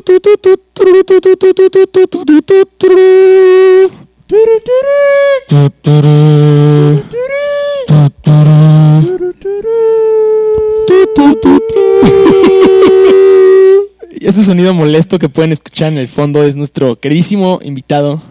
[14.20, 18.22] Ese sonido molesto que pueden escuchar en el fondo es nuestro queridísimo invitado,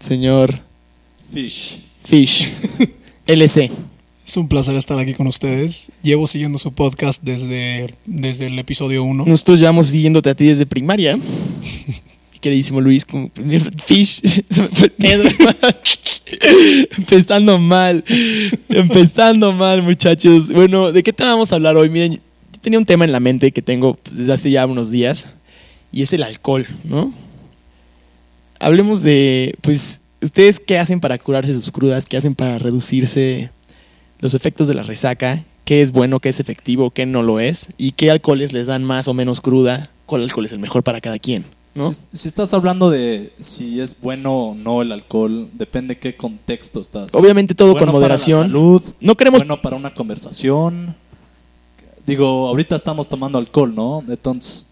[0.00, 0.58] señor
[1.30, 1.80] Fish.
[2.04, 2.52] Fish,
[3.26, 3.70] LC.
[4.26, 5.90] Es un placer estar aquí con ustedes.
[6.02, 9.24] Llevo siguiendo su podcast desde, desde el episodio 1.
[9.26, 11.16] Nosotros llevamos siguiéndote a ti desde primaria.
[11.16, 13.30] Mi queridísimo Luis, como
[13.84, 15.24] Fish, se me fue el pedo.
[16.98, 18.04] empezando mal,
[18.68, 20.52] empezando mal, muchachos.
[20.52, 21.90] Bueno, ¿de qué te vamos a hablar hoy?
[21.90, 22.20] Miren, yo
[22.60, 25.34] tenía un tema en la mente que tengo pues, desde hace ya unos días
[25.90, 27.12] y es el alcohol, ¿no?
[28.60, 32.06] Hablemos de, pues, ¿ustedes qué hacen para curarse sus crudas?
[32.06, 33.50] ¿Qué hacen para reducirse
[34.22, 35.44] los efectos de la resaca?
[35.66, 37.68] ¿Qué es bueno, qué es efectivo, qué no lo es?
[37.76, 39.90] ¿Y qué alcoholes les dan más o menos cruda?
[40.06, 41.44] ¿Cuál alcohol es el mejor para cada quien?
[41.74, 41.90] ¿no?
[41.90, 46.80] Si, si estás hablando de si es bueno o no el alcohol, depende qué contexto
[46.80, 47.14] estás.
[47.14, 48.42] Obviamente todo Bueno con para la moderación.
[48.42, 50.94] salud, No queremos bueno para una conversación.
[52.06, 54.04] Digo, ahorita estamos tomando alcohol, ¿no?
[54.08, 54.66] Entonces,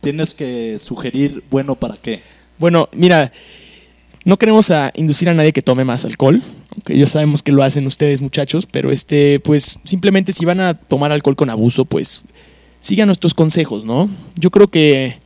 [0.00, 2.22] tienes que sugerir bueno para qué.
[2.58, 3.32] Bueno, mira,
[4.24, 6.42] no queremos a inducir a nadie que tome más alcohol,
[6.76, 10.74] aunque ya sabemos que lo hacen ustedes muchachos, pero este, pues simplemente si van a
[10.74, 12.22] tomar alcohol con abuso, pues
[12.80, 14.08] sigan nuestros consejos, ¿no?
[14.36, 15.16] Yo creo que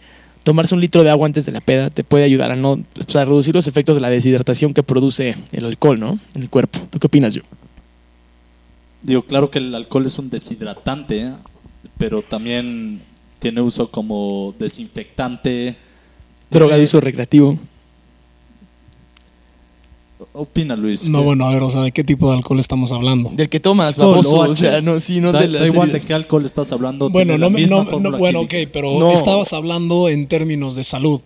[0.44, 3.14] tomarse un litro de agua antes de la peda te puede ayudar a no, pues,
[3.16, 6.18] a reducir los efectos de la deshidratación que produce el alcohol, ¿no?
[6.34, 6.78] En el cuerpo.
[6.90, 7.42] ¿Tú qué opinas, yo?
[9.02, 11.32] Digo, claro que el alcohol es un deshidratante, ¿eh?
[11.98, 13.00] pero también
[13.38, 15.76] tiene uso como desinfectante.
[16.50, 17.58] Droga de uso recreativo.
[20.32, 21.08] Opina, Luis.
[21.10, 23.30] No, que- bueno, a ver, o sea, ¿de qué tipo de alcohol estamos hablando?
[23.34, 24.38] Del que tomas, baboso.
[24.38, 27.10] O sea, no, sí, no da, de la da igual de qué alcohol estás hablando.
[27.10, 27.84] Bueno, no, me- no,
[28.18, 29.12] bueno, ok, pero No.
[29.12, 31.20] estabas hablando en términos de salud.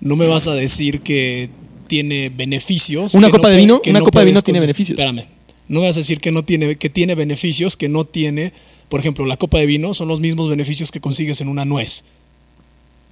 [0.00, 1.48] No me vas a decir que
[1.86, 3.14] tiene beneficios.
[3.14, 3.80] ¿Una copa de vino?
[3.86, 4.98] Una copa de vino tiene beneficios.
[4.98, 5.24] Espérame.
[5.68, 8.52] No me vas a decir que no tiene, que tiene beneficios que no tiene.
[8.90, 12.04] Por ejemplo, la copa de vino son los mismos beneficios que consigues en una nuez.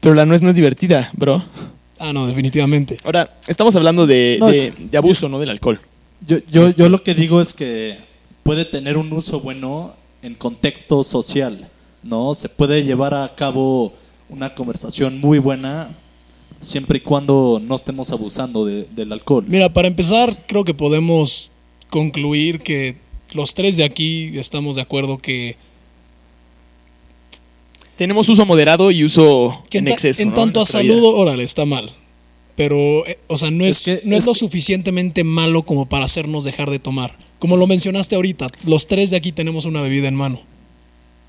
[0.00, 1.42] Pero la nuez no es divertida, bro.
[2.04, 2.96] Ah, no, definitivamente.
[3.04, 5.38] Ahora, estamos hablando de, No, de- de abuso, ¿no?
[5.38, 5.80] Del alcohol.
[6.26, 7.96] Yo, yo, yo lo que digo es que
[8.42, 9.92] puede tener un uso bueno
[10.22, 11.68] en contexto social,
[12.02, 12.34] ¿no?
[12.34, 13.92] Se puede llevar a cabo
[14.28, 15.90] una conversación muy buena
[16.58, 19.44] siempre y cuando no estemos abusando de- del alcohol.
[19.46, 21.50] Mira, para empezar, creo que podemos
[21.88, 22.96] concluir que
[23.32, 25.56] los tres de aquí estamos de acuerdo que,
[27.96, 30.22] Tenemos uso moderado y uso que en ta- exceso.
[30.22, 30.34] en ¿no?
[30.34, 31.90] tanto a salud, órale, está mal.
[32.56, 35.62] Pero, eh, o sea, no es, Es que- no es es lo que- suficientemente malo
[35.62, 37.14] como para hacernos dejar de tomar.
[37.38, 40.40] Como lo mencionaste ahorita, los tres de aquí tenemos una bebida en mano.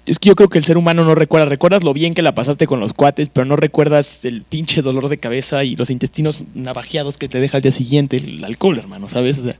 [0.05, 1.45] Es que yo creo que el ser humano no recuerda.
[1.45, 5.07] Recuerdas lo bien que la pasaste con los cuates, pero no recuerdas el pinche dolor
[5.07, 9.07] de cabeza y los intestinos navajeados que te deja al día siguiente el alcohol, hermano,
[9.07, 9.37] ¿sabes?
[9.37, 9.55] O sea,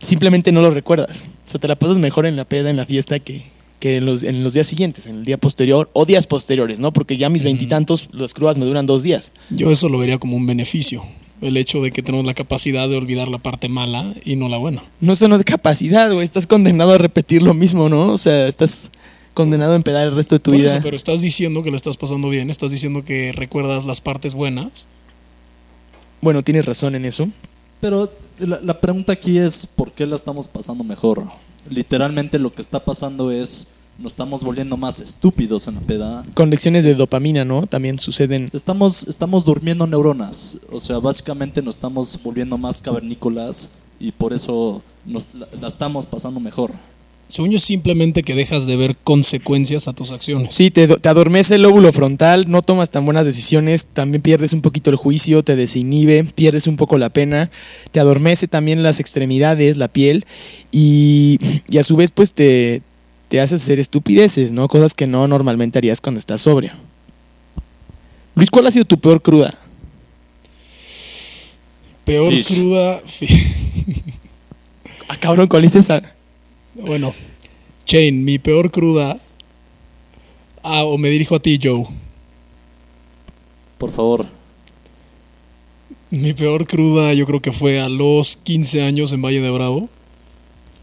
[0.00, 1.24] simplemente no lo recuerdas.
[1.46, 3.42] O sea, te la pasas mejor en la peda, en la fiesta, que,
[3.80, 6.92] que en, los, en los días siguientes, en el día posterior o días posteriores, ¿no?
[6.92, 9.32] Porque ya mis veintitantos, las crudas me duran dos días.
[9.48, 11.02] Yo eso lo vería como un beneficio.
[11.40, 14.58] El hecho de que tenemos la capacidad de olvidar la parte mala y no la
[14.58, 14.84] buena.
[15.00, 16.24] No, eso no es capacidad, güey.
[16.24, 18.12] Estás condenado a repetir lo mismo, ¿no?
[18.12, 18.90] O sea, estás
[19.32, 20.72] condenado a empedar el resto de tu Por vida.
[20.72, 24.34] eso, pero estás diciendo que la estás pasando bien, estás diciendo que recuerdas las partes
[24.34, 24.86] buenas.
[26.20, 27.26] Bueno, tienes razón en eso.
[27.80, 31.24] Pero la, la pregunta aquí es ¿por qué la estamos pasando mejor?
[31.68, 36.24] Literalmente lo que está pasando es nos estamos volviendo más estúpidos en la peda.
[36.34, 37.66] Conexiones de dopamina, ¿no?
[37.66, 38.48] También suceden.
[38.52, 44.82] Estamos, estamos durmiendo neuronas, o sea, básicamente nos estamos volviendo más cavernícolas y por eso
[45.04, 46.72] nos, la, la estamos pasando mejor.
[47.30, 50.52] Yo, es simplemente que dejas de ver consecuencias a tus acciones.
[50.52, 54.62] Sí, te, te adormece el lóbulo frontal, no tomas tan buenas decisiones, también pierdes un
[54.62, 57.50] poquito el juicio, te desinhibe, pierdes un poco la pena,
[57.92, 60.24] te adormece también las extremidades, la piel
[60.72, 62.82] y, y a su vez pues te,
[63.28, 64.66] te hace hacer estupideces, ¿no?
[64.68, 66.72] Cosas que no normalmente harías cuando estás sobrio.
[68.34, 69.54] Luis, ¿cuál ha sido tu peor cruda?
[72.04, 72.54] Peor Fish.
[72.54, 73.00] cruda.
[75.08, 76.02] Ah, cabrón, ¿cuál es esa?
[76.74, 77.14] Bueno,
[77.84, 79.18] Chain, mi peor cruda.
[80.62, 81.84] Ah, o me dirijo a ti, Joe.
[83.78, 84.26] Por favor.
[86.10, 89.88] Mi peor cruda yo creo que fue a los 15 años en Valle de Bravo.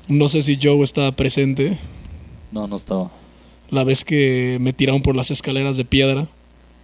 [0.08, 1.78] No sé si Joe estaba presente.
[2.52, 3.12] No, no estaba.
[3.70, 6.28] La vez que me tiraron por las escaleras de piedra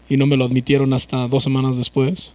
[0.10, 2.34] y no me lo admitieron hasta dos semanas después.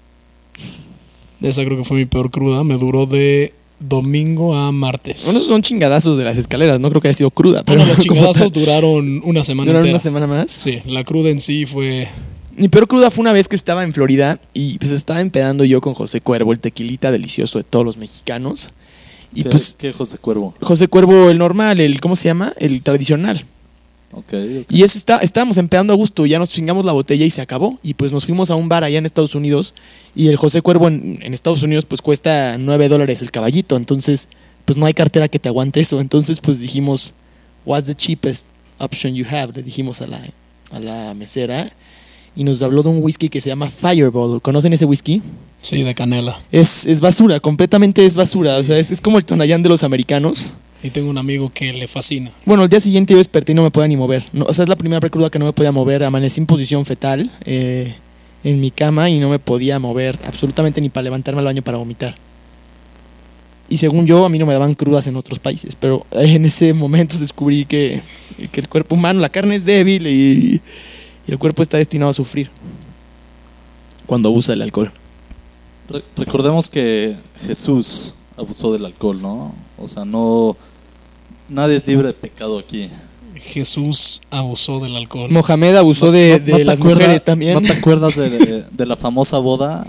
[1.40, 2.64] Esa creo que fue mi peor cruda.
[2.64, 5.24] Me duró de domingo a martes.
[5.24, 7.62] Bueno, esos son chingadazos de las escaleras, no creo que haya sido cruda.
[7.64, 9.96] Pero Bueno, los chingadazos duraron una semana ¿duraron entera.
[9.96, 10.50] una semana más.
[10.50, 12.08] Sí, la cruda en sí fue
[12.56, 15.80] Mi peor cruda fue una vez que estaba en Florida y pues estaba empedando yo
[15.80, 18.70] con José Cuervo, el tequilita delicioso de todos los mexicanos.
[19.34, 20.54] Y ¿Qué, pues qué José Cuervo?
[20.60, 22.54] José Cuervo, el normal, el, ¿cómo se llama?
[22.56, 23.44] El tradicional.
[24.12, 24.66] Ok, ok.
[24.70, 27.78] Y ese está, estábamos empedando a gusto, ya nos chingamos la botella y se acabó.
[27.82, 29.74] Y pues nos fuimos a un bar allá en Estados Unidos.
[30.14, 33.76] Y el José Cuervo en, en Estados Unidos pues cuesta 9 dólares el caballito.
[33.76, 34.28] Entonces,
[34.64, 36.00] pues no hay cartera que te aguante eso.
[36.00, 37.12] Entonces, pues dijimos,
[37.64, 38.46] what's the cheapest
[38.78, 39.52] option you have?
[39.54, 40.20] Le dijimos a la,
[40.70, 41.70] a la mesera.
[42.34, 44.40] Y nos habló de un whisky que se llama Fireball.
[44.40, 45.22] ¿Conocen ese whisky?
[45.60, 46.40] Sí, de canela.
[46.52, 48.56] Es, es basura, completamente es basura.
[48.56, 50.46] O sea, es, es como el Tonayán de los americanos.
[50.82, 52.30] Y tengo un amigo que le fascina.
[52.44, 54.24] Bueno, el día siguiente yo desperté y no me podía ni mover.
[54.32, 56.04] No, o sea, es la primera precruda que no me podía mover.
[56.04, 57.94] Amanecí en posición fetal eh,
[58.44, 61.78] en mi cama y no me podía mover absolutamente ni para levantarme al baño para
[61.78, 62.14] vomitar.
[63.68, 65.74] Y según yo, a mí no me daban crudas en otros países.
[65.74, 68.00] Pero en ese momento descubrí que,
[68.52, 70.60] que el cuerpo humano, la carne es débil y,
[71.26, 72.48] y el cuerpo está destinado a sufrir
[74.06, 74.92] cuando abusa del alcohol.
[75.90, 79.52] Re- recordemos que Jesús abusó del alcohol, ¿no?
[79.76, 80.56] O sea, no.
[81.48, 82.88] Nadie es libre de pecado aquí.
[83.36, 85.30] Jesús abusó del alcohol.
[85.30, 87.54] Mohamed abusó No- de, no- de no te las acuerdas- mujeres también.
[87.54, 89.86] ¿No te acuerdas de, de- de la famosa boda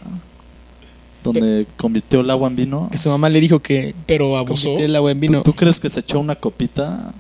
[1.24, 2.88] donde convirtió el agua en vino?
[2.92, 4.78] Que su mamá le dijo que Pero abusó.
[4.78, 5.42] el agua en ¿Tú, vino.
[5.44, 7.12] tú crees que se echó una copita?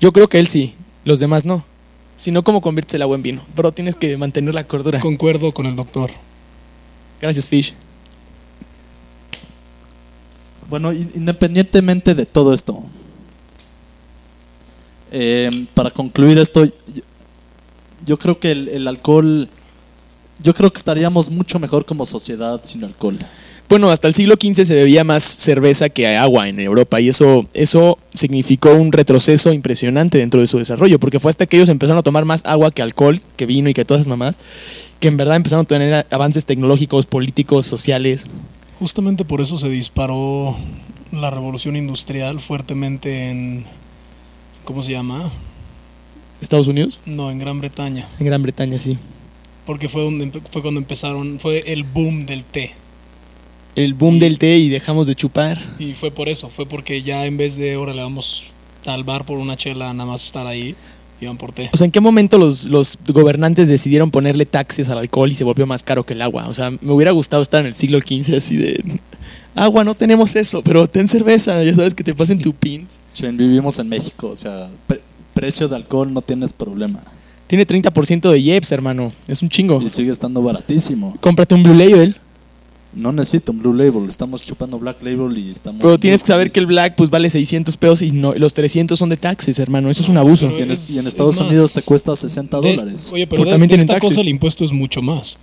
[0.00, 0.74] Yo creo que él sí,
[1.04, 1.64] los demás no.
[2.16, 3.42] Si no, ¿cómo conviertes el agua en vino?
[3.56, 5.00] Bro, tienes que mantener la cordura.
[5.00, 6.10] Concuerdo con el doctor.
[7.20, 7.74] Gracias, Fish.
[10.70, 12.82] Bueno, in- independientemente de todo esto,
[15.12, 16.66] eh, para concluir esto,
[18.04, 19.48] yo, creo que el, el alcohol,
[20.42, 23.18] yo creo que estaríamos mucho mejor como sociedad sin alcohol.
[23.72, 27.46] Bueno, hasta el siglo XV se bebía más cerveza que agua en Europa y eso,
[27.54, 31.98] eso significó un retroceso impresionante dentro de su desarrollo, porque fue hasta que ellos empezaron
[31.98, 34.38] a tomar más agua que alcohol, que vino y que todas esas mamás,
[35.00, 38.24] que en verdad empezaron a tener avances tecnológicos, políticos, sociales.
[38.78, 40.54] Justamente por eso se disparó
[41.10, 43.64] la revolución industrial fuertemente en.
[44.64, 45.30] ¿Cómo se llama?
[46.40, 48.06] Estados Unidos, No, en Gran Bretaña.
[48.18, 48.96] en Gran Bretaña, sí.
[49.66, 51.38] Porque fue, donde, fue cuando empezaron.
[51.38, 52.72] Fue el boom del té.
[53.76, 55.62] El boom del té y dejamos de chupar.
[55.78, 56.48] Y fue por eso.
[56.48, 58.44] Fue porque ya en vez de ahora le vamos
[58.86, 60.74] al bar por una chela, nada más estar ahí,
[61.20, 61.70] iban por té.
[61.72, 65.44] O sea, ¿en qué momento los, los gobernantes decidieron ponerle taxes al alcohol y se
[65.44, 66.48] volvió más caro que el agua?
[66.48, 68.82] O sea, me hubiera gustado estar en el siglo XV así de...
[69.54, 72.88] Agua, no tenemos eso, pero ten cerveza, ya sabes que te pasen tu pin.
[73.14, 75.00] Chen, vivimos en México, o sea, pre-
[75.34, 77.00] precio de alcohol no tienes problema.
[77.46, 79.12] Tiene 30% de IEPS, hermano.
[79.28, 79.80] Es un chingo.
[79.82, 81.14] Y sigue estando baratísimo.
[81.20, 82.16] Cómprate un Blue Label.
[82.94, 85.80] No necesito un Blue Label, estamos chupando Black Label y estamos...
[85.80, 86.66] Pero tienes que saber que el.
[86.66, 89.90] Black pues vale 600 pesos y no, los 300 son de taxes, hermano.
[89.90, 90.46] Eso es un abuso.
[90.48, 92.80] Pero Y en, es- y en es Estados más, Unidos te cuesta 60 De es-
[92.80, 93.10] dólares.
[93.14, 94.18] oye, pero Porque de, también de esta cosa taxes.
[94.18, 95.38] el impuesto es mucho más.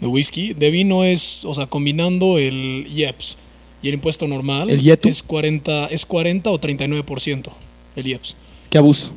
[0.00, 3.36] De whisky, de vino es, o sea, combinando el IEPS
[3.82, 5.08] y el impuesto normal, ¿El IETU?
[5.08, 7.50] es 40, es 40 o 39%
[7.96, 8.34] el IEPS.
[8.70, 9.10] Qué abuso.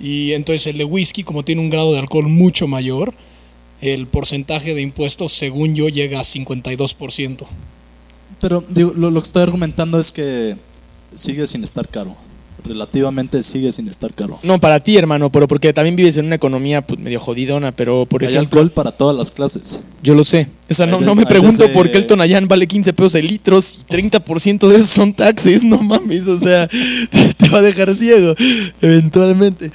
[0.00, 3.14] Y entonces el de whisky, como tiene un grado de alcohol mucho mayor,
[3.80, 7.46] el porcentaje de impuestos, según yo, llega a 52%.
[8.40, 10.56] Pero digo, lo, lo que estoy argumentando es que
[11.14, 12.16] sigue sin estar caro.
[12.64, 14.38] Relativamente sigue sin estar caro.
[14.44, 18.06] No, para ti, hermano, pero porque también vives en una economía pues, medio jodidona, pero
[18.06, 18.60] por Hay ejemplo...
[18.60, 19.80] alcohol para todas las clases.
[20.02, 20.46] Yo lo sé.
[20.70, 22.92] O sea, no, Hay de- no me hay pregunto por qué el Tonayán vale 15
[22.92, 25.64] pesos el litro y 30% de eso son taxes.
[25.72, 28.34] No mames, o sea, te, te va a dejar ciego
[28.80, 29.70] eventualmente.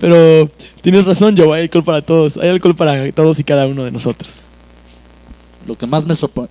[0.00, 0.50] Pero
[0.82, 2.36] tienes razón, Joe, hay alcohol para todos.
[2.38, 4.38] Hay alcohol para todos y cada uno de nosotros.
[5.66, 6.48] Lo que más me sorpre-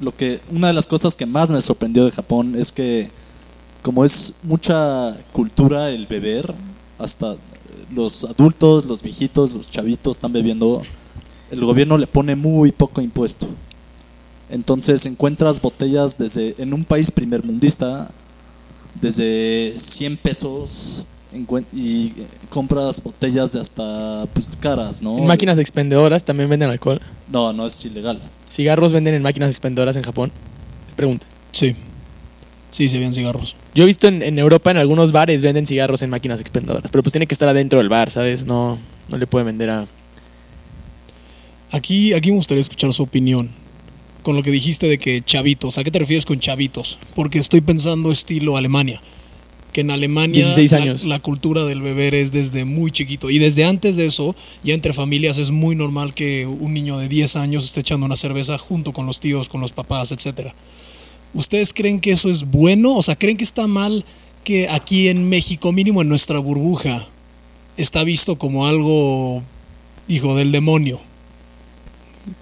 [0.00, 3.08] lo que una de las cosas que más me sorprendió de Japón es que
[3.82, 6.52] como es mucha cultura el beber,
[6.98, 7.36] hasta
[7.94, 10.82] los adultos, los viejitos, los chavitos están bebiendo,
[11.50, 13.46] el gobierno le pone muy poco impuesto.
[14.50, 18.10] Entonces encuentras botellas desde en un país primermundista
[19.00, 21.04] desde 100 pesos
[21.72, 22.12] y eh,
[22.48, 25.18] compras botellas de hasta pues caras, ¿no?
[25.18, 27.00] En máquinas expendedoras también venden alcohol.
[27.28, 28.20] No, no es ilegal.
[28.50, 30.32] Cigarros venden en máquinas expendedoras en Japón.
[30.96, 31.24] Pregunta.
[31.52, 31.74] Sí.
[32.72, 33.54] Sí, se veían cigarros.
[33.74, 37.02] Yo he visto en, en Europa en algunos bares venden cigarros en máquinas expendedoras, pero
[37.02, 38.44] pues tiene que estar adentro del bar, ¿sabes?
[38.44, 39.86] No, no le puede vender a...
[41.72, 43.50] Aquí, aquí me gustaría escuchar su opinión
[44.22, 45.78] con lo que dijiste de que chavitos.
[45.78, 46.98] ¿A qué te refieres con chavitos?
[47.14, 49.00] Porque estoy pensando estilo Alemania.
[49.72, 51.08] Que en Alemania 16 la-.
[51.08, 53.30] La, cultura del beber es desde muy chiquito.
[53.30, 54.34] Y desde antes de eso,
[54.64, 58.16] ya entre familias es muy normal que un niño de 10 años esté echando una
[58.16, 60.54] cerveza junto con los tíos, con los papás, etcétera.
[61.34, 62.96] ¿Ustedes creen que eso es bueno?
[62.96, 64.04] O sea, ¿creen que está mal
[64.44, 67.06] que aquí en México, mínimo en nuestra burbuja,
[67.76, 69.42] está visto como algo
[70.08, 70.98] hijo del demonio.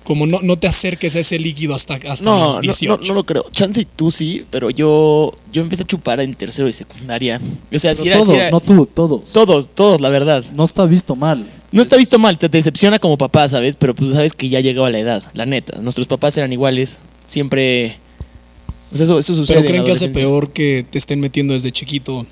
[0.04, 2.97] Como no, no te acerques a ese líquido hasta, hasta No, los no, 18.
[3.02, 3.45] no, no lo creo.
[3.52, 7.40] Chance y tú sí, pero yo, yo empecé a chupar en tercero de secundaria.
[7.73, 9.33] O sea, Pero si era, todos, si era- no tú, todos.
[9.33, 10.45] todos, todos, la verdad.
[10.54, 11.47] No está visto mal.
[11.71, 13.76] No está Es- visto mal, te decepciona como papá, ¿sabes?
[13.76, 15.78] Pero pues sabes que ya llegó a la edad, la neta.
[15.80, 17.99] Nuestros papás eran iguales, siempre...
[18.90, 19.57] Pues eso, eso sucede.
[19.57, 22.26] Pero en creen que hace peor que te estén metiendo desde chiquito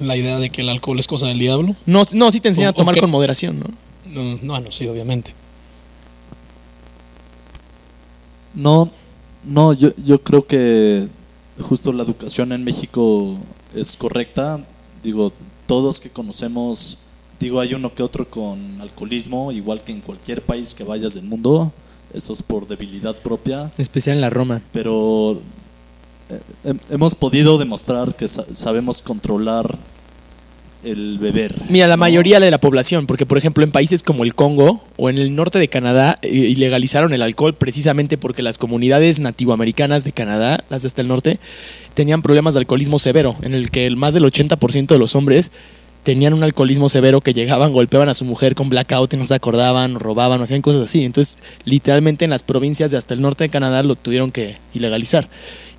[0.00, 1.74] la idea de que el alcohol es cosa del diablo.
[1.86, 3.66] No, no, sí te enseñan O- a tomar que- con moderación, ¿no?
[4.12, 5.32] No, no, no, sí, obviamente.
[8.54, 8.90] No,
[9.44, 11.06] no, yo, yo creo que
[11.60, 13.36] justo la educación en México
[13.74, 14.60] es correcta.
[15.02, 15.32] Digo,
[15.66, 16.98] todos que conocemos,
[17.38, 21.24] digo, hay uno que otro con alcoholismo, igual que en cualquier país que vayas del
[21.24, 21.72] mundo.
[22.14, 23.62] Eso es por debilidad propia.
[23.76, 24.62] En especial en la Roma.
[24.72, 25.40] pero
[26.90, 29.76] hemos podido demostrar que sa- sabemos controlar
[30.84, 31.54] el beber.
[31.68, 32.00] Mira, la ¿no?
[32.00, 35.34] mayoría de la población, porque por ejemplo en países como el Congo o en el
[35.34, 40.82] norte de Canadá eh, ilegalizaron el alcohol precisamente porque las comunidades nativoamericanas de Canadá, las
[40.82, 41.40] de hasta el norte,
[41.94, 45.50] tenían problemas de alcoholismo severo, en el que el más del 80% de los hombres
[46.04, 49.34] tenían un alcoholismo severo que llegaban, golpeaban a su mujer con blackout y no se
[49.34, 51.02] acordaban, robaban, hacían cosas así.
[51.02, 55.26] Entonces, literalmente en las provincias de hasta el norte de Canadá lo tuvieron que ilegalizar.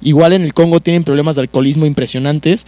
[0.01, 2.65] Igual en el Congo tienen problemas de alcoholismo impresionantes,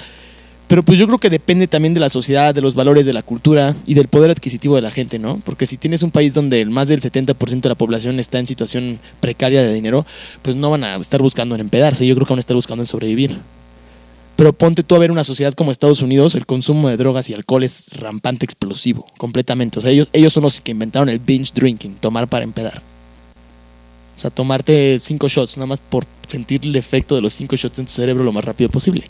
[0.69, 3.23] pero pues yo creo que depende también de la sociedad, de los valores de la
[3.23, 5.41] cultura y del poder adquisitivo de la gente, ¿no?
[5.43, 8.99] Porque si tienes un país donde más del 70% de la población está en situación
[9.19, 10.05] precaria de dinero,
[10.43, 12.83] pues no van a estar buscando en empedarse, yo creo que van a estar buscando
[12.83, 13.35] en sobrevivir.
[14.35, 17.33] Pero ponte tú a ver una sociedad como Estados Unidos, el consumo de drogas y
[17.33, 19.79] alcohol es rampante explosivo, completamente.
[19.79, 22.79] O sea, ellos, ellos son los que inventaron el binge drinking, tomar para empedar.
[24.19, 27.79] O sea, tomarte cinco shots, nada más por sentir el efecto de los cinco shots
[27.79, 29.09] en tu cerebro lo más rápido posible.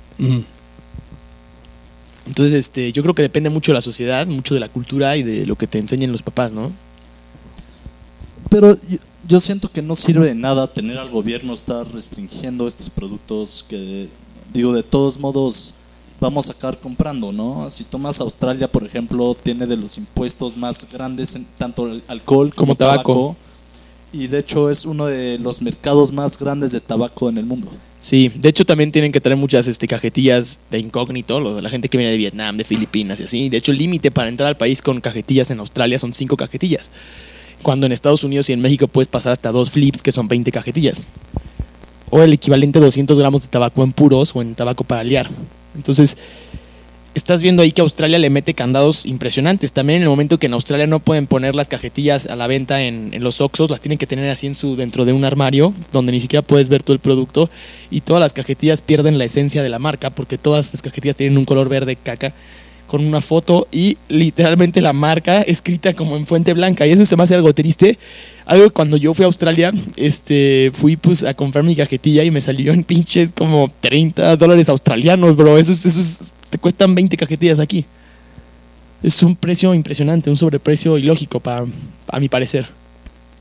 [2.27, 5.23] Entonces, este, yo creo que depende mucho de la sociedad, mucho de la cultura y
[5.23, 6.71] de lo que te enseñen los papás, ¿no?
[8.51, 8.77] Pero
[9.27, 14.07] yo, siento que no sirve de nada tener al gobierno estar restringiendo estos productos que,
[14.53, 15.73] digo, de todos modos
[16.19, 17.71] vamos a acabar comprando, ¿no?
[17.71, 22.73] Si tomas Australia, por ejemplo, tiene de los impuestos más grandes en tanto alcohol como,
[22.73, 23.13] Como tabaco.
[23.13, 23.48] tabaco.
[24.11, 27.69] Y de hecho es uno de los mercados más grandes de tabaco en el mundo.
[27.99, 31.97] Sí, de hecho también tienen que traer muchas este, cajetillas de incógnito, la gente que
[31.97, 33.49] viene de Vietnam, de Filipinas y así.
[33.49, 36.91] De hecho, el límite para entrar al país con cajetillas en Australia son cinco cajetillas.
[37.61, 40.49] Cuando en Estados Unidos y en México puedes pasar hasta dos flips, que son 20
[40.51, 41.03] cajetillas.
[42.09, 45.29] O el equivalente a 200 gramos de tabaco en puros o en tabaco para liar.
[45.75, 46.17] Entonces,
[47.15, 49.73] estás viendo ahí que Australia le mete candados impresionantes.
[49.73, 52.81] También en el momento que en Australia no pueden poner las cajetillas a la venta
[52.81, 56.11] en, los Oxxos, las tienen que tener así en su, dentro de un armario, donde
[56.11, 57.49] ni siquiera puedes ver todo el producto.
[57.91, 61.37] Y todas las cajetillas pierden la esencia de la marca, porque todas las cajetillas tienen
[61.37, 62.33] un color verde caca,
[62.89, 66.85] con una foto y literalmente la marca escrita como en fuente blanca.
[66.85, 67.97] Y eso se me hace algo triste.
[68.45, 72.41] Algo cuando yo fui a Australia, este, fui pues a comprar mi cajetilla y me
[72.41, 75.57] salió en pinches como 30 dólares australianos, bro.
[75.57, 77.85] Eso es, eso es, te cuestan 20 cajetillas aquí.
[79.01, 81.65] Es un precio impresionante, un sobreprecio ilógico para,
[82.09, 82.67] a mi parecer.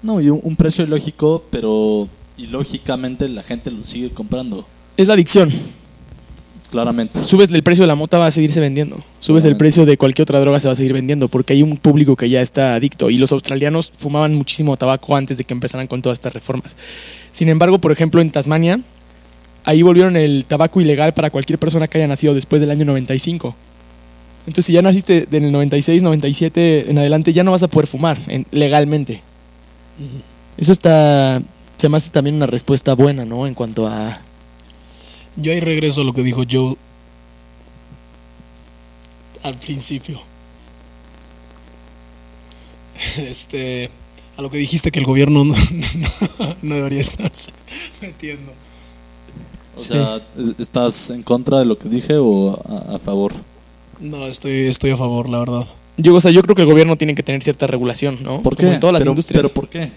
[0.02, 4.64] No, y un, un precio ilógico, pero ilógicamente la gente lo sigue comprando,
[4.96, 5.52] Es la adicción.
[6.70, 7.20] claramente.
[7.24, 9.02] Subes el precio de la mota va a seguirse vendiendo.
[9.18, 11.76] Subes el precio de cualquier otra droga se va a seguir vendiendo porque hay un
[11.76, 15.86] público que ya está adicto y los australianos fumaban muchísimo tabaco antes de que empezaran
[15.88, 16.76] con todas estas reformas.
[17.32, 18.78] Sin embargo, por ejemplo, en Tasmania,
[19.68, 23.54] ahí volvieron el tabaco ilegal para cualquier persona que haya nacido después del año 95.
[24.46, 27.86] Entonces, si ya naciste en el 96, 97 en adelante, ya no vas a poder
[27.86, 29.20] fumar en- legalmente.
[30.56, 31.42] Eso está,
[31.76, 33.46] se me hace también una respuesta buena, ¿no?
[33.46, 34.18] En cuanto a
[35.36, 36.76] Yo ahí regreso a lo que dijo Joe
[39.42, 40.18] al principio.
[43.18, 43.90] Este,
[44.36, 45.54] a lo que dijiste que el gobierno no,
[46.38, 47.50] no- no debería estarse
[48.00, 48.52] metiendo.
[49.78, 50.20] O sea,
[50.58, 53.32] ¿estás en contra de lo que dije o a, a favor?
[54.00, 55.66] No, estoy, estoy a favor, la verdad.
[55.96, 58.42] Yo, o sea, yo creo que el gobierno tiene que tener cierta regulación, ¿no?
[58.42, 58.74] ¿Por Como qué?
[58.74, 59.42] en todas las pero, industrias.
[59.42, 59.90] pero ¿por qué?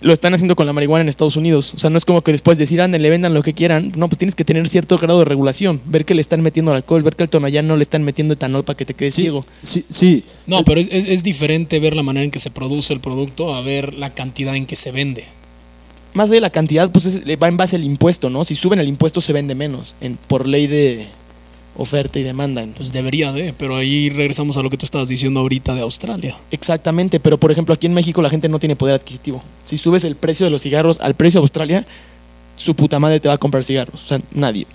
[0.00, 1.72] Lo están haciendo con la marihuana en Estados Unidos.
[1.74, 3.90] O sea, no es como que después decir, anden, le vendan lo que quieran.
[3.96, 5.80] No, pues tienes que tener cierto grado de regulación.
[5.86, 8.62] Ver que le están metiendo alcohol, ver que al tonallán no le están metiendo etanol
[8.64, 9.44] para que te quedes Sí, ciego.
[9.62, 10.22] sí, sí.
[10.46, 13.54] No, pero es, es- es diferente ver la manera en que se produce el producto
[13.54, 15.24] a ver la cantidad en que se vende.
[16.14, 18.44] Más de la cantidad, pues es- va en base al impuesto, ¿no?
[18.44, 21.06] Si suben el impuesto se vende menos, en, por ley de
[21.76, 22.66] oferta y demanda.
[22.76, 26.36] Pues debería de, pero ahí regresamos a lo que tú estabas diciendo ahorita de Australia.
[26.50, 29.42] Exactamente, pero por ejemplo aquí en México la gente no tiene poder adquisitivo.
[29.64, 31.86] Si subes el precio de los cigarros al precio de Australia,
[32.56, 34.02] su puta madre te va a comprar cigarros.
[34.02, 34.66] O sea, nadie.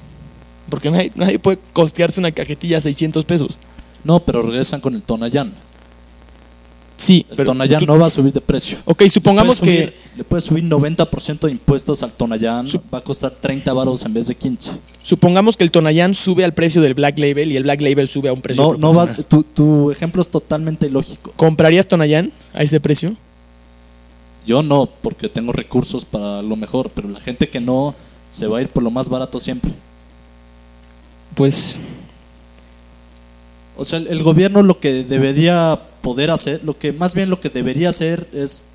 [0.69, 3.57] Porque nadie, nadie puede costearse una cajetilla a 600 pesos.
[4.05, 5.51] No, pero regresan con el Tonayán.
[7.03, 7.47] Sí, El pero.
[7.47, 8.77] Tonayán no va a subir de precio.
[8.85, 9.93] Ok, Le supongamos puedes que.
[10.15, 12.65] Le puedes subir 90% de impuestos al Tonayán.
[12.93, 14.71] Va a costar 30 varos en vez de 15.
[15.01, 18.29] Supongamos que el Tonayán sube al precio del Black Label y el Black Label sube
[18.29, 18.63] a un precio.
[18.63, 21.33] No, no va, tu, tu ejemplo es totalmente ilógico.
[21.35, 23.15] ¿Comprarías Tonayán a ese precio?
[24.45, 27.93] Yo no, porque tengo recursos para lo mejor, pero la gente que no
[28.29, 29.71] se va a ir por lo más barato siempre.
[31.35, 31.77] Pues.
[33.75, 37.39] O sea, el, el gobierno lo que debería poder hacer, lo que más bien lo
[37.39, 38.65] que debería hacer es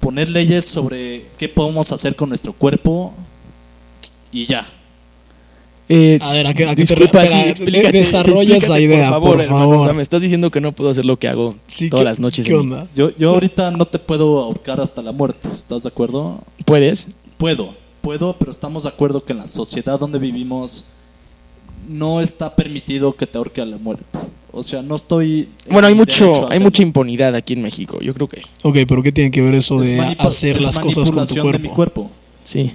[0.00, 3.14] poner leyes sobre qué podemos hacer con nuestro cuerpo
[4.32, 4.66] y ya.
[5.88, 9.30] eh, A ver, ¿a qué, a qué disculpa, sí, explícate, desarrolla esa idea, por favor.
[9.36, 9.60] por hermano.
[9.60, 9.76] favor.
[9.78, 12.04] O sea, me estás diciendo que no puedo hacer lo que hago Sí, todas ¿qué-
[12.10, 12.46] las noches.
[12.46, 12.86] ¿Qué onda?
[12.94, 16.40] Yo, yo ahorita no te puedo ahorcar hasta la muerte, ¿estás de acuerdo?
[16.66, 17.08] ¿Puedes?
[17.38, 17.72] Puedo,
[18.02, 20.84] puedo, pero estamos de acuerdo que en la sociedad donde vivimos
[21.88, 24.04] no está permitido que te ahorque a la muerte.
[24.52, 25.48] O sea, no estoy...
[25.66, 27.98] en Bueno, hay mucho, hay mucha impunidad aquí en México.
[28.00, 30.78] Yo creo que Ok, pero ¿qué tiene que ver eso Es de hacer es las
[30.78, 32.02] cosas con tu manipulación de mi cuerpo?
[32.04, 32.10] cuerpo.
[32.44, 32.72] sí.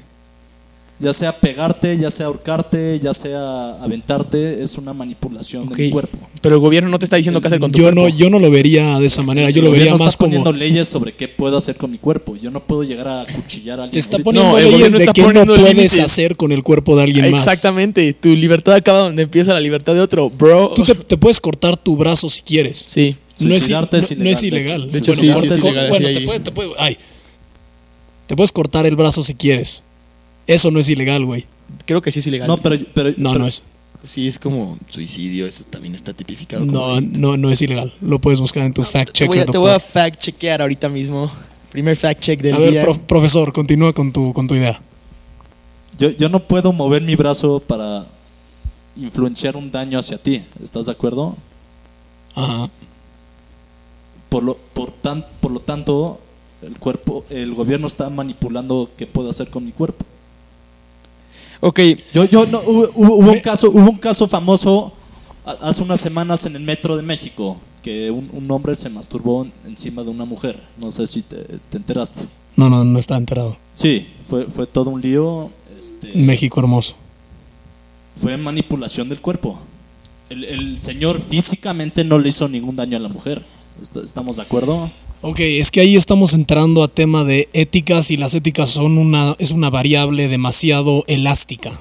[0.99, 5.75] Ya sea pegarte, ya sea ahorcarte, ya sea aventarte, es una manipulación Ok.
[5.75, 6.17] de mi cuerpo.
[6.39, 8.01] Pero el gobierno no te está diciendo qué hacer con tu Yo cuerpo.
[8.03, 10.29] no, yo no lo vería de esa manera, yo El lo vería más está como...
[10.29, 12.37] poniendo leyes sobre qué puedo hacer con mi cuerpo.
[12.37, 13.93] Yo no puedo llegar a cuchillar a alguien.
[13.93, 14.23] Te está ahorita.
[14.23, 15.99] poniendo No, el leyes gobierno de está qué no puedes límites.
[15.99, 17.41] hacer con el cuerpo de alguien más.
[17.47, 18.13] Exactamente.
[18.13, 20.71] Tu libertad acaba donde empieza la libertad de otro, bro.
[20.75, 22.81] Tú te, te puedes cortar tu brazo si quieres.
[22.87, 23.15] Sí.
[23.41, 23.81] No es, es no-
[24.23, 26.51] no es ilegal, de hecho, Bueno, sí, sí cortes- es ilegal, bueno, te puede- te
[26.51, 26.97] puede- ay.
[28.27, 29.83] Te puedes cortar el brazo si quieres.
[30.47, 31.45] Eso no es ilegal, güey.
[31.85, 32.47] Creo que sí es ilegal.
[32.47, 33.63] No, pero, pero, No, pero- no es.
[34.03, 35.47] Sí, es como suicidio.
[35.47, 36.65] Eso también está tipificado.
[36.65, 37.93] como No, no, no es ilegal.
[38.01, 40.61] Lo puedes buscar en tu fact Te voy, checker, a, te voy a fact chequear
[40.61, 41.31] ahorita mismo.
[41.71, 42.81] Primer fact check del A ver, día.
[42.83, 44.79] prof- profesor, continúa con tu, con tu idea.
[45.97, 48.05] yo, yo no puedo mover mi brazo para
[48.97, 50.43] influenciar un daño hacia ti.
[50.61, 51.35] ¿Estás de acuerdo?
[52.35, 52.69] Ajá.
[54.29, 56.19] Por lo, por tan, por lo tanto,
[56.61, 60.03] el cuerpo, el gobierno está manipulando qué puedo hacer con mi cuerpo.
[61.65, 61.79] Ok,
[62.13, 64.91] Yo, yo no, hubo, hubo- un caso, hubo un caso famoso
[65.61, 70.03] hace unas semanas en el metro de México que un, un hombre se masturbó encima
[70.03, 70.59] de una mujer.
[70.77, 71.37] No sé si te,
[71.69, 72.23] te enteraste.
[72.57, 73.55] No, no, no está enterado.
[73.73, 75.49] Sí, fue, fue todo un lío.
[75.77, 76.95] Este, México hermoso.
[78.15, 79.57] fue manipulación del cuerpo.
[80.29, 83.41] El, el señor físicamente no le hizo ningún daño a la mujer.
[83.81, 84.89] Est- ¿Estamos de acuerdo?
[85.25, 89.37] Ok, es que ahí estamos entrando a tema de éticas y las éticas son una,
[89.39, 91.79] es una variable demasiado elástica.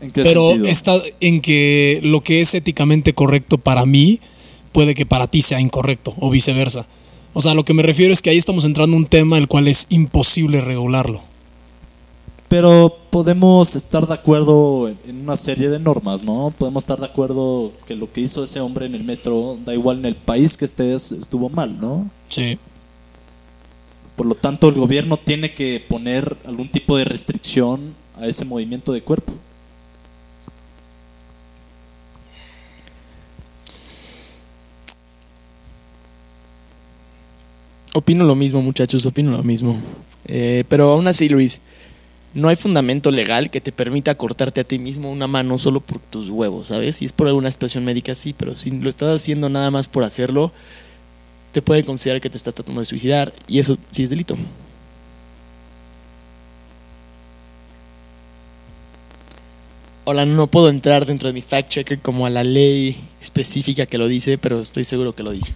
[0.00, 0.68] ¿En qué Pero sentido?
[0.68, 4.20] está en que lo que es éticamente correcto para mí
[4.70, 6.86] puede que para ti sea incorrecto o viceversa.
[7.34, 9.48] O sea, lo que me refiero es que ahí estamos entrando a un tema el
[9.48, 11.22] cual es imposible regularlo.
[12.52, 16.52] Pero podemos estar de acuerdo en- una serie de normas, ¿no?
[16.58, 20.00] Podemos estar de acuerdo que lo que hizo ese hombre en el metro, da igual
[20.00, 22.10] en el país que estés, estuvo mal, ¿no?
[22.28, 22.58] Sí.
[24.16, 28.92] Por lo tanto, el gobierno tiene que poner algún tipo de restricción a ese movimiento
[28.92, 29.32] de cuerpo.
[37.94, 39.76] opino lo mismo, muchachos, opino lo mismo.
[40.26, 41.60] Eh, pero aún así, Luis,
[42.34, 45.98] no hay fundamento legal que te permita cortarte a ti mismo una mano solo por
[45.98, 46.96] tus huevos, ¿sabes?
[46.96, 50.04] Si es por alguna situación médica, sí, pero si lo estás haciendo nada más por
[50.04, 50.50] hacerlo,
[51.52, 54.36] te puede considerar que te estás tratando de suicidar y eso sí es delito.
[60.04, 63.98] Hola, no puedo entrar dentro de mi fact checker como a la ley específica que
[63.98, 65.54] lo dice, pero estoy seguro que lo dice.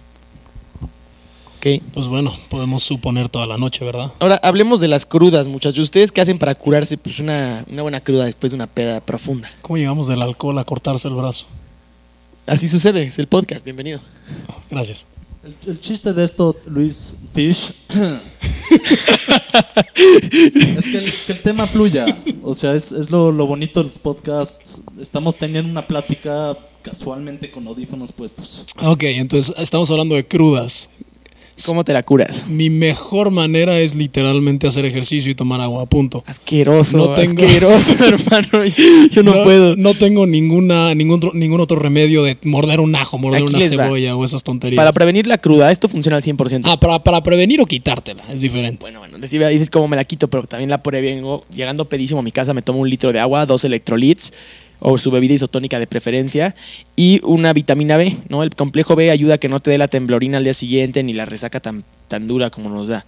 [1.57, 1.81] Ok.
[1.93, 4.11] Pues bueno, podemos suponer toda la noche, ¿verdad?
[4.19, 5.85] Ahora hablemos de las crudas, muchachos.
[5.85, 6.97] ¿Ustedes qué hacen para curarse?
[6.97, 9.49] Pues una, una buena cruda después de una peda profunda.
[9.61, 11.47] ¿Cómo llegamos del alcohol a cortarse el brazo?
[12.45, 13.99] Así sucede, es el podcast, bienvenido.
[14.69, 15.07] Gracias.
[15.43, 17.73] El, el chiste de esto, Luis Fish,
[20.77, 22.05] es que el, que el tema fluya.
[22.43, 24.81] O sea, es, es lo, lo bonito de los podcasts.
[24.99, 28.65] Estamos teniendo una plática casualmente con audífonos puestos.
[28.81, 30.89] Ok, entonces estamos hablando de crudas.
[31.65, 32.45] ¿Cómo te la curas?
[32.47, 36.23] Mi mejor manera es literalmente hacer ejercicio y tomar agua, punto.
[36.27, 38.65] Asqueroso, No tengo- asqueroso, hermano.
[39.11, 39.75] Yo no, puedo.
[39.75, 43.59] No tengo ninguna, ningún, otro, ningún otro remedio de morder un ajo, morder Aquí una
[43.59, 43.67] va.
[43.67, 44.77] cebolla o esas tonterías.
[44.77, 46.61] Para prevenir la cruda, esto funciona al 100%.
[46.65, 48.81] ah, para, para prevenir o quitártela, es diferente.
[48.81, 51.43] Bueno, bueno, dices cómo me la quito, pero también la prevengo.
[51.53, 54.31] Llegando pedísimo a mi casa, me tomo un litro de agua, dos electrolits
[54.79, 56.55] o su bebida isotónica de preferencia
[56.95, 58.43] y una vitamina B, ¿no?
[58.43, 61.13] El complejo B ayuda a que no te dé la temblorina al día siguiente ni
[61.13, 63.05] la resaca tan, tan dura como nos da.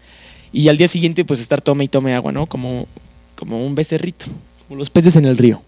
[0.51, 2.47] Y al día siguiente, pues estar tome y tome agua, ¿no?
[2.47, 2.87] Como,
[3.35, 4.25] como un becerrito,
[4.67, 5.61] como los peces en el río.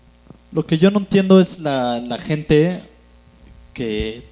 [0.52, 2.82] Lo que yo no entiendo es la, la gente
[3.74, 4.24] que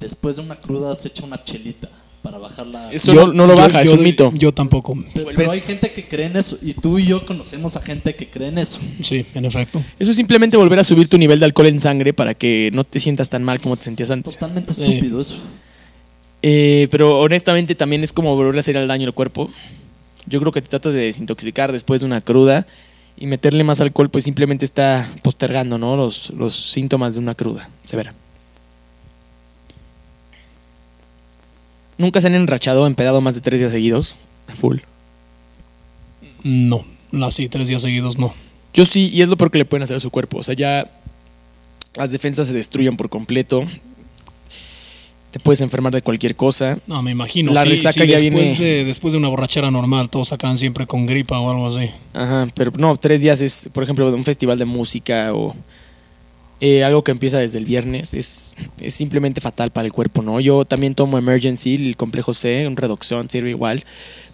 [0.00, 1.88] después de una cruda se echa una chelita
[2.22, 2.92] para bajar la...
[2.92, 4.32] Eso no, no lo yo- baja, es yo un de- mito.
[4.34, 4.96] Yo tampoco.
[5.14, 8.14] Pero, pero hay gente que cree en eso y tú y yo conocemos a gente
[8.16, 8.78] que cree en eso.
[9.02, 9.82] Sí, en efecto.
[9.98, 12.84] Eso es simplemente volver a subir tu nivel de alcohol en sangre para que no
[12.84, 14.34] te sientas tan mal como te sentías Es antes.
[14.34, 14.84] totalmente Sí.
[14.84, 15.36] estúpido eso.
[16.42, 19.50] Eh, pero honestamente también es como volver a hacer el daño al cuerpo.
[20.26, 22.66] Yo creo que te tratas de desintoxicar después de una cruda
[23.16, 25.96] y meterle más alcohol pues simplemente está postergando ¿no?
[25.96, 28.14] los, los síntomas de una cruda severa.
[31.98, 34.14] ¿Nunca se han enrachado o empedado más de tres días seguidos?
[34.48, 34.78] A Full.
[36.44, 36.84] No,
[37.22, 38.32] así tres días seguidos no.
[38.72, 40.38] Yo sí, y es lo peor que le pueden hacer a su cuerpo.
[40.38, 40.88] O sea, ya
[41.96, 43.66] las defensas se destruyen por completo.
[45.32, 46.78] Te puedes enfermar de cualquier cosa.
[46.86, 47.52] No, me imagino.
[47.52, 50.56] La sí, resaca sí, ya después viene- De, después de una borrachera normal, todos acaban
[50.58, 51.90] siempre con gripa o algo así.
[52.14, 55.54] Ajá, pero no, tres días es, por ejemplo, de un festival de música o
[56.60, 58.14] eh, algo que empieza desde el viernes.
[58.14, 60.40] Es, es simplemente fatal para el cuerpo, ¿no?
[60.40, 63.84] Yo también tomo Emergency, el complejo C, un redoxón, sirve igual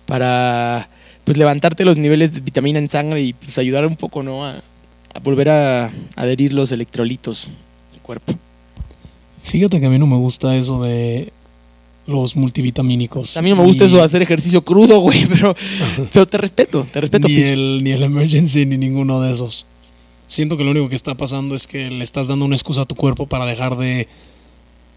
[0.06, 0.88] para
[1.24, 4.44] pues levantarte los niveles de vitamina en sangre y pues ayudar un poco, ¿no?
[4.44, 4.50] A,
[5.14, 7.48] a volver a adherir los electrolitos
[7.94, 8.34] al cuerpo.
[9.42, 11.32] Fíjate que a mí no me gusta eso de
[12.06, 13.36] los multivitamínicos.
[13.36, 15.54] A mí no me gusta Ni- eso de hacer ejercicio crudo, güey, pero,
[16.12, 17.28] pero te respeto, te respeto.
[17.28, 19.66] Ni el, ni el emergency ni ninguno de esos.
[20.26, 22.86] Siento que lo único que está pasando es que le estás dando una excusa a
[22.86, 24.08] tu cuerpo para dejar de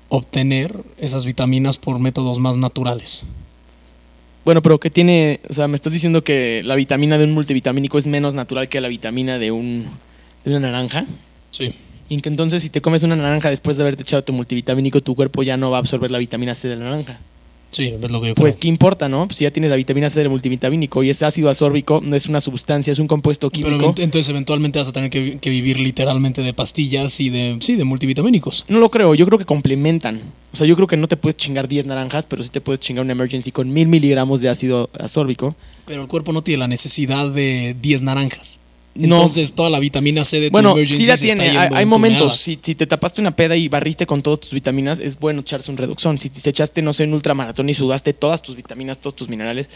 [0.10, 3.26] obtener esas vitaminas por métodos más naturales.
[4.46, 7.98] Bueno, pero que tiene, o sea, me estás diciendo que la vitamina de un multivitamínico
[7.98, 9.86] es menos natural que la vitamina de un
[10.46, 11.06] de una naranja.
[11.52, 11.74] Sí.
[12.08, 15.16] Y que entonces si te comes una naranja después de haberte echado tu multivitamínico, tu
[15.16, 17.20] cuerpo ya no va a absorber la vitamina C de la naranja.
[17.72, 18.62] Sí, es lo que yo Pues creo.
[18.62, 19.28] qué importa, ¿no?
[19.28, 22.26] Pues si ya tienes la vitamina C del multivitamínico y ese ácido asórbico no es
[22.26, 23.94] una sustancia, es un compuesto Pero químico.
[23.94, 27.76] ent- entonces eventualmente vas a tener que, que vivir literalmente de pastillas y de, sí,
[27.76, 28.66] de multivitamínicos.
[28.68, 30.22] No lo creo, yo creo que complementan.
[30.54, 32.80] O sea, yo creo que no te puedes chingar 10 naranjas, pero sí te puedes
[32.80, 35.56] chingar un emergency con mil miligramos de ácido asórbico.
[35.86, 38.60] Pero el cuerpo no tiene la necesidad de 10 naranjas.
[38.98, 39.16] No.
[39.18, 41.58] Entonces toda la vitamina C de tu Bueno, emergency sí la se está tiene.
[41.58, 42.38] Hay, yendo hay en momentos.
[42.38, 45.70] Si, si te tapaste una peda y barriste con todas tus vitaminas, es bueno echarse
[45.72, 46.18] un reducción.
[46.18, 49.70] Si te echaste, no sé, un ultramaratón y sudaste todas tus vitaminas, todos tus minerales,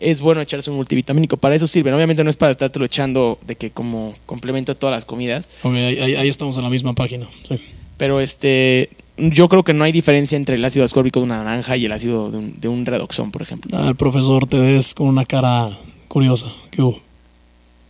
[0.00, 1.36] es bueno echarse un multivitamínico.
[1.36, 1.94] Para eso sirven.
[1.94, 5.50] Obviamente no es para estártelo echando de que como complemento a todas las comidas.
[5.62, 7.26] Ok, ahí, ahí- ahí estamos en la misma página.
[7.48, 7.56] sí.
[7.96, 11.76] Pero este, yo creo que no hay diferencia entre el ácido ascórbico de una naranja
[11.76, 13.70] y el ácido de un, de un redoxón, por ejemplo.
[13.72, 15.70] Ah, el profesor te ves con una cara
[16.08, 16.48] curiosa.
[16.72, 16.98] ¿Qué hubo?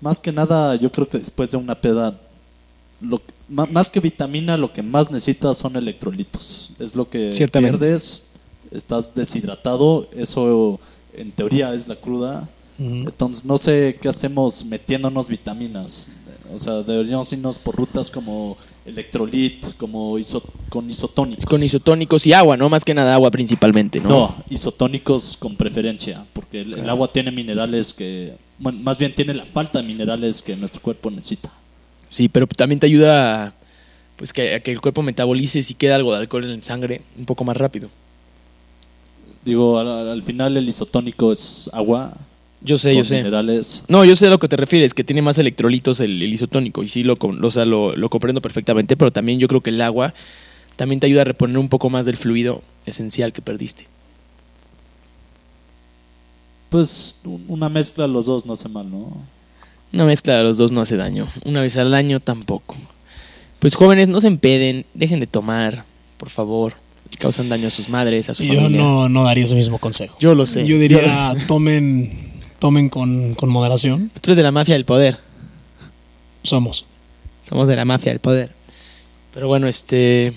[0.01, 2.19] Más que nada, yo creo que después de una peda,
[3.01, 6.73] lo, más que vitamina, lo que más necesitas son electrolitos.
[6.79, 8.25] Es lo que pierdes,
[8.71, 10.79] estás deshidratado, eso
[11.15, 12.49] en teoría es la cruda.
[12.79, 16.11] Entonces, no sé qué hacemos metiéndonos vitaminas.
[16.55, 21.45] O sea, deberíamos irnos por rutas como electrolit, como iso- con isotónicos.
[21.47, 22.69] Con isotónicos y agua, ¿no?
[22.69, 24.09] Más que nada agua principalmente, ¿no?
[24.09, 29.35] No, isotónicos con preferencia, porque el, el agua tiene minerales que, bueno, más bien tiene
[29.35, 31.51] la falta de minerales que nuestro cuerpo necesita.
[32.09, 33.53] Sí, pero también te ayuda a,
[34.17, 37.25] pues que, a que el cuerpo metabolice si queda algo de alcohol en sangre un
[37.27, 37.88] poco más rápido.
[39.45, 42.12] Digo, al, al final el isotónico es agua
[42.64, 43.16] Yo sé, con yo sé.
[43.18, 43.85] minerales.
[43.88, 46.83] No, yo sé a lo que te refieres, que tiene más electrolitos el, el isotónico
[46.83, 49.81] y sí lo, o sea, lo, lo comprendo perfectamente, pero también yo creo que el
[49.83, 50.14] agua
[50.77, 53.87] también te ayuda a reponer un poco más del fluido esencial que perdiste.
[56.70, 59.12] Pues un- una mezcla de los dos no hace mal, ¿no?
[59.92, 62.74] Una mezcla de los dos no hace daño, una vez al año tampoco.
[63.61, 65.85] Pues jóvenes, no se empeden, dejen de tomar,
[66.18, 66.74] por favor.
[67.18, 68.81] Causan daño a sus madres, a su Yo familia.
[68.81, 70.16] no, no daría ese mismo consejo.
[70.18, 70.66] Yo lo sé.
[70.66, 72.11] Yo diría, tomen,
[72.64, 74.11] tomen con, con moderación.
[74.22, 75.18] Tú eres de la mafia del poder.
[76.42, 76.87] Somos.
[77.46, 78.50] Somos de la mafia del poder.
[79.35, 80.33] Pero bueno, este.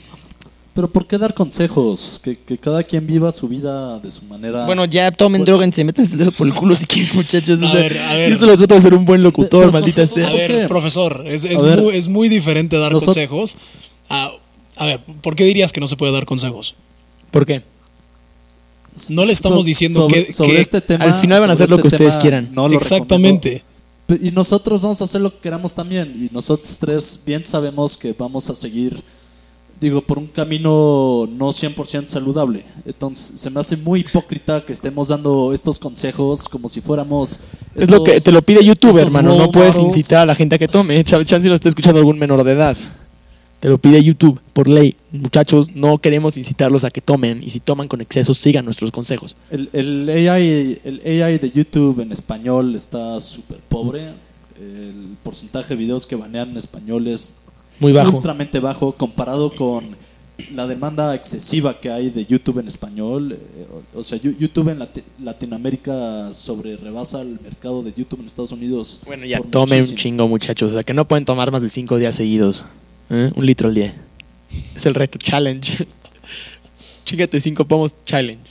[0.73, 2.19] Pero ¿por qué dar consejos?
[2.21, 4.65] Que, que cada quien viva su vida de su manera.
[4.65, 7.61] Bueno, ya tomen droga, se meten el dedo por el culo si quieren, muchachos.
[7.61, 8.29] O A sea, ver, a ver.
[8.31, 10.27] Yo solo trato de ser un buen locutor, Pero maldita sea.
[10.27, 11.81] A ¿por ver, profesor, es, es ver.
[11.81, 13.55] muy, es muy diferente dar Nosot- consejos.
[14.09, 14.31] A,
[14.75, 16.75] a ver, ¿por qué dirías que no se puede dar consejos?
[17.31, 17.63] ¿Por qué?
[19.09, 21.05] No le estamos diciendo sobre, que- sobre que este tema.
[21.05, 22.49] al final van a hacer lo que este ustedes tema, quieran.
[22.53, 23.63] no lo Exactamente.
[24.09, 24.27] recomiendo.
[24.27, 26.13] Y nosotros vamos a hacer lo que queramos también.
[26.15, 28.97] Y nosotros tres bien sabemos que vamos a seguir,
[29.81, 32.63] digo, por un camino no 100% saludable.
[32.85, 37.37] Entonces se me hace muy hipócrita que estemos dando estos consejos como si fuéramos...
[37.75, 39.37] Es lo que te lo pide YouTube, hermano.
[39.37, 41.03] No puedes incitar a la gente a que tome.
[41.03, 42.77] Ch- Chance lo está escuchando algún menor de edad.
[43.59, 44.95] Te lo pide YouTube, por ley.
[45.21, 47.41] Muchachos, no queremos incitarlos a que tomen.
[47.43, 49.35] Y si toman con exceso, sigan nuestros consejos.
[49.51, 54.09] El, el AI, el AI de YouTube en español está súper pobre.
[54.59, 57.37] El porcentaje de videos que banean en español es
[57.79, 58.17] Muy bajo.
[58.17, 59.83] ultramente bajo comparado con
[60.53, 63.33] la demanda excesiva que hay de YouTube en español.
[63.33, 68.51] eh, o, sea, YouTube en Lati- Latinoamérica sobre rebasa el mercado de YouTube en Estados
[68.51, 68.99] Unidos.
[69.05, 70.71] Bueno, ya tomen un chingo, muchachos.
[70.71, 72.65] O sea, que no pueden tomar más de cinco días seguidos.
[73.09, 73.31] ¿eh?
[73.35, 73.95] Un litro al día.
[74.75, 75.87] Es el reto, challenge.
[77.05, 78.43] Chíngate cinco pomos, challenge.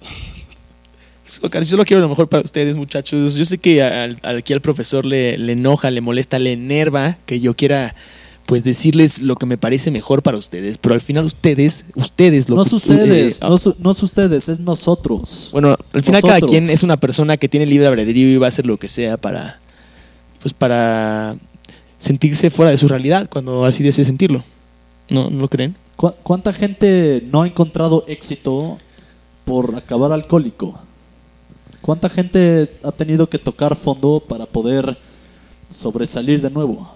[1.42, 3.34] Yo solo quiero lo mejor para ustedes, muchachos.
[3.34, 7.18] Yo sé que al- al- aquí al profesor le, le enoja, le molesta, le enerva
[7.26, 7.94] que yo quiera
[8.46, 12.56] pues decirles lo que me parece mejor para ustedes, pero al final ustedes, ustedes lo
[12.56, 15.50] No es que- ustedes, eh, no, es, no es ustedes, es nosotros.
[15.52, 18.48] bueno, al final cada quien es una persona que tiene libre albedrío y va a
[18.48, 19.60] hacer lo que sea para
[20.40, 21.36] pues para
[21.98, 24.42] sentirse fuera de su realidad cuando así desee sentirlo.
[25.10, 25.74] ¿No, ¿No lo creen?
[25.96, 28.78] ¿Cu- ¿Cuánta gente no ha encontrado éxito
[29.44, 30.78] por acabar alcohólico?
[31.80, 34.96] ¿Cuánta gente ha tenido que tocar fondo para poder
[35.70, 36.90] sobresalir de nuevo?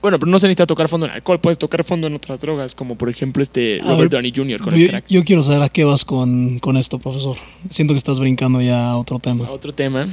[0.00, 2.74] Bueno, pero no se necesita tocar fondo en alcohol, puedes tocar fondo en otras drogas,
[2.74, 4.60] como por ejemplo este A Robert ver, Downey Jr.
[4.60, 5.04] con el Yo, crack.
[5.08, 7.36] yo quiero saber a qué vas con, con esto, profesor.
[7.70, 9.48] Siento que estás brincando ya a otro tema.
[9.48, 10.08] Otro tema.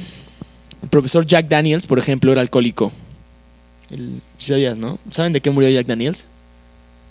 [0.82, 2.92] El profesor Jack Daniels, por ejemplo, era alcohólico.
[3.90, 4.98] El, ¿sí sabías, ¿no?
[5.10, 6.24] ¿Saben de qué murió Jack Daniels?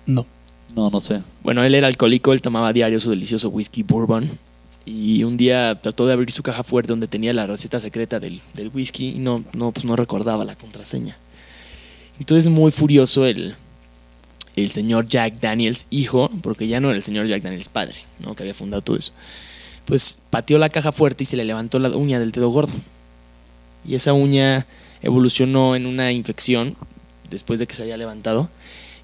[0.09, 0.25] No.
[0.75, 1.21] No, no sé.
[1.43, 4.29] Bueno, él era alcohólico, él tomaba a diario su delicioso whisky bourbon.
[4.85, 8.41] Y un día trató de abrir su caja fuerte donde tenía la receta secreta del,
[8.55, 11.15] del whisky y no, no, pues no recordaba la contraseña.
[12.19, 13.55] Entonces, muy furioso el,
[14.55, 18.35] el señor Jack Daniels, hijo, porque ya no era el señor Jack Daniels padre, ¿no?
[18.35, 19.11] que había fundado todo eso.
[19.85, 22.73] Pues pateó la caja fuerte y se le levantó la uña del dedo gordo.
[23.85, 24.65] Y esa uña
[25.01, 26.75] evolucionó en una infección
[27.29, 28.49] después de que se había levantado.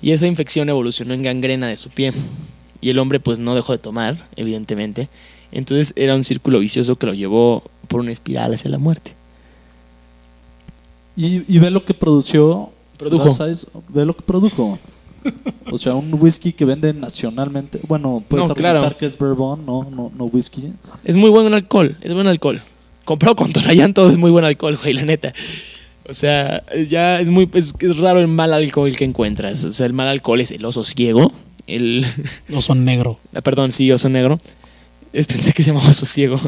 [0.06, 2.14] Y esa infección evolucionó en gangrena de su pie.
[2.80, 5.10] Y el hombre pues no dejó de tomar, evidentemente.
[5.52, 9.14] Entonces era un círculo vicioso que lo llevó por una espiral hacia la muerte.
[11.18, 12.70] Y, y ve lo que produció.
[12.98, 13.46] Produjo.
[13.48, 14.78] eso, ve lo que produjo.
[15.72, 17.80] O sea, un whisky que venden nacionalmente.
[17.88, 18.98] Bueno, puedes No, argumentar claro.
[18.98, 20.72] que es bourbon, no, no, no whisky.
[21.04, 22.62] Es muy buen alcohol, es buen alcohol.
[23.06, 25.34] Comprado con Tonayán todo es muy buen alcohol, güey, la neta.
[26.08, 29.64] O sea, ya es muy es, es raro el mal alcohol que encuentras.
[29.66, 31.32] O sea, el mal alcohol es el oso ciego,
[31.68, 32.06] el
[32.48, 33.20] No son negro.
[33.34, 34.40] Ah, perdón, sí, oso negro.
[35.12, 36.40] Pensé que se llamaba oso ciego.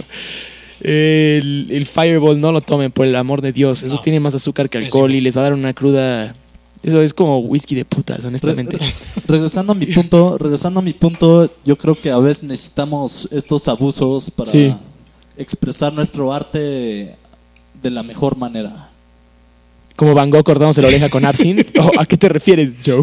[0.82, 3.84] El, el Fireball no lo tomen, por el amor de Dios.
[3.84, 4.02] Eso No.
[4.02, 6.36] tiene más azúcar que alcohol y les va a dar una cruda.
[6.84, 8.78] Eso es como whisky de putas, honestamente.
[8.78, 8.94] Re-
[9.28, 13.68] regresando a mi punto, regresando a mi punto, yo creo que a veces necesitamos estos
[13.68, 14.72] abusos para Sí.
[15.38, 16.60] expresar nuestro arte
[17.82, 18.87] de la mejor manera.
[19.98, 21.78] Como Van Gogh cortándose la oreja con absinthe.
[21.82, 23.02] ¿O ¿A qué te refieres, Joe?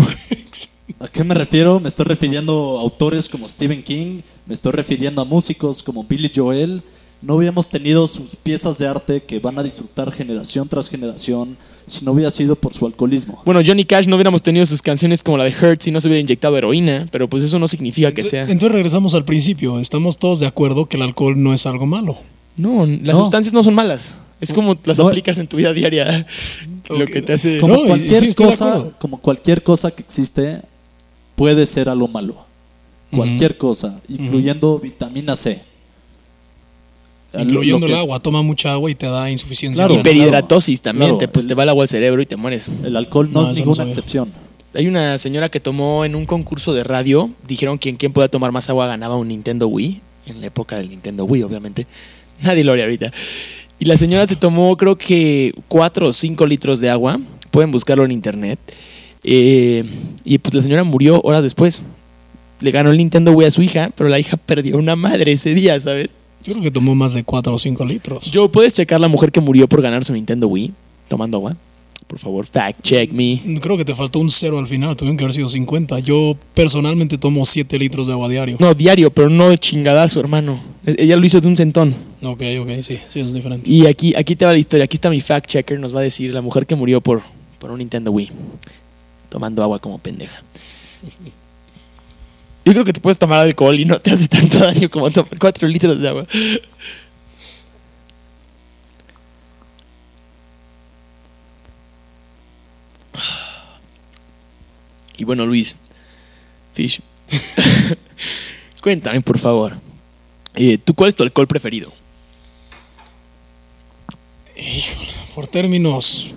[1.00, 1.80] ¿A qué me refiero?
[1.80, 6.30] Me estoy refiriendo a autores como Stephen King, me estoy refiriendo a músicos como Billy
[6.34, 6.82] Joel.
[7.20, 12.04] No hubiéramos tenido sus piezas de arte que van a disfrutar generación tras generación si
[12.04, 13.40] no hubiera sido por su alcoholismo.
[13.46, 16.08] Bueno, Johnny Cash no hubiéramos tenido sus canciones como la de Hurt si no se
[16.08, 18.42] hubiera inyectado heroína, pero pues eso no significa que sea.
[18.42, 19.80] Entonces regresamos al principio.
[19.80, 22.18] Estamos todos de acuerdo que el alcohol no es algo malo.
[22.58, 23.22] No, las No.
[23.24, 24.12] sustancias no son malas.
[24.42, 25.08] Es como las No.
[25.08, 26.26] aplicas en tu vida diaria.
[26.88, 27.10] Lo Ok.
[27.10, 27.58] que te hace.
[27.58, 30.60] Como No, cualquier sí, cosa, como cualquier cosa que existe,
[31.36, 32.36] puede ser algo malo.
[33.14, 35.62] Cualquier cosa, incluyendo vitamina C.
[37.38, 38.20] Incluyendo el agua.
[38.20, 39.86] Toma mucha agua y te da insuficiencia.
[39.86, 40.00] Claro.
[40.00, 42.68] Hiperhidratosis también, Claro, te, pues el- te va el agua al cerebro y te mueres.
[42.84, 44.32] El alcohol no, No, es no ninguna excepción.
[44.74, 48.50] Hay una señora que tomó en un concurso de radio, dijeron que quien pueda tomar
[48.52, 51.86] más agua ganaba un Nintendo Wii, en la época del Nintendo Wii, obviamente.
[52.42, 53.12] Nadie lo haría ahorita.
[53.78, 57.18] Y la señora se tomó creo que 4 o 5 litros de agua,
[57.50, 58.58] pueden buscarlo en internet.
[59.22, 59.84] Eh,
[60.24, 61.80] y pues la señora murió horas después.
[62.60, 65.54] Le ganó el Nintendo Wii a su hija, pero la hija perdió una madre ese
[65.54, 66.08] día, ¿sabes?
[66.44, 68.30] Yo creo que tomó más de 4 o 5 litros.
[68.32, 70.72] Joe, ¿puedes checar la mujer que murió por ganar su Nintendo Wii
[71.08, 71.56] tomando agua?
[72.06, 73.40] Por favor, fact check me.
[73.60, 74.96] Creo que te faltó un cero al final.
[74.96, 75.98] Tuvieron que haber sido 50.
[76.00, 78.56] Yo personalmente tomo 7 litros de agua diario.
[78.60, 80.60] No, diario, pero no de chingadazo, hermano.
[80.86, 81.94] E- Ella lo hizo de un centón.
[82.22, 82.98] Ok, ok, sí.
[83.08, 83.68] Sí, es diferente.
[83.68, 84.84] Y aquí, aquí te va la historia.
[84.84, 85.80] Aquí está mi fact checker.
[85.80, 87.22] Nos va a decir la mujer que murió por,
[87.58, 88.30] por un Nintendo Wii.
[89.30, 90.40] Tomando agua como pendeja.
[92.64, 95.38] Yo creo que te puedes tomar alcohol y no te hace tanto daño como tomar
[95.38, 96.26] 4 litros de agua.
[105.16, 105.76] Y bueno, Luis,
[106.74, 107.00] Fish,
[108.82, 109.76] cuéntame por favor.
[110.54, 111.92] eh, ¿Tú cuál es tu alcohol preferido?
[115.34, 116.32] Por términos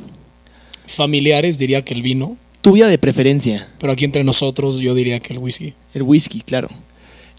[0.86, 2.38] familiares diría que el vino.
[2.62, 3.68] Tu vida de preferencia.
[3.80, 5.74] Pero aquí entre nosotros yo diría que el whisky.
[5.94, 6.70] El whisky, claro.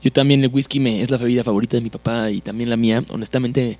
[0.03, 2.77] Yo también el whisky me, es la bebida favorita de mi papá y también la
[2.77, 3.03] mía.
[3.11, 3.77] Honestamente,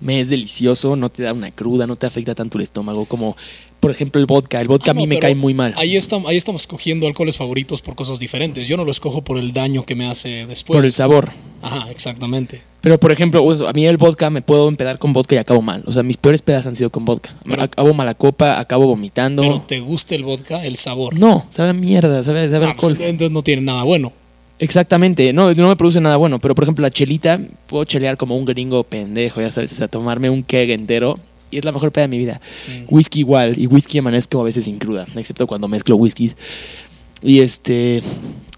[0.00, 3.36] me es delicioso, no te da una cruda, no te afecta tanto el estómago como,
[3.80, 4.60] por ejemplo, el vodka.
[4.60, 5.74] El vodka Ah, a mí no, me cae muy mal.
[5.76, 8.66] Ahí, estamos, ahí estamos escogiendo alcoholes favoritos por cosas diferentes.
[8.68, 10.76] Yo no lo escojo por el daño que me hace después.
[10.76, 11.30] por el sabor.
[11.62, 12.60] Ajá, exactamente.
[12.82, 15.62] Pero, por ejemplo, pues, a mí el vodka me puedo empedar con vodka y acabo
[15.62, 15.82] mal.
[15.86, 17.30] O sea, mis peores pedas han sido con vodka.
[17.48, 19.40] Pero- acabo mala copa, acabo vomitando.
[19.40, 20.62] Pero ¿te gusta el vodka?
[20.66, 21.18] El sabor.
[21.18, 22.96] no, sabe a mierda, sabe, sabe Ah, pues, alcohol.
[23.08, 24.12] entonces no tiene nada bueno.
[24.58, 26.38] Exactamente, no, no me produce nada bueno.
[26.38, 29.88] Pero, por ejemplo, la chelita, puedo chelear como un gringo pendejo, ya sabes, o sea,
[29.88, 31.18] tomarme un keg entero.
[31.50, 32.40] Y es la mejor peda de mi vida.
[32.68, 32.94] Mm.
[32.94, 36.36] Whisky igual, y whisky amanezco a veces sin cruda, excepto cuando mezclo whiskies.
[37.22, 38.02] Y este.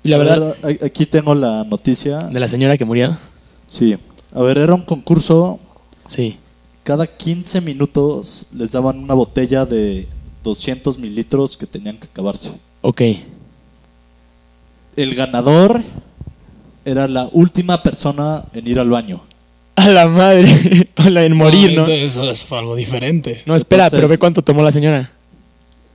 [0.03, 2.19] La A verdad, ver, aquí tengo la noticia.
[2.19, 3.17] de la señora que murió.
[3.67, 3.97] Sí.
[4.35, 5.59] A ver, era un concurso.
[6.07, 6.37] Sí.
[6.85, 10.07] Cada 15 minutos les daban una botella de
[10.45, 12.53] 200 mililitros que tenían que acabarse.
[12.83, 13.03] Ok.
[14.97, 15.81] El ganador
[16.85, 19.23] era la última persona en ir al baño.
[19.77, 20.49] A la madre.
[21.05, 21.81] Hola, en morir, ¿no?
[21.81, 23.43] entonces Eso, eso fue algo diferente.
[23.47, 25.11] No, espera, Entonces- pero ve cuánto tomó la señora.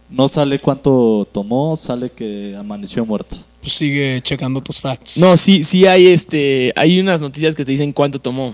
[0.10, 3.36] No sale cuánto tomó, sale que amaneció muerta.
[3.62, 5.18] Pues sigue checando tus facts.
[5.18, 6.74] No, sí, sí hay este.
[6.76, 8.54] Hay unas noticias que te dicen cuánto tomó.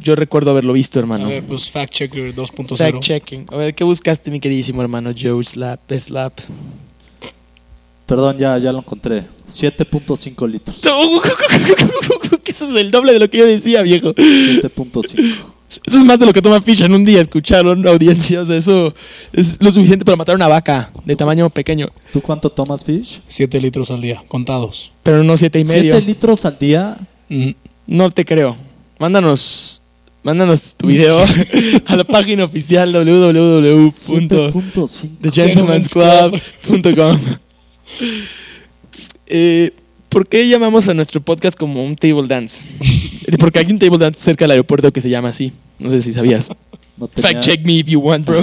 [0.00, 1.26] Yo recuerdo haberlo visto, A hermano.
[1.28, 2.76] ver, pues fact checker 2.0.
[2.76, 3.46] Fact checking.
[3.50, 5.80] A ver, ¿qué buscaste, mi queridísimo hermano Joe Slap?
[5.98, 6.32] Slap.
[8.08, 9.22] Perdón, ya, ya lo encontré.
[9.46, 10.82] 7.5 litros.
[12.46, 14.14] Eso es el doble de lo que yo decía, viejo.
[14.14, 15.36] 7.5.
[15.86, 18.40] Eso es más de lo que toma Fish en un día, escucharon, audiencia.
[18.40, 18.94] O sea, eso
[19.34, 21.90] es lo suficiente para matar una vaca de tamaño pequeño.
[22.10, 23.20] ¿Tú cuánto tomas, Fish?
[23.28, 24.90] 7 litros al día, contados.
[25.02, 25.92] Pero no siete y medio.
[25.92, 26.96] 7 litros al día.
[27.28, 27.50] Mm.
[27.88, 28.56] No te creo.
[28.98, 29.82] Mándanos,
[30.22, 31.22] mándanos tu video
[31.86, 34.50] a la página oficial 7.5.
[34.50, 37.47] www.thegentleman'sclub.com.
[39.26, 39.72] Eh,
[40.08, 42.64] ¿Por qué llamamos a nuestro podcast como un table dance?
[43.38, 45.52] Porque hay un table dance cerca del aeropuerto que se llama así.
[45.78, 46.50] No sé si sabías.
[46.96, 48.42] No tenía- Fact check me if you want, bro.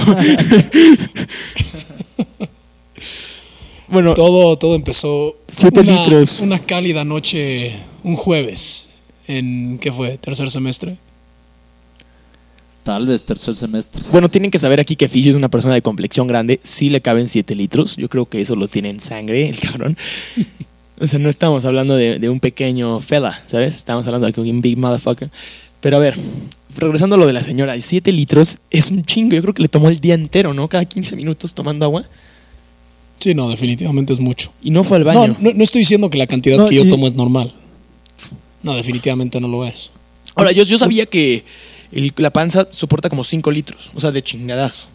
[3.88, 5.36] bueno, Todo, todo empezó.
[5.48, 6.40] Siete una, litros.
[6.40, 8.88] Una cálida noche, un jueves,
[9.26, 9.78] en.
[9.78, 10.18] ¿Qué fue?
[10.18, 10.96] ¿Tercer semestre?
[12.86, 14.00] Tal vez tercer semestre.
[14.12, 16.60] bueno, tienen que saber aquí que Fish es una persona de complexión grande.
[16.62, 17.96] Sí le caben 7 litros.
[17.96, 19.96] Yo creo que eso lo tiene en sangre, el cabrón.
[20.98, 23.74] O sea, no estamos hablando de, de un pequeño fella, ¿sabes?
[23.74, 25.28] Estamos hablando de un big motherfucker.
[25.82, 26.16] Pero a ver,
[26.78, 29.34] regresando a lo de la señora, 7 litros es un chingo.
[29.36, 30.68] Yo creo que le tomó el día entero, ¿no?
[30.68, 32.06] Cada 15 minutos tomando agua.
[33.18, 34.50] Sí, no, definitivamente es mucho.
[34.62, 35.36] Y no fue al No, baño.
[35.38, 37.52] no, no estoy diciendo que la cantidad No, que yo y- tomo es normal.
[38.62, 39.90] No, definitivamente no lo es.
[40.34, 41.44] Ahora, yo, yo sabía que
[41.92, 44.86] el- la panza soporta como 5 litros, o sea, de chingadazo.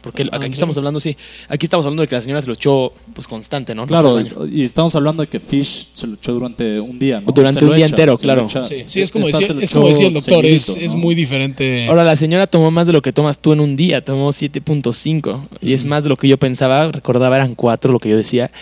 [0.00, 1.16] Porque Ah, aquí ¿en estamos hablando, sí,
[1.48, 3.84] aquí estamos hablando de que la señora se lo echó pues constante, ¿no?
[3.84, 7.32] Claro, y estamos hablando de que Fish se lo echó durante un día, ¿no?
[7.32, 8.44] Durante Se un día echa, entero, claro.
[8.44, 8.66] echa.
[8.68, 11.00] Sí, sí, es como, decía, es como decía el doctor, es, seguidito, es ¿no?
[11.00, 11.88] muy diferente.
[11.88, 15.40] Ahora, la señora tomó más de lo que tomas tú en un día, tomó 7.5
[15.60, 18.52] y es más de lo que yo pensaba, recordaba eran 4 lo que yo decía.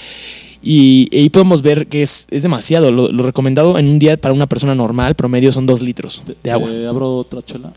[0.68, 2.90] Y ahí podemos ver que es, es demasiado.
[2.90, 6.50] Lo, lo recomendado en un día para una persona normal, promedio, son 2 litros de
[6.50, 6.68] agua.
[6.68, 7.72] te abro otra chela.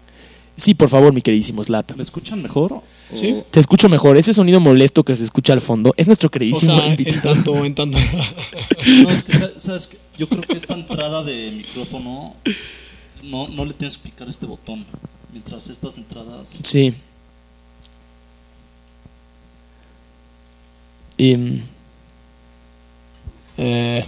[0.57, 1.91] Sí, por favor, mi queridísimo Slap.
[1.95, 2.73] ¿Me escuchan mejor?
[2.73, 2.83] O-
[3.15, 3.35] Sí.
[3.49, 4.17] Te escucho mejor.
[4.17, 7.33] Ese sonido molesto que se escucha al fondo es nuestro o queridísimo sea, en invitado.
[7.33, 7.97] tanto, en tanto.
[9.03, 9.97] No, es que, sa- ¿sabes qué?
[10.17, 12.33] Yo creo que esta entrada de micrófono
[13.23, 14.85] no, no le tienes que picar este botón.
[15.31, 16.59] Mientras estas entradas.
[16.63, 16.93] Sí.
[21.17, 21.61] Y, mm,
[23.61, 24.05] eh,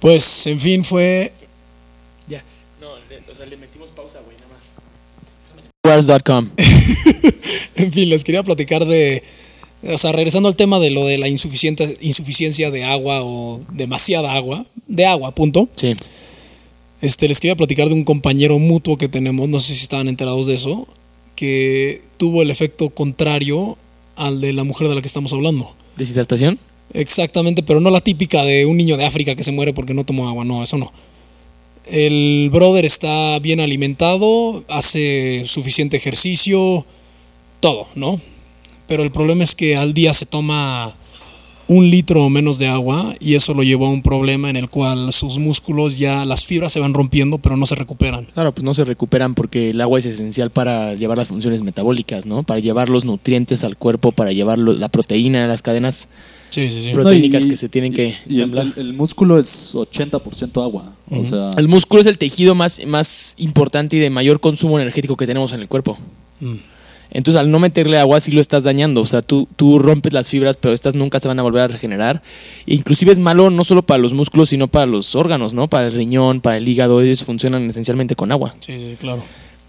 [0.00, 1.32] pues, en fin, fue
[2.26, 2.42] ya.
[2.80, 6.08] No, o sea, le metimos pausa, güey, nada más.
[6.08, 6.50] Wars.com.
[7.74, 9.22] En fin, les quería platicar de.
[9.82, 14.34] O sea, regresando al tema de lo de la insuficiente, insuficiencia de agua o demasiada
[14.34, 14.64] agua.
[14.86, 15.68] De agua, punto.
[15.74, 15.96] Sí.
[17.00, 20.46] Este, les quería platicar de un compañero mutuo que tenemos, no sé si estaban enterados
[20.46, 20.86] de eso,
[21.42, 23.76] que tuvo el efecto contrario
[24.14, 25.74] al de la mujer de la que estamos hablando.
[25.96, 26.56] ¿Deshidratación?
[26.94, 30.04] Exactamente, pero no la típica de un niño de África que se muere porque no
[30.04, 30.92] tomó agua, no, eso no.
[31.90, 36.86] El brother está bien alimentado, hace suficiente ejercicio,
[37.58, 38.20] todo, ¿no?
[38.86, 40.94] Pero el problema es que al día se toma
[41.68, 44.68] un litro o menos de agua y eso lo llevó a un problema en el
[44.68, 48.26] cual sus músculos ya, las fibras se van rompiendo pero no se recuperan.
[48.34, 52.26] Claro, pues no se recuperan porque el agua es esencial para llevar las funciones metabólicas,
[52.26, 52.42] ¿no?
[52.42, 56.08] Para llevar los nutrientes al cuerpo, para llevar lo- la proteína, las cadenas
[56.50, 56.90] Sí, sí, sí.
[56.92, 60.92] Pro- proteínicas que se tienen que Y el- el músculo es 80% agua.
[61.10, 65.16] O sea, El músculo es el tejido más, más importante y de mayor consumo energético
[65.16, 65.96] que tenemos en el cuerpo.
[66.40, 66.54] Mm.
[67.12, 69.02] Entonces, al no meterle agua, sí lo estás dañando.
[69.02, 71.68] O sea, tú, tú rompes las fibras, pero estas nunca se van a volver a
[71.68, 72.22] regenerar.
[72.66, 75.68] Inclusive es malo no solo para los músculos, sino para los órganos, ¿no?
[75.68, 77.00] Para el riñón, para el hígado.
[77.02, 78.54] Ellos funcionan esencialmente con agua.
[78.60, 79.22] Sí, sí, claro.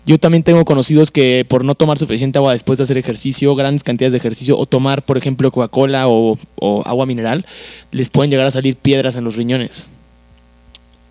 [0.05, 3.83] Yo también tengo conocidos que por no tomar suficiente agua después de hacer ejercicio, grandes
[3.83, 7.45] cantidades de ejercicio, o tomar, por ejemplo, Coca-Cola o, o agua mineral,
[7.91, 9.87] les pueden llegar a salir piedras en los riñones.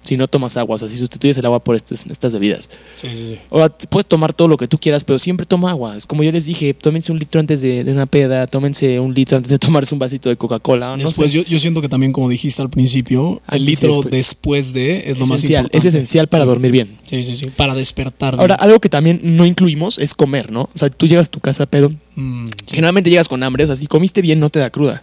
[0.05, 2.68] Si no tomas agua, o sea, si sustituyes el agua por estas, estas bebidas.
[2.96, 3.38] Sí, sí, sí.
[3.50, 5.96] Ahora, puedes tomar todo lo que tú quieras, pero siempre toma agua.
[5.96, 9.14] Es como yo les dije, tómense un litro antes de, de una peda, tómense un
[9.14, 10.96] litro antes de tomarse un vasito de Coca-Cola.
[10.96, 11.38] No Después, sé.
[11.38, 14.11] yo, yo siento que también, como dijiste al principio, el Antes litro después.
[14.12, 15.78] después, de es lo más esencial, importante.
[15.88, 16.90] es esencial para dormir bien.
[17.05, 17.50] Sí, sí, sí.
[17.57, 18.34] Para despertar.
[18.40, 20.62] Ahora, algo que también no incluimos es comer, ¿no?
[20.74, 22.74] O sea, tú llegas a tu casa, pedo, Mm, sí.
[22.74, 25.00] Generalmente llegas con hambre, o sea, si comiste bien no te da cruda.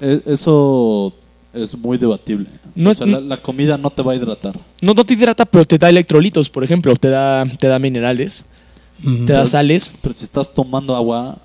[0.00, 1.12] E- Eso
[1.54, 2.46] es muy debatible.
[2.74, 4.54] No o es- sea, la, la comida no te va a hidratar.
[4.80, 8.44] No, no te hidrata, pero te da electrolitos, por ejemplo, te da, te da minerales,
[9.26, 9.92] te da sales.
[10.00, 11.38] Pero si estás tomando agua,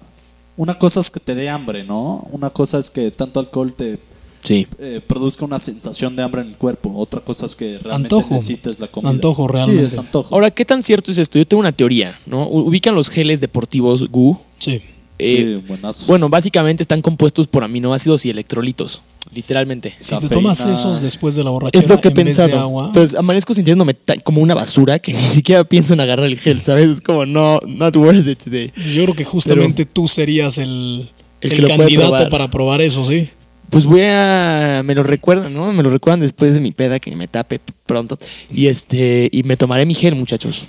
[0.56, 2.28] una cosa es que te dé hambre, ¿no?
[2.32, 4.00] Una cosa es que tanto alcohol te
[4.44, 4.66] Sí.
[4.80, 6.94] eh, produzca una sensación de hambre en el cuerpo.
[6.96, 8.34] Otra cosa es que realmente Antojo.
[8.36, 9.10] necesites la comida.
[9.10, 9.82] Antojo, realmente.
[9.82, 10.34] Sí, es antojo.
[10.34, 11.38] Ahora, ¿qué tan cierto es esto?
[11.38, 12.48] Yo tengo una teoría, ¿no?
[12.48, 14.38] Ubican los geles deportivos GU.
[14.60, 14.82] Sí.
[15.20, 15.28] Eh,
[15.60, 16.08] sí, buenazos.
[16.08, 19.02] bueno, básicamente están compuestos por aminoácidos y electrolitos,
[19.34, 19.94] literalmente.
[20.00, 22.44] Si te tomas esos después de la borrachera Es lo que he en vez de
[22.44, 22.60] pensado.
[22.62, 26.62] agua, Pues amanezco sintiéndome como una basura que ni siquiera pienso en agarrar el gel,
[26.62, 26.88] ¿sabes?
[26.90, 28.72] Es como, no, not worth it today.
[28.94, 31.10] yo creo que justamente tú serías el,
[31.42, 32.30] El candidato probar.
[32.30, 33.30] para probar eso, sí.
[33.70, 34.82] Pues voy a.
[34.86, 35.74] Me lo recuerdan, ¿no?
[35.74, 38.18] Me lo recuerdan después de mi peda que me tape pronto.
[38.50, 39.28] Y este.
[39.30, 40.64] Y me tomaré mi gel, muchachos.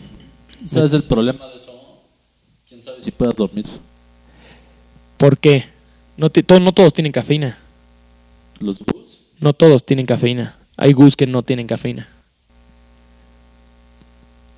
[0.64, 1.70] ¿Sabes el problema de eso?
[2.68, 3.64] ¿Quién sabe si puedas dormir?
[5.16, 5.64] ¿Por qué?
[6.16, 7.56] No, te- to- no todos tienen cafeína.
[8.60, 9.18] Los bus.
[9.40, 10.56] No todos tienen cafeína.
[10.76, 12.08] Hay gus que no tienen cafeína.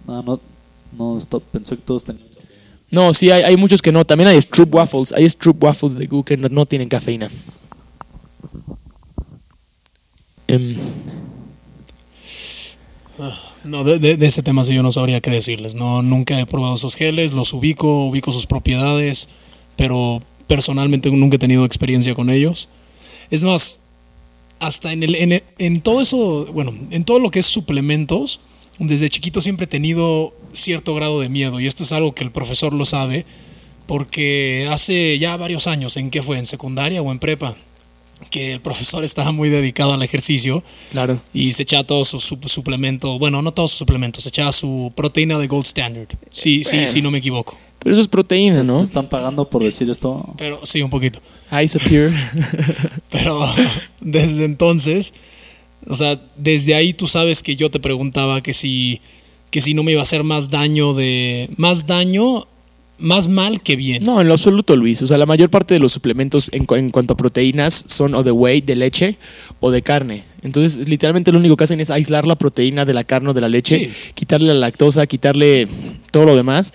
[0.06, 0.40] No, no,
[0.98, 2.26] no, esto- pensé que todos tenían.
[2.90, 4.04] No, sí, hay, hay muchos que no.
[4.04, 5.12] También hay Stroop Waffles.
[5.12, 7.30] Hay Stroop Waffles de gu que no, no tienen cafeína.
[10.48, 10.76] Em,
[13.64, 15.74] No, de, de- de ese tema sí yo no sabría qué decirles.
[15.74, 19.28] No, nunca he probado esos geles, los ubico, ubico sus propiedades,
[19.76, 22.70] pero personalmente nunca he tenido experiencia con ellos.
[23.30, 23.80] Es más,
[24.60, 28.40] hasta en, el, en, en todo eso, bueno, en todo lo que es suplementos,
[28.78, 32.30] desde chiquito siempre he tenido cierto grado de miedo y esto es algo que el
[32.30, 33.24] profesor lo sabe
[33.86, 36.38] porque hace ya varios años, ¿en qué fue?
[36.38, 37.56] ¿En secundaria o en prepa?
[38.30, 40.62] Que el profesor estaba muy dedicado al ejercicio
[40.92, 41.20] claro.
[41.34, 44.92] y se echaba todo su, su- suplemento, bueno, no todos sus suplementos, se echaba su
[44.96, 46.06] proteína de Gold Standard.
[46.30, 46.88] Sí, sí, Bueno.
[46.92, 47.58] sí, no me equivoco.
[47.80, 48.76] Pero eso es proteína, ¿Te, ¿no?
[48.76, 50.34] te están pagando por decir esto?
[50.38, 51.18] Pero sí, un poquito.
[51.62, 52.12] Isopure.
[53.10, 53.40] Pero
[54.00, 55.12] desde entonces,
[55.88, 59.00] o sea, desde ahí tú sabes que yo te preguntaba que si,
[59.50, 62.46] que si no me iba a hacer más daño de, más daño,
[63.00, 64.04] más mal que bien.
[64.04, 65.00] No, en lo absoluto, Luis.
[65.02, 68.14] O sea, la mayor parte de los suplementos en, cu- en cuanto a proteínas son
[68.14, 69.16] o de whey, de leche
[69.60, 70.24] o de carne.
[70.42, 73.40] Entonces, literalmente lo único que hacen es aislar la proteína de la carne o de
[73.40, 73.90] la leche, Sí.
[74.14, 75.66] quitarle la lactosa, quitarle
[76.10, 76.72] todo lo demás.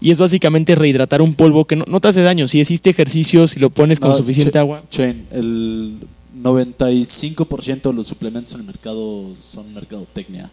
[0.00, 2.46] Y es básicamente rehidratar un polvo que no, no te hace daño.
[2.46, 4.82] Si hiciste ejercicio, si lo pones con No, suficiente agua.
[4.90, 5.94] Chen, el
[6.40, 10.50] 95% de los suplementos en el mercado son mercadotecnia.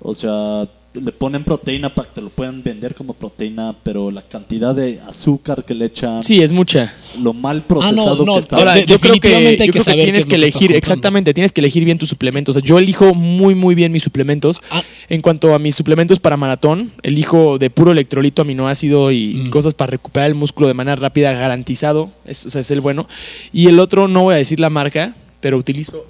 [0.00, 4.22] O sea, le ponen proteína para que te lo puedan vender como proteína, pero la
[4.22, 6.92] cantidad de azúcar que le echan, Sí, es mucha.
[7.20, 8.56] lo mal procesado Ah, no, que está.
[8.56, 11.32] Ahora, yo creo que, definitivamente hay yo que creo que saber tienes que elegir, exactamente,
[11.34, 12.56] tienes que elegir bien tus suplementos.
[12.56, 14.60] O sea, yo elijo muy, muy bien mis suplementos.
[14.70, 14.82] Ah.
[15.08, 19.50] En cuanto a mis suplementos para maratón, elijo de puro electrolito, aminoácido y Mm.
[19.50, 22.10] cosas para recuperar el músculo de manera rápida, garantizado.
[22.24, 23.06] Es, o sea, es el bueno.
[23.52, 26.04] Y el otro, no voy a decir la marca, pero utilizo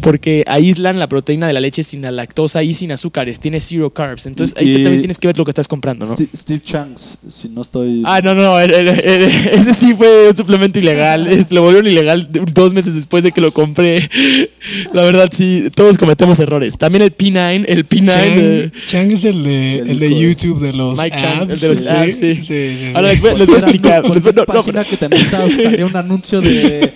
[0.00, 3.40] porque aíslan la proteína de la leche sin la lactosa y sin azúcares.
[3.40, 4.26] Tiene zero carbs.
[4.26, 6.14] Entonces ahí Y- también tienes que ver lo que estás comprando, ¿no?
[6.16, 8.02] Sti- Steve Chunks, si no estoy.
[8.04, 9.22] Ah, no, no, el- el- el-
[9.52, 11.26] ese sí fue un suplemento ilegal.
[11.26, 14.08] Es- lo volvieron ilegal dos meses después de que lo compré.
[14.92, 16.76] La verdad, sí, todos cometemos errores.
[16.78, 18.06] También el P9, el P9.
[18.12, 21.42] Chang, eh, Chang es el de, el el de de- YouTube de los Mike Chang,
[21.42, 21.54] apps.
[21.54, 22.34] el de los sí, apps, sí.
[22.36, 22.84] sí, sí, sí.
[22.94, 24.02] Ahora les voy, les voy a explicar.
[24.04, 26.92] les voy- Cualquier no, no, página que te metas salió un anuncio de De-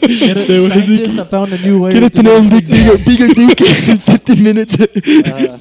[1.91, 2.43] ¿Quieres tener un
[2.99, 4.79] bigger, dick in 15 minutes?
[5.27, 5.59] Ah.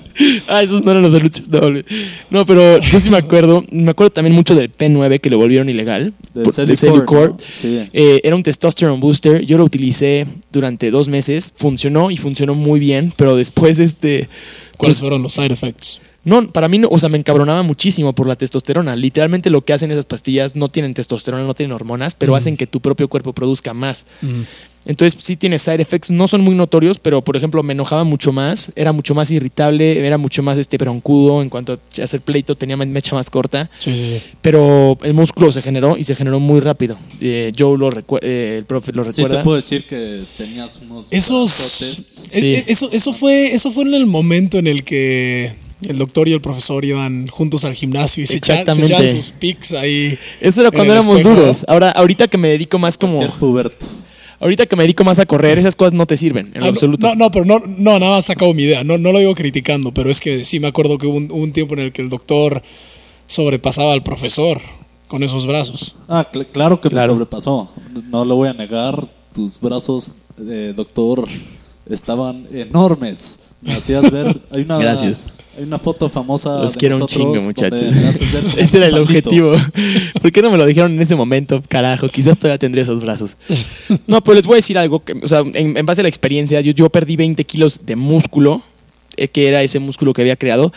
[0.48, 1.48] Ah, esos no eran los anuncios.
[1.50, 1.84] No, güey.
[2.30, 3.66] no, pero yo sí me acuerdo.
[3.72, 6.14] Me acuerdo también mucho del P9 que lo volvieron ilegal.
[6.34, 7.32] De Cellucor.
[7.32, 7.38] ¿no?
[7.46, 7.88] Sí.
[7.94, 9.46] Eh, era un testosterone booster.
[9.46, 11.52] Yo lo utilicé durante dos meses.
[11.56, 13.14] Funcionó y funcionó muy bien.
[13.16, 14.30] Pero después, este.
[14.78, 16.00] ¿Cuáles pues, fueron los side effects?
[16.26, 18.96] no, para mí, no, o sea, me encabronaba muchísimo por la testosterona.
[18.96, 22.66] Literalmente lo que hacen esas pastillas no tienen testosterona, no tienen hormonas, pero hacen que
[22.66, 24.06] tu propio cuerpo produzca más.
[24.22, 24.42] Mm.
[24.86, 28.34] Entonces sí tiene side effects, no son muy notorios, pero por ejemplo me enojaba mucho
[28.34, 32.56] más, era mucho más irritable, era mucho más este broncudo en cuanto a hacer pleito,
[32.56, 34.22] tenía mecha más corta, Sí, sí, sí.
[34.42, 36.98] pero el músculo se generó y se generó muy rápido.
[37.22, 37.90] Eh, Joe lo
[38.22, 39.38] eh, el profe lo Sí, recuerda.
[39.38, 41.14] te puedo decir que tenías unos.
[41.14, 41.50] Esos.
[41.52, 42.48] Sí.
[42.48, 45.54] eh, eh, Eso, eso, fue, eso fue en el momento en el que
[45.88, 50.18] el doctor y el profesor iban juntos al gimnasio y se echaban, sus pics ahí.
[50.42, 51.36] Eso era cuando éramos espejo.
[51.36, 51.66] duros.
[51.68, 53.86] Ahora, ahorita que me dedico más como, Cualquier puberto.
[54.44, 56.72] Ahorita que me dedico más a correr, esas cosas no te sirven en Ah, lo
[56.72, 57.08] absoluto.
[57.08, 58.84] No, no, pero no, no, nada más sacado mi idea.
[58.84, 61.42] No, no lo digo criticando, pero es que sí me acuerdo que hubo un, hubo
[61.42, 62.62] un tiempo en el que el doctor
[63.28, 64.62] sobrepasaba al profesor
[65.08, 65.96] con esos brazos.
[66.08, 67.14] Ah, cl- claro que Claro.
[67.14, 67.70] me sobrepasó.
[68.10, 69.08] No lo voy a negar.
[69.34, 70.12] Tus brazos,
[70.48, 71.28] eh, doctor,
[71.90, 73.40] estaban enormes.
[73.62, 74.40] Me hacías ver.
[74.52, 75.24] Hay una, Gracias.
[75.58, 76.64] Hay una foto famosa.
[76.64, 77.82] Los de quiero un chingo, muchachos.
[78.58, 79.56] Ese era el objetivo.
[80.22, 81.62] ¿Por qué no me lo dijeron en ese momento?
[81.70, 83.38] Carajo, quizás todavía tendría esos brazos.
[84.08, 85.04] No, pero les voy a decir algo.
[85.04, 87.96] Que, o sea, en, en base a la experiencia, yo, yo perdí 20 kilos de
[87.96, 88.64] músculo,
[89.16, 90.74] eh, que era ese músculo que había creado,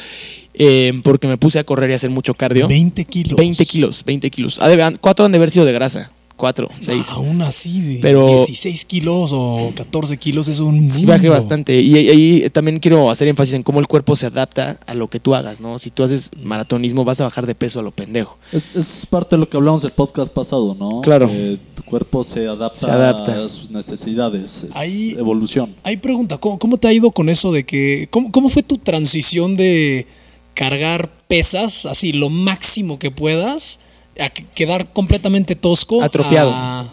[0.53, 2.69] eh, porque me puse a correr y a hacer mucho cardio.
[2.69, 3.37] 20 kilos.
[3.37, 4.61] 20 kilos, 20 kilos.
[4.61, 6.11] Ha de- cuatro han de haber sido de grasa.
[6.37, 7.09] Cuatro, seis.
[7.13, 10.87] Aún así, de Pero- 16 kilos o 14 kilos es un.
[10.89, 11.81] Sí bajé bastante.
[11.81, 15.09] Y ahí- ahí también quiero hacer énfasis en cómo el cuerpo se adapta a lo
[15.09, 15.79] que tú hagas, ¿no?
[15.79, 18.37] Si tú haces maratonismo, vas a bajar de peso a lo pendejo.
[18.53, 21.01] Es, es parte de lo que hablamos del podcast pasado, ¿no?
[21.01, 21.27] Claro.
[21.29, 23.45] Que tu cuerpo se adapta, Se adapta.
[23.45, 24.65] a sus necesidades.
[24.65, 25.75] Es Ahí- evolución.
[25.85, 28.09] Hay pregunta, ¿cómo, cómo te ha ido con eso de que.
[28.11, 30.07] Cómo, cómo fue tu transición de
[30.53, 33.79] cargar pesas así lo máximo que puedas
[34.21, 36.03] a que- quedar completamente tosco?
[36.03, 36.51] Atrofiado.
[36.55, 36.87] A,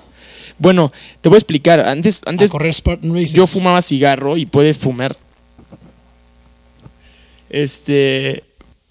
[0.60, 1.80] Bueno, te voy a explicar.
[1.82, 2.50] Antes, antes
[3.34, 5.16] yo fumaba cigarro y puedes fumar.
[7.50, 8.44] Este.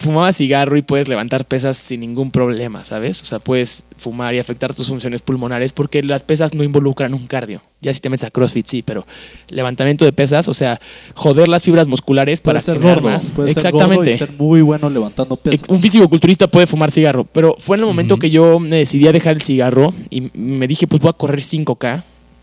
[0.03, 3.22] Fumaba cigarro y puedes levantar pesas sin ningún problema, ¿sabes?
[3.22, 7.26] O sea, puedes fumar y afectar tus funciones pulmonares porque las pesas no involucran un
[7.26, 7.62] cardio.
[7.80, 9.05] Ya si te metes a CrossFit, sí, pero
[9.48, 10.80] levantamiento de pesas, o sea,
[11.14, 13.11] joder las fibras musculares para Puede ser generar gordo.
[13.16, 13.24] más.
[13.30, 14.11] Puede ser gordo Exactamente.
[14.11, 15.68] y ser muy bueno levantando pesas.
[15.68, 19.12] Un físico-culturista puede fumar cigarro, pero fue en el momento que yo me decidí a
[19.12, 22.03] dejar el cigarro y me dije, pues voy a correr 5K.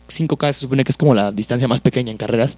[0.10, 2.58] 5K se supone que es como la distancia más pequeña en carreras,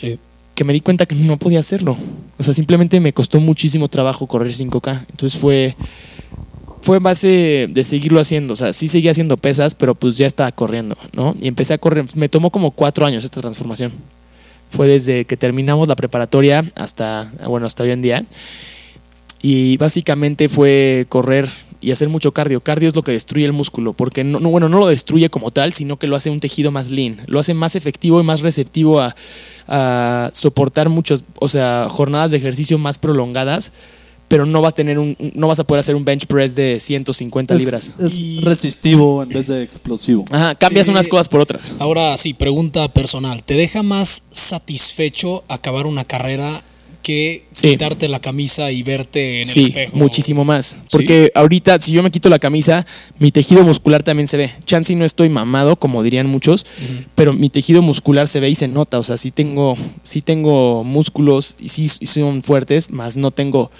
[0.00, 0.18] Sí.
[0.58, 1.96] Que me di cuenta que no podía hacerlo.
[2.36, 5.04] O sea, simplemente me costó muchísimo trabajo correr 5K.
[5.08, 5.76] Entonces fue,
[6.82, 8.54] fue base de seguirlo haciendo.
[8.54, 11.36] O sea, sí seguía haciendo pesas, pero pues ya estaba corriendo, ¿no?
[11.40, 12.06] Y empecé a correr.
[12.16, 13.92] Me tomó como cuatro años esta transformación.
[14.72, 18.24] Fue desde que terminamos la preparatoria hasta, bueno, hasta hoy en día.
[19.40, 21.48] Y básicamente fue correr
[21.80, 22.60] y hacer mucho cardio.
[22.60, 25.50] Cardio es lo que destruye el músculo, porque no, no, bueno, no lo destruye como
[25.50, 28.40] tal, sino que lo hace un tejido más lean, lo hace más efectivo y más
[28.40, 29.14] receptivo a,
[29.68, 33.72] a soportar muchos, o sea, jornadas de ejercicio más prolongadas,
[34.28, 36.80] pero no vas a tener un, no vas a poder hacer un bench press de
[36.80, 37.94] 150 es, libras.
[37.98, 40.24] es Y- resistivo en vez de explosivo.
[40.30, 41.76] Ajá, cambias Eh, unas cosas por otras.
[41.78, 43.42] Ahora sí, pregunta personal.
[43.42, 46.62] ¿Te deja más satisfecho acabar una carrera
[47.08, 49.96] que quitarte la camisa y verte en el espejo?
[49.96, 50.76] muchísimo más.
[50.90, 52.84] Porque ahorita, si yo me quito la camisa,
[53.18, 54.52] mi tejido muscular también se ve.
[54.66, 56.66] Chance no estoy mamado, como dirían muchos,
[57.14, 58.98] pero mi tejido muscular se ve y se nota.
[58.98, 63.70] O sea, sí tengo, sí tengo músculos y sí, sí son fuertes, más no tengo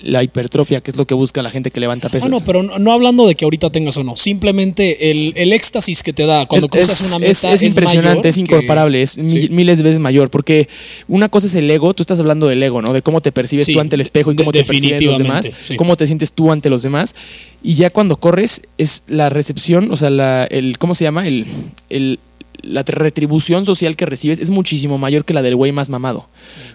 [0.00, 2.26] la hipertrofia, que es lo que busca la gente que levanta pesas.
[2.26, 4.16] Ah, no, pero no, no hablando de que ahorita tengas o no.
[4.16, 8.26] Simplemente el, el éxtasis que te da cuando es, una es- meta es impresionante, mayor
[8.28, 9.48] es que- incomparable, es mi- Sí.
[9.50, 10.68] miles de veces mayor, porque
[11.08, 12.92] una cosa es el ego, tú estás hablando del ego, ¿no?
[12.92, 15.18] De cómo te percibes Sí, tú ante el espejo y de- cómo te perciben los
[15.18, 15.76] demás, sí.
[15.76, 17.14] cómo te sientes tú ante los demás,
[17.62, 21.26] y ya cuando corres es la recepción, o sea, la, el, ¿cómo se llama?
[21.26, 21.46] El,
[21.90, 22.18] el-
[22.62, 26.26] la retribución social que recibes es muchísimo mayor que la del güey más mamado.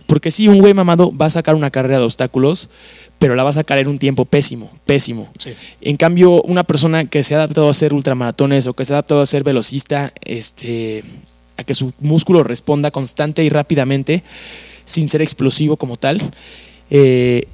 [0.07, 2.69] Porque si un güey mamado va a sacar una carrera de obstáculos,
[3.23, 5.29] pero la va a sacar en un tiempo pésimo, pésimo.
[5.39, 5.53] Sí.
[5.79, 8.97] En cambio, una persona que se ha adaptado a hacer ultramaratones o que se ha
[8.97, 11.05] adaptado a ser velocista, este,
[11.55, 14.23] a que su músculo responda constante y rápidamente,
[14.83, 16.21] sin ser explosivo como tal,
[16.89, 17.47] eh,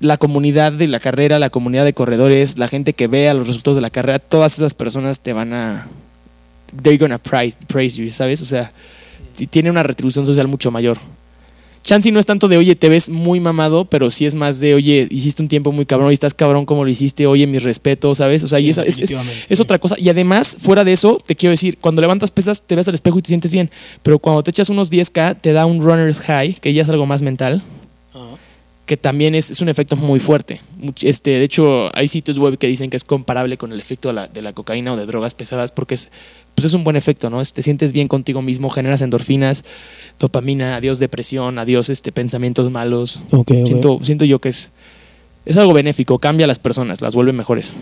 [0.00, 3.76] la comunidad de la carrera, la comunidad de corredores, la gente que vea los resultados
[3.76, 5.88] de la carrera, todas esas personas te van a.
[6.82, 8.40] They're gonna praise, praise you, ¿sabes?
[8.40, 8.72] O sea,
[9.50, 10.96] tiene una retribución social mucho mayor.
[11.92, 14.72] Chansey no es tanto de, oye, te ves muy mamado, pero sí es más de,
[14.72, 18.16] oye, hiciste un tiempo muy cabrón y estás cabrón como lo hiciste, oye, mis respetos,
[18.16, 18.42] ¿sabes?
[18.44, 19.96] O sea, Sí, y esa- es, otra cosa.
[19.98, 23.18] Y además, fuera de eso, te quiero decir, cuando levantas pesas, te ves al espejo
[23.18, 23.68] y te sientes bien,
[24.02, 27.04] pero cuando te echas unos 10K, te da un runner's high, que ya es algo
[27.04, 27.62] más mental,
[28.86, 30.62] que también es, es un efecto muy fuerte.
[31.02, 34.14] Este, de hecho, hay sitios web que dicen que es comparable con el efecto de
[34.14, 36.08] la, de la cocaína o de drogas pesadas porque es,
[36.54, 37.40] pues es un buen efecto, ¿no?
[37.40, 39.64] Es- Te sientes bien contigo mismo, generas endorfinas,
[40.20, 43.20] dopamina, adiós depresión, adiós este, pensamientos malos.
[43.66, 44.70] Siento, siento yo que es,
[45.44, 47.72] es algo benéfico, cambia a las personas, las vuelve mejores.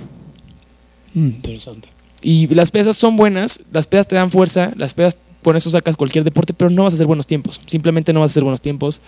[1.15, 1.89] Mm, interesante.
[2.23, 5.97] Y las pesas son buenas, las pesas te dan fuerza, las pesas con eso sacas
[5.97, 7.61] cualquier deporte, pero no vas a hacer buenos tiempos.
[7.67, 9.01] Simplemente no vas a hacer buenos tiempos.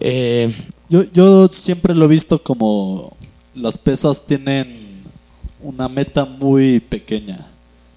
[0.00, 0.52] Eh,
[0.90, 3.16] Yo, yo siempre lo he visto como
[3.54, 4.68] las pesas tienen
[5.62, 7.38] una meta muy pequeña.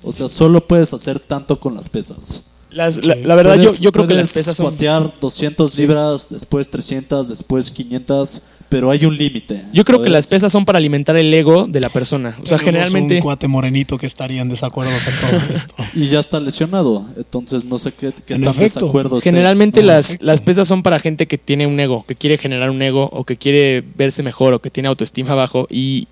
[0.04, 2.44] O sea, solo puedes hacer tanto con las pesas.
[2.72, 4.68] las- la, la verdad, yo, Puedes- yo creo que las puedes pesas son.
[4.68, 9.60] squatear 200 libras, después 300, después 500, pero hay un límite.
[9.74, 10.38] Yo creo que las ¿sabes?
[10.42, 12.38] pesas son para alimentar el ego de la persona.
[12.42, 13.16] O sea, Tenemos generalmente.
[13.16, 15.74] Un cuate morenito que estaría en desacuerdo con todo esto.
[15.96, 18.82] Y ya está lesionado, entonces no sé qué, qué En tan efecto.
[18.82, 19.32] desacuerdo esté.
[19.32, 22.70] Generalmente Ah, las, las pesas son para gente que tiene un ego, que quiere generar
[22.70, 26.08] un ego o que quiere verse mejor o que tiene autoestima bajo y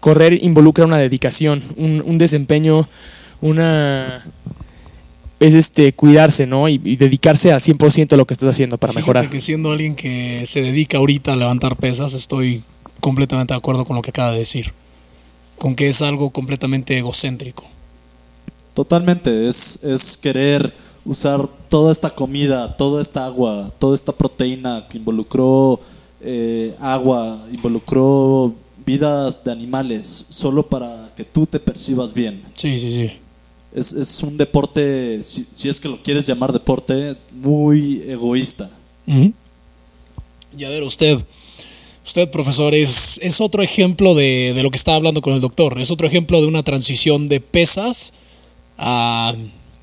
[0.00, 2.86] correr involucra una dedicación, un, un desempeño,
[3.44, 4.24] una...
[5.38, 6.68] es este cuidarse, ¿no?
[6.68, 9.30] Y, y dedicarse al 100% a lo que estás haciendo para Fíjate mejorar.
[9.30, 12.62] que siendo alguien que se dedica ahorita a levantar pesas, estoy
[13.00, 14.72] completamente de acuerdo con lo que acaba de decir.
[15.58, 17.64] Con que es algo completamente egocéntrico.
[18.72, 20.72] Totalmente, es, es querer
[21.04, 25.78] usar toda esta comida, toda esta agua, toda esta proteína que involucró
[26.22, 28.52] eh, agua, involucró
[28.86, 32.42] vidas de animales, solo para que tú te percibas bien.
[32.54, 33.12] Sí, sí, sí.
[33.74, 38.70] Es, es un deporte, si, si es que lo quieres llamar deporte, muy egoísta.
[40.56, 41.18] Y a ver, usted,
[42.06, 45.80] usted, profesor, es, es otro ejemplo de, de lo que estaba hablando con el doctor.
[45.80, 48.12] Es otro ejemplo de una transición de pesas
[48.78, 49.34] a,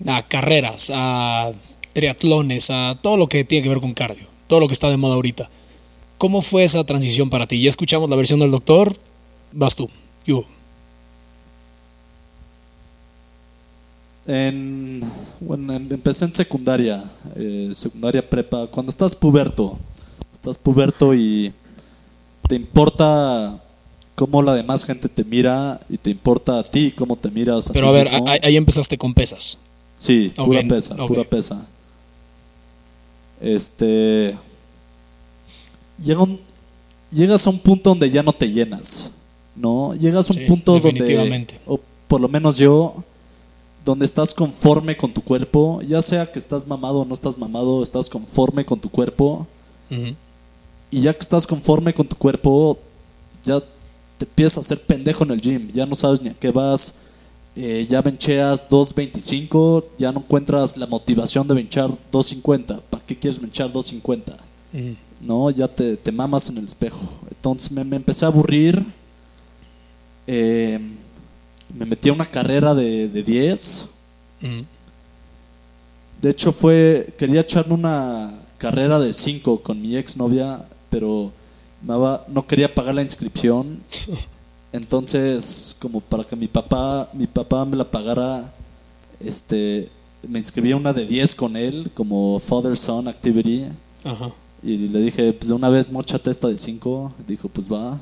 [0.07, 1.51] a carreras, a
[1.93, 4.97] triatlones, a todo lo que tiene que ver con cardio, todo lo que está de
[4.97, 5.49] moda ahorita.
[6.17, 7.61] ¿Cómo fue esa transición para ti?
[7.61, 8.95] Ya escuchamos la versión del doctor,
[9.51, 9.89] vas tú.
[10.23, 10.33] ¿Qué
[14.27, 15.01] En,
[15.39, 17.03] bueno, em- empecé en secundaria,
[17.35, 18.67] eh, secundaria prepa.
[18.67, 19.77] Cuando estás puberto,
[20.33, 21.51] estás puberto y
[22.47, 23.59] te importa
[24.15, 27.73] cómo la demás gente te mira y te importa a ti cómo te miras a
[27.73, 29.57] Pero a ver, a- ahí empezaste con pesas.
[29.97, 31.65] Sí, pura pesa, pura pesa.
[33.41, 34.35] Este.
[36.03, 36.39] Llega un-
[37.11, 39.11] llegas a un punto donde ya no te llenas,
[39.55, 39.93] ¿no?
[39.95, 41.47] Llegas a un Sí, punto donde.
[41.65, 43.03] O por lo menos yo.
[43.85, 47.81] Donde estás conforme con tu cuerpo, ya sea que estás mamado o no estás mamado,
[47.83, 49.47] estás conforme con tu cuerpo.
[50.91, 52.77] Y ya que estás conforme con tu cuerpo,
[53.43, 53.59] ya
[54.17, 55.71] te empiezas a hacer pendejo en el gym.
[55.73, 56.93] Ya no sabes ni a qué vas.
[57.55, 62.79] eh, ya bencheas 2.25, ya no encuentras la motivación de benchar 2.50.
[62.89, 64.33] ¿Para qué quieres benchar 2.50?
[64.73, 64.95] Ujú.
[65.21, 66.99] No, ya te, te mamas en el espejo.
[67.29, 68.83] Entonces me, me empecé a aburrir.
[70.27, 70.79] eh,
[71.75, 73.87] me metí a una carrera de, de 10.
[74.43, 74.65] Ujú.
[76.21, 77.13] De hecho, fue.
[77.17, 81.31] Quería echarme una carrera de 5 con mi exnovia, pero
[81.83, 83.79] no quería pagar la inscripción.
[84.73, 88.53] Entonces, como para que mi papá, mi papá me la pagara,
[89.19, 89.89] este,
[90.27, 93.65] me inscribí a una de 10 con él, como Father Son Activity.
[94.03, 94.27] Ajá.
[94.63, 97.13] Y le dije, pues de una vez mochate esta de 5.
[97.27, 97.99] Dijo, pues va.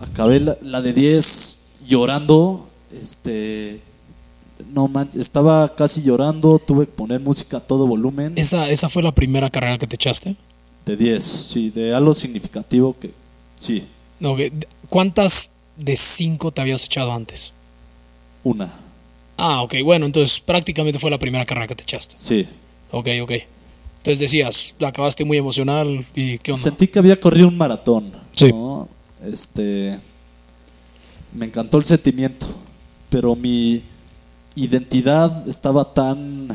[0.00, 2.68] Acabé la, la de 10 llorando.
[3.00, 3.80] Este.
[4.72, 6.58] No man, estaba casi llorando.
[6.58, 8.34] Tuve que poner música a todo volumen.
[8.36, 10.36] ¿Esa, ¿Esa fue la primera carrera que te echaste?
[10.86, 13.10] De 10, sí, de algo significativo que.
[13.56, 13.84] Sí,
[14.18, 14.36] No,
[14.88, 17.52] ¿Cuántas de cinco te habías echado antes?
[18.44, 18.68] una.
[19.36, 22.14] Ah, ok, bueno, entonces prácticamente fue la primera carrera que te echaste.
[22.18, 22.46] Sí.
[22.90, 23.32] Ok, ok.
[23.98, 26.62] Entonces decías, acabaste muy emocional y qué onda.
[26.62, 28.12] Sentí que había corrido un maratón.
[28.36, 28.50] Sí.
[28.52, 28.88] ¿no?
[29.24, 29.98] Este.
[31.34, 32.46] Me encantó el sentimiento.
[33.10, 33.82] Pero mi
[34.54, 36.48] identidad estaba tan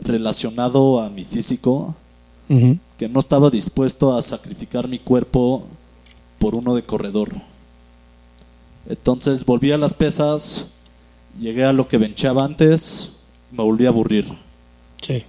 [0.00, 1.94] relacionado a mi físico
[2.96, 5.66] que no estaba dispuesto a sacrificar mi cuerpo
[6.38, 7.30] por uno de corredor.
[8.88, 10.68] Entonces volví a las pesas,
[11.38, 13.10] llegué a lo que benchaba antes,
[13.50, 14.26] me volví a aburrir.
[15.02, 15.24] Sí.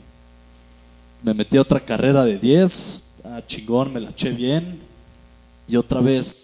[1.23, 4.79] Me metí a otra carrera de 10, ah, chingón, me la eché bien.
[5.67, 6.38] Y otra vez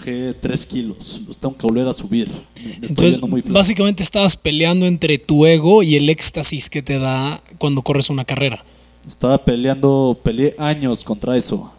[0.00, 2.28] bajé 3 kilos, los tengo que volver a subir.
[2.28, 3.54] Me- me estoy Entonces, viendo muy flaco.
[3.54, 8.24] básicamente estabas peleando entre tu ego y el éxtasis que te da cuando corres una
[8.24, 8.64] carrera.
[9.06, 11.72] Estaba peleando, peleé años contra eso.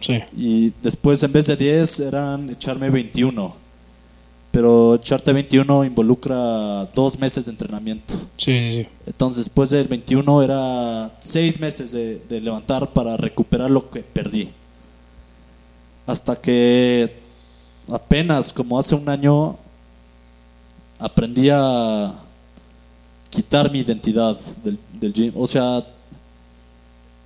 [0.00, 0.18] Sí.
[0.36, 3.54] Y después en vez de 10 eran echarme 21.
[4.50, 8.14] Pero echarte 21 involucra dos meses de entrenamiento.
[8.38, 8.86] Sí, sí, sí.
[9.06, 14.48] Entonces después del 21 era seis meses de, de levantar para recuperar lo que perdí.
[16.06, 17.12] Hasta que
[17.90, 19.56] apenas como hace un año
[20.98, 22.12] aprendí a
[23.30, 25.32] quitar mi identidad del, del gym.
[25.36, 25.84] O sea,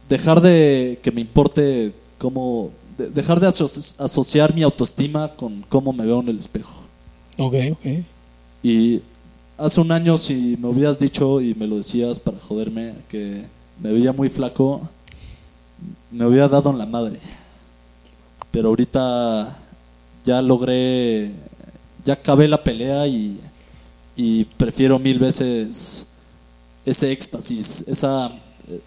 [0.08, 2.70] dejar de que me importe cómo...
[2.98, 6.74] de- dejar de aso- asociar mi autoestima con cómo me veo en el espejo.
[7.38, 7.86] Ok, ok.
[8.62, 9.00] Y
[9.56, 13.44] hace un año si me hubieras dicho y me lo decías para joderme que
[13.80, 14.80] me veía muy flaco,
[16.10, 17.18] me hubiera dado en la madre.
[18.50, 19.56] Pero ahorita
[20.24, 21.30] ya logré,
[22.04, 23.38] ya acabé la pelea y,
[24.56, 26.06] prefiero mil veces
[26.84, 28.28] ese éxtasis, esa
[28.68, 28.80] eh,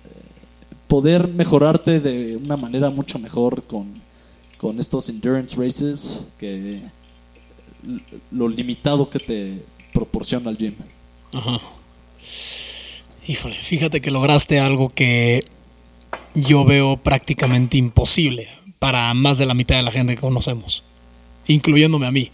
[0.87, 3.85] poder mejorarte de una manera mucho mejor con,
[4.57, 6.79] con estos endurance races que
[8.31, 9.61] lo limitado que te
[9.93, 10.75] proporciona el gym.
[11.33, 11.59] Ajá.
[13.27, 15.43] Híjole, fíjate que lograste algo que
[16.35, 20.83] yo veo prácticamente imposible para más de la mitad de la gente que conocemos,
[21.47, 22.31] incluyéndome a mí.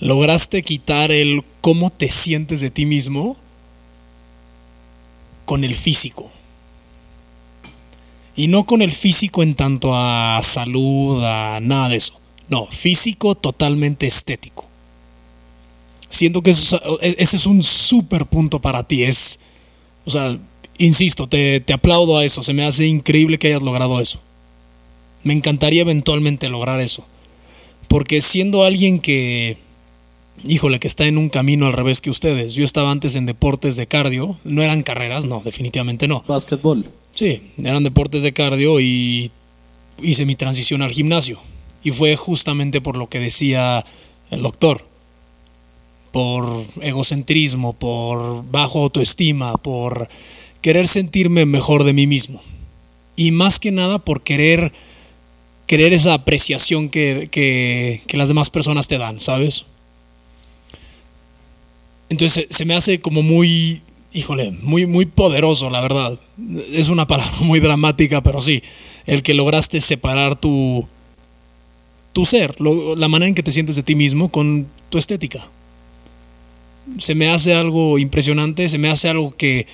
[0.00, 3.36] Lograste quitar el cómo te sientes de ti mismo
[5.44, 6.30] con el físico.
[8.34, 12.12] Y no con el físico en tanto a salud, a nada de eso.
[12.48, 14.66] No, físico totalmente estético.
[16.10, 19.02] Siento que eso es- ese es un súper punto para ti.
[19.04, 19.38] Es,
[20.04, 20.36] o sea,
[20.78, 22.42] insisto, te, te aplaudo a eso.
[22.42, 24.20] Se me hace increíble que hayas logrado eso.
[25.24, 27.04] Me encantaría eventualmente lograr eso.
[27.88, 29.56] Porque siendo alguien que,
[30.44, 32.54] híjole, que está en un camino al revés que ustedes.
[32.54, 34.38] Yo estaba antes en deportes de cardio.
[34.44, 36.24] No eran carreras, no, definitivamente no.
[36.26, 36.84] Básquetbol.
[37.14, 39.30] Sí, eran deportes de cardio y
[40.02, 41.38] hice mi transición al gimnasio.
[41.82, 43.84] Y fue justamente por lo que decía
[44.30, 44.84] el doctor.
[46.12, 50.08] Por egocentrismo, por bajo autoestima, por
[50.60, 52.42] querer sentirme mejor de mí mismo.
[53.16, 54.72] Y más que nada por querer,
[55.66, 59.64] querer esa apreciación que, que, que las demás personas te dan, ¿sabes?
[62.08, 66.18] Entonces se me hace como muy, híjole, muy, muy poderoso, la verdad.
[66.72, 68.62] Es una palabra muy dramática, pero sí,
[69.06, 70.86] el que lograste separar tu,
[72.12, 75.44] tu ser, la manera en que te sientes de ti mismo con tu estética.
[76.98, 79.66] Se me hace algo impresionante, se me hace algo que,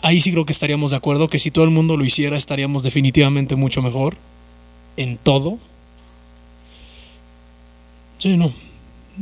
[0.00, 2.82] ahí sí creo que estaríamos de acuerdo, que si todo el mundo lo hiciera estaríamos
[2.82, 4.16] definitivamente mucho mejor
[4.98, 5.58] en todo.
[8.18, 8.52] Sí, no,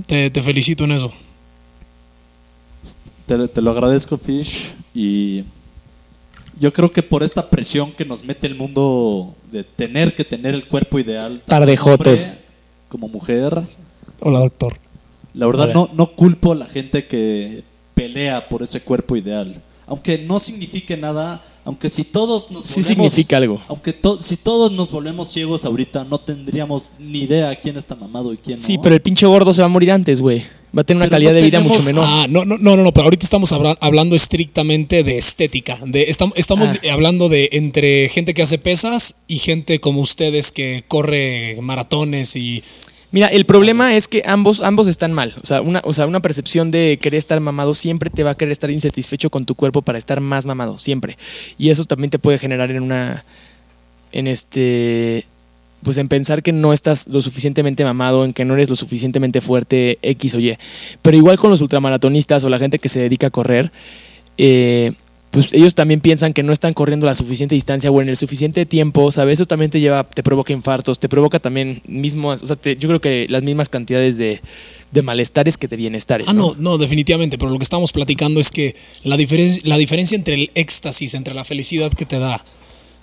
[0.07, 1.13] te, te felicito en eso.
[3.27, 4.75] Te, te lo agradezco, Fish.
[4.95, 5.45] Y
[6.59, 10.55] yo creo que por esta presión que nos mete el mundo de tener que tener
[10.55, 11.43] el cuerpo ideal,
[11.79, 12.29] jotos.
[12.89, 13.63] como mujer,
[14.21, 14.79] Hola, doctor.
[15.35, 15.75] la verdad Hola.
[15.75, 17.63] no, no culpo a la gente que
[17.95, 19.55] pelea por ese cuerpo ideal.
[19.89, 23.63] Aunque no signifique nada, aunque si todos nos Sí volvemos- significa algo.
[23.69, 28.33] Aunque to- si todos nos volvemos ciegos ahorita, no tendríamos ni idea quién está mamado
[28.33, 28.63] y quién no.
[28.67, 30.43] Sí, pero el pinche gordo se va a morir antes, güey.
[30.77, 32.05] Va a tener una Pero calidad no de vida tenemos- mucho menor.
[32.07, 35.79] Ah, no, no, no, no, pero ahorita estamos habla- hablando estrictamente de estética.
[35.87, 36.93] De, estamos estamos Ah.
[36.93, 42.63] hablando de entre gente que hace pesas y gente como ustedes que corre maratones y.
[43.17, 45.35] Mira, el problema es que ambos, ambos están mal.
[45.43, 48.35] O sea, una, o sea, una percepción de querer estar mamado siempre te va a
[48.35, 51.17] querer estar insatisfecho con tu cuerpo para estar más mamado, siempre.
[51.57, 53.25] Y eso también te puede generar en una.
[54.13, 55.25] En este.
[55.83, 59.41] Pues en pensar que no estás lo suficientemente mamado, en que no eres lo suficientemente
[59.41, 60.59] fuerte, X o Y.
[61.01, 63.71] Pero igual con los ultramaratonistas o la gente que se dedica a correr,
[64.37, 64.93] eh,
[65.43, 68.65] pues ellos también piensan que no están corriendo la suficiente distancia o en el suficiente
[68.67, 69.39] tiempo, ¿sabes?
[69.39, 72.89] Eso también te lleva, te provoca infartos, te provoca también mismo, o sea, te- yo
[72.89, 74.41] creo que las mismas cantidades de,
[74.93, 76.27] de malestares que de bienestares.
[76.29, 77.37] Ah, no, no, definitivamente.
[77.37, 78.75] Pero lo que estamos platicando es que
[79.05, 82.43] la, diferen- la diferencia entre el éxtasis, entre la felicidad que te da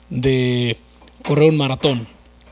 [0.09, 0.75] de
[1.23, 2.07] correr un maratón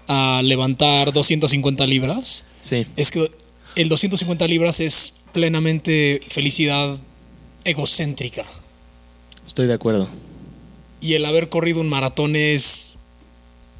[0.07, 2.85] a levantar 250 libras, Sí.
[2.97, 3.31] es que
[3.75, 6.97] el 250 libras es plenamente felicidad
[7.63, 8.45] egocéntrica.
[9.51, 10.07] Estoy de acuerdo.
[11.01, 12.97] y el haber corrido un maratón es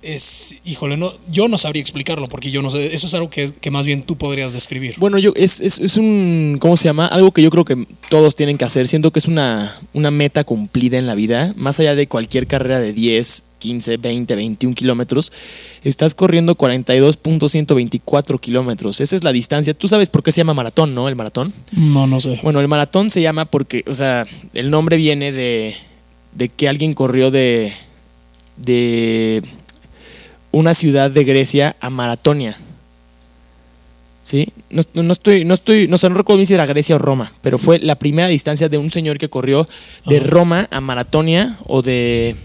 [0.01, 3.51] es híjole no yo no sabría explicarlo porque yo no sé eso es algo que,
[3.61, 7.07] que más bien tú podrías describir Bueno, yo es, es, es un, ¿cómo se llama?
[7.07, 8.87] Algo que yo creo que todos tienen que hacer.
[8.87, 12.79] Siento que es una, una meta cumplida en la vida, más allá de cualquier carrera
[12.79, 15.31] de 10, 15, 20, 21 kilómetros.
[15.83, 19.01] Estás corriendo 42.124 kilómetros.
[19.01, 19.73] Esa es la distancia.
[19.73, 21.07] Tú sabes por qué se llama maratón, ¿no?
[21.07, 21.53] El maratón.
[21.71, 25.75] no no sé Bueno, el maratón se llama porque, o sea, el nombre viene de,
[26.33, 27.73] de que alguien corrió de,
[28.57, 29.43] de
[30.51, 32.57] una ciudad de Grecia a Maratonia.
[34.23, 34.49] ¿Sí?
[34.69, 37.33] No, no- estoy, no estoy, no sé, no recuerdo bien si era Grecia o Roma,
[37.41, 39.67] pero fue la primera distancia de un señor que corrió
[40.05, 40.27] de Ajá.
[40.27, 42.35] Roma a Maratonia o de,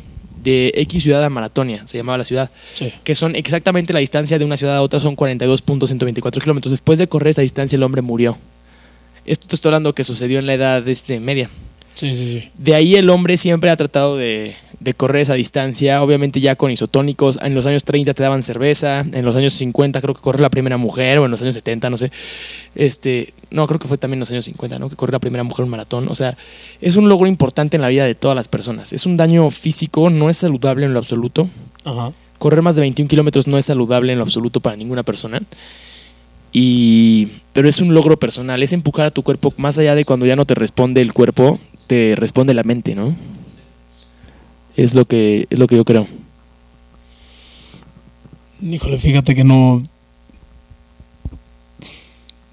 [0.43, 4.39] de X ciudad a Maratonia, se llamaba la ciudad sí que son exactamente la distancia
[4.39, 6.71] de una ciudad a otra, son 42.124 kilómetros.
[6.71, 8.39] Después de correr esa distancia, el hombre murió.
[9.27, 11.51] Esto te estoy hablando que sucedió en la edad este, media.
[11.97, 14.55] Sí sí sí De ahí el hombre siempre ha tratado de
[14.87, 17.39] de correr esa distancia, obviamente ya con isotónicos.
[17.43, 20.51] En los años 30 te daban cerveza, en los años 50 creo que corrió la
[20.51, 22.13] primera mujer, o en los años 70, no sé.
[22.75, 24.89] Este, no, creo que fue también en los años 50, ¿no?
[24.89, 26.09] Que corrió la primera mujer un maratón.
[26.09, 26.37] O sea,
[26.81, 28.93] es un logro importante en la vida de todas las personas.
[28.93, 31.49] Es un daño físico, no es saludable en lo absoluto.
[31.85, 32.13] Ajá.
[32.39, 35.41] Correr más de 21 kilómetros no es saludable en lo absoluto para ninguna persona.
[36.53, 40.27] Y, pero es un logro personal, es empujar a tu cuerpo más allá de cuando
[40.27, 43.15] ya no te responde el cuerpo, te responde la mente, ¿no?
[44.77, 46.07] Es lo que, es lo que yo creo.
[48.63, 49.83] Híjole, fíjate que no.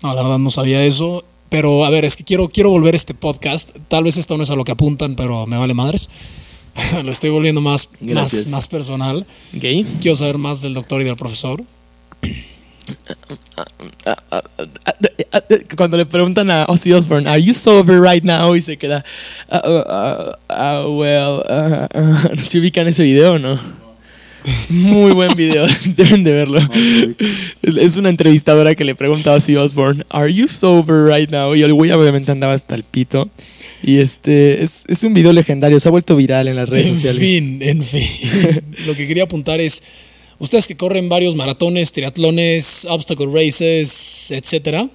[0.02, 1.24] No, la verdad no sabía eso.
[1.50, 3.70] Pero a ver, es que quiero, quiero volver a este podcast.
[3.88, 6.10] Tal vez esto no es a lo que apuntan, pero me vale madres.
[7.04, 9.26] lo estoy volviendo más, más, más personal.
[10.02, 11.64] Quiero saber más del doctor y del profesor.
[15.76, 18.56] Cuando le preguntan a Ozzy Osbourne, ¿Are you sober right now?
[18.56, 19.04] Y se queda,
[19.50, 22.30] "Ah, ah, ah, well, ah, ah".
[22.42, 23.60] ¿se ubican ese video o no?
[24.70, 25.66] Muy buen video,
[25.96, 26.60] deben de verlo.
[27.64, 31.56] Es una entrevistadora que le pregunta a Ozzy Osbourne, ¿Are you sober right now?
[31.56, 33.30] Y el güey obviamente andaba hasta el pito.
[33.86, 36.96] Y este es, es un video legendario, se ha vuelto viral en las redes en
[36.96, 37.20] sociales.
[37.20, 38.08] fin, en fin.
[38.86, 39.84] Lo que quería apuntar es,
[40.40, 44.88] ustedes que corren varios maratones, triatlones, obstacle races, etcétera,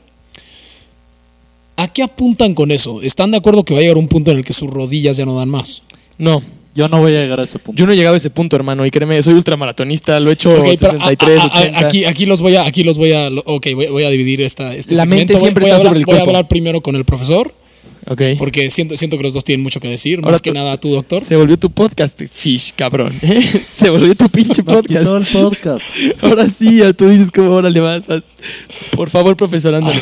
[1.76, 3.02] ¿a qué apuntan con eso?
[3.02, 5.24] ¿Están de acuerdo que va a llegar un punto en el que sus rodillas ya
[5.24, 5.82] no dan más?
[6.18, 6.42] No,
[6.74, 7.78] Yo no voy a llegar a ese punto.
[7.78, 10.50] yo no he llegado a ese punto, hermano, y créeme, soy ultramaratonista, lo he hecho
[10.50, 11.78] Ok, pero a- 63, a- a- 80.
[11.86, 14.74] aquí, aquí los voy a, aquí los voy a, ok, voy, voy a dividir esta,
[14.74, 15.38] este La mente segmento.
[15.38, 16.30] Voy- siempre voy a está hablar- sobre el Voy a cuerpo.
[16.30, 17.54] hablar primero con el profesor,
[18.08, 18.22] Ok.
[18.38, 20.90] porque siento, siento que los dos tienen mucho que decir, Ahora más que nada tú,
[20.90, 21.20] doctor.
[21.20, 23.12] Se volvió tu podcast, Fish, cabrón.
[23.70, 25.06] Se volvió tu pinche podcast.
[25.06, 25.90] el podcast.
[26.22, 28.22] Ahora sí, ya tú dices como, órale, vas, vas.
[28.96, 30.00] Por favor, profesor, ándale.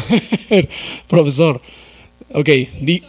[1.08, 1.60] Profesor,
[2.32, 2.48] ok,
[2.80, 3.02] di...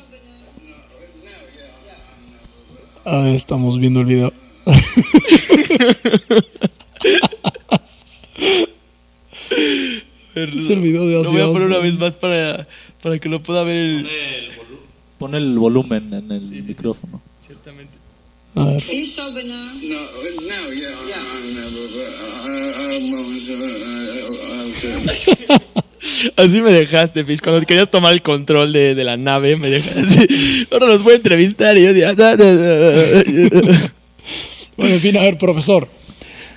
[3.05, 4.33] Ah, estamos viendo el video.
[10.35, 12.67] es el video de Lo voy a poner una vez más para,
[13.01, 14.56] para que lo pueda ver el...
[15.17, 17.21] Pon el volumen en el micrófono.
[17.45, 17.93] Ciertamente.
[18.55, 18.83] A ver.
[26.35, 27.41] Así me dejaste, Fish.
[27.41, 30.27] Cuando querías tomar el control de, de la nave, me dejaste.
[30.71, 32.13] Ahora nos voy a entrevistar y yo decía...
[32.13, 33.23] "Da, da, da".
[34.77, 35.87] Bueno, en fin, a ver, profesor.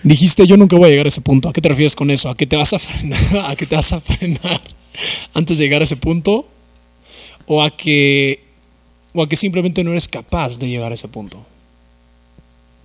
[0.03, 1.49] Dijiste yo nunca voy a llegar a ese punto.
[1.49, 2.29] ¿A qué te refieres con eso?
[2.31, 3.21] ¿A qué te vas a frenar?
[3.47, 4.61] ¿A qué te vas a frenar
[5.35, 6.47] antes de llegar a ese punto?
[7.47, 8.43] ¿O a que,
[9.15, 11.39] o a que simplemente no eres capaz de llegar a ese punto?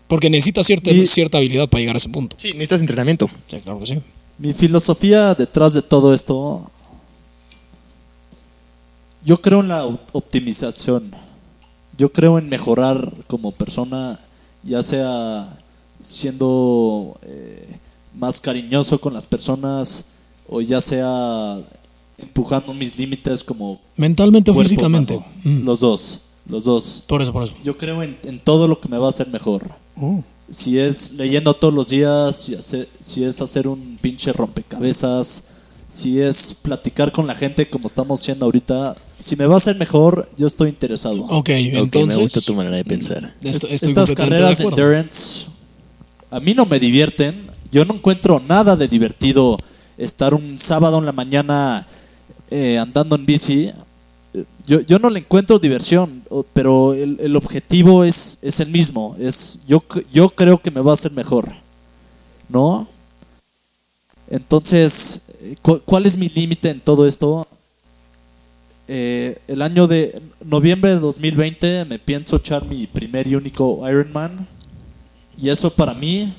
[0.08, 2.36] Porque necesitas cierta, cierta habilidad para llegar a ese punto.
[2.40, 3.30] Sí, necesitas entrenamiento.
[3.50, 4.00] Sí, claro que sí.
[4.38, 6.70] Mi filosofía detrás de todo esto,
[9.24, 11.12] yo creo en la op- optimización.
[11.98, 14.20] Yo creo en mejorar como persona,
[14.64, 15.48] ya sea
[16.02, 17.68] siendo eh,
[18.16, 20.06] más cariñoso con las personas
[20.48, 21.58] o ya sea
[22.26, 25.20] empujando mis límites como Mentalmente o físicamente.
[25.44, 26.20] Mm, Los dos,
[26.50, 27.04] los dos.
[27.08, 27.54] Por eso, por eso.
[27.64, 29.70] Yo creo en, en todo lo que me va a hacer mejor.
[30.00, 30.24] Oh.
[30.50, 35.44] Si es leyendo todos los días, si, hace- si es hacer un pinche rompecabezas,
[35.88, 39.76] si es platicar con la gente como estamos haciendo ahorita, si me va a hacer
[39.78, 41.24] mejor, yo estoy interesado.
[41.30, 42.18] Ok, entonces.
[42.18, 43.34] me gusta tu manera de pensar.
[43.42, 45.48] esto- estoy Estas carreras de endurance
[46.32, 47.48] a mí no me divierten.
[47.72, 49.60] Yo no encuentro nada de divertido
[49.98, 51.88] estar un sábado en la mañana
[52.52, 53.72] eh, andando en bici.
[54.34, 56.22] Eh, Yo, yo no le encuentro diversión,
[56.54, 59.16] pero el, el objetivo es, es el mismo.
[59.20, 61.48] Es, yo, yo creo que me va a hacer mejor.
[62.50, 62.88] ¿No?
[64.30, 67.48] Entonces, eh, cu- ¿cuál es mi límite en todo esto?
[68.88, 74.48] El año de noviembre de 2020 me pienso echar mi primer y único Ironman.
[75.42, 76.32] Y eso para mí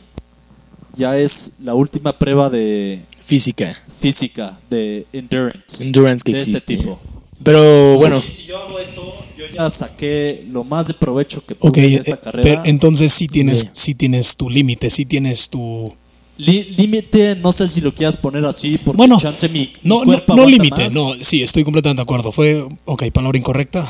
[0.96, 3.76] ya es la última prueba de Física.
[4.00, 5.82] física, de endurance.
[5.84, 6.58] Endurance que de existe.
[6.58, 6.98] este tipo.
[7.42, 11.74] Pero bueno, si yo hago esto, yo ya saqué lo más de provecho que Ok,
[11.74, 12.62] pude de eh, esta pero carrera.
[12.66, 13.68] entonces sí tienes, Ok.
[13.72, 15.92] sí tienes tu límite, sí tienes tu...
[16.38, 20.04] Límite, no sé si lo quieras poner así, porque Bueno, chance mi, mi No, no,
[20.04, 22.30] cuerpo no aguanta límite, no, sí, estoy completamente de acuerdo.
[22.32, 23.88] Fue, ok, palabra incorrecta.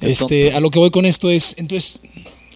[0.00, 0.56] Qué Este, tonto.
[0.56, 2.00] a lo que voy con esto es, entonces,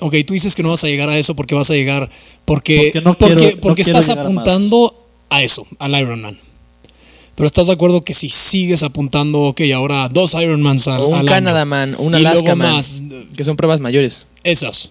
[0.00, 2.08] ok, tú dices que no vas a llegar a eso porque vas a llegar,
[2.44, 5.01] porque, Porque no porque, quiero- no porque quiero estás apuntando
[5.34, 6.36] a eso, al Ironman.
[7.34, 11.14] Pero estás de acuerdo que si sigues apuntando, ok, ahora dos Ironmans al, o un
[11.14, 13.02] al Canada año, Man, un Alaska Man, más,
[13.36, 14.22] que son pruebas mayores.
[14.44, 14.90] esas.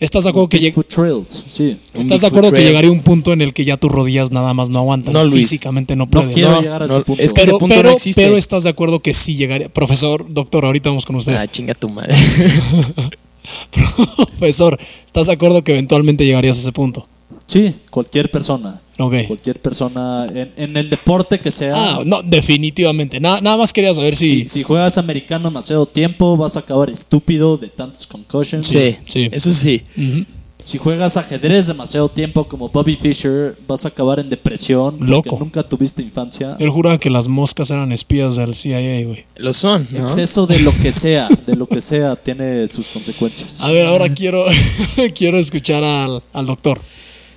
[0.00, 1.76] ¿Estás de acuerdo que, lleg- Trails, sí.
[1.94, 4.68] ¿estás de acuerdo que llegaría un punto en el que ya tus rodillas nada más
[4.70, 5.12] no aguantan?
[5.12, 5.48] No, Luis.
[5.48, 6.30] Físicamente no No pueden.
[6.30, 7.20] quiero No, llegar a no, ese punto.
[7.20, 8.22] es que- pero, ese punto no pero, existe.
[8.22, 9.68] pero estás de acuerdo que sí llegaría.
[9.68, 11.34] Profesor, doctor, ahorita vamos con usted.
[11.34, 12.14] Ah, chinga tu madre.
[14.38, 17.06] Profesor, ¿estás de acuerdo que eventualmente llegarías a ese punto?
[17.46, 18.80] Sí, cualquier persona.
[18.98, 19.14] Ok.
[19.26, 21.72] Cualquier persona en, en el deporte que sea.
[21.74, 23.20] Ah, no, definitivamente.
[23.20, 24.40] Nada, nada más quería saber si.
[24.40, 28.66] si, si juegas americano demasiado tiempo, vas a acabar estúpido de tantos concussions.
[28.66, 29.28] Sí, sí.
[29.30, 29.82] eso sí.
[29.96, 30.24] Ujú.
[30.60, 35.38] Si juegas ajedrez demasiado tiempo como Bobby Fischer, vas a acabar en depresión porque Loco.
[35.38, 36.56] nunca tuviste infancia.
[36.58, 39.24] Él juraba que las moscas eran espías del CIA, güey.
[39.36, 40.00] Lo son, ¿no?
[40.00, 43.62] Exceso de lo que sea, de lo que sea, tiene sus consecuencias.
[43.62, 44.46] A ver, ahora quiero,
[45.14, 46.80] quiero escuchar al, al doctor.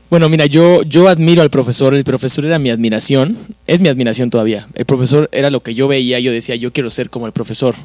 [0.09, 1.93] Bueno, mira, yo, yo admiro al profesor.
[1.93, 3.37] El profesor era mi admiración.
[3.67, 4.67] Es mi admiración todavía.
[4.73, 6.19] El profesor era lo que yo veía.
[6.19, 7.75] Yo decía, yo quiero ser como el profesor.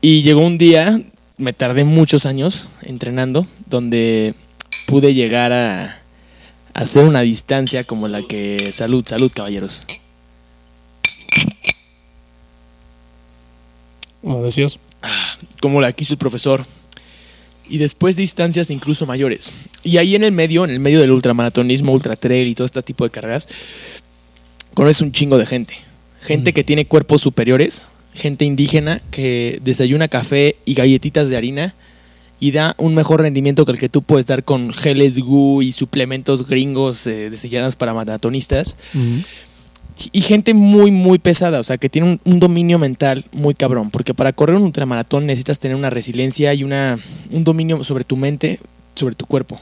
[0.00, 1.00] Y llegó un día,
[1.38, 4.34] me tardé muchos años entrenando, donde
[4.86, 5.98] pude llegar a,
[6.74, 8.70] hacer una distancia como la que...
[8.72, 9.82] Salud, salud, caballeros.
[14.22, 14.78] Como decías.
[15.60, 16.66] como la quiso el profesor.
[17.68, 19.52] Y después distancias incluso mayores.
[19.82, 22.82] Y ahí en el medio, en el medio del ultramaratonismo, ultra trail y todo este
[22.82, 23.48] tipo de carreras,
[24.74, 25.74] conoces un chingo de gente.
[26.20, 27.84] Gente que tiene cuerpos superiores,
[28.18, 31.74] gente indígena que desayuna café y galletitas de harina
[32.40, 35.72] y da un mejor rendimiento que el que tú puedes dar con geles GU y
[35.72, 38.76] suplementos gringos eh, diseñados para maratonistas.
[40.12, 43.90] Y gente muy, muy pesada, o sea, que tiene un, un dominio mental muy cabrón,
[43.90, 47.00] porque para correr un ultramaratón necesitas tener una resiliencia y una,
[47.30, 48.60] un dominio sobre tu mente,
[48.94, 49.60] sobre tu cuerpo.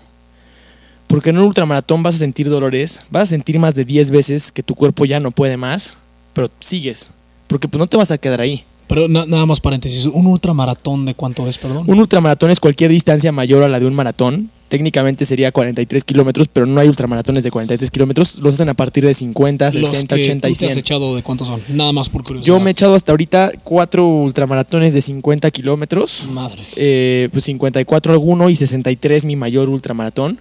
[1.07, 4.53] Porque en un ultramaratón vas a sentir dolores, vas a sentir más de 10 veces
[4.53, 5.95] que tu cuerpo ya no puede más,
[6.35, 7.09] pero sigues,
[7.47, 8.65] porque pues no te vas a quedar ahí.
[8.89, 11.85] Pero na- nada más paréntesis, ¿un ultramaratón de cuánto es, perdón?
[11.89, 14.51] Un ultramaratón es cualquier distancia mayor a la de un maratón.
[14.69, 18.39] Técnicamente sería 43 kilómetros, pero no hay ultramaratones de 43 kilómetros.
[18.41, 20.79] Los hacen a partir de 50, Los 60, que 80 y tú te has 100.
[20.81, 21.61] echado de cuántos son.
[21.69, 22.47] Nada más por curiosidad.
[22.47, 26.25] Yo me he echado hasta ahorita cuatro ultramaratones de 50 kilómetros.
[26.31, 26.77] Madres.
[26.81, 30.39] Eh, pues 54 alguno y 63 mi mayor ultramaratón.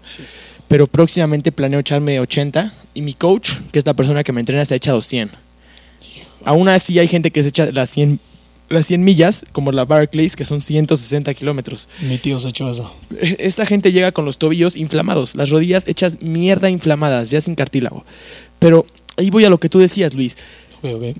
[0.67, 2.73] Pero próximamente planeo echarme 80.
[2.95, 5.29] Y mi coach, que es la persona que me entrena, se ha echado 100.
[6.45, 8.19] Aún así hay gente que se echa las 100,
[8.69, 11.89] las 100 millas, como la Barclays, que son 160 kilómetros.
[12.01, 12.93] Mi tío se echó eso.
[13.19, 18.05] Esta gente llega con los tobillos inflamados, las rodillas hechas mierda inflamadas, ya sin cartílago.
[18.59, 18.85] Pero
[19.17, 20.37] ahí voy a lo que tú decías, Luis.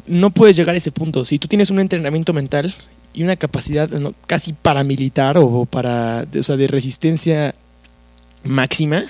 [0.06, 1.26] No puedes llegar a ese punto.
[1.26, 2.74] Si tú tienes un entrenamiento mental
[3.16, 4.14] y una capacidad ¿no?
[4.28, 7.56] casi paramilitar o para, o sea, de resistencia
[8.44, 9.06] máxima,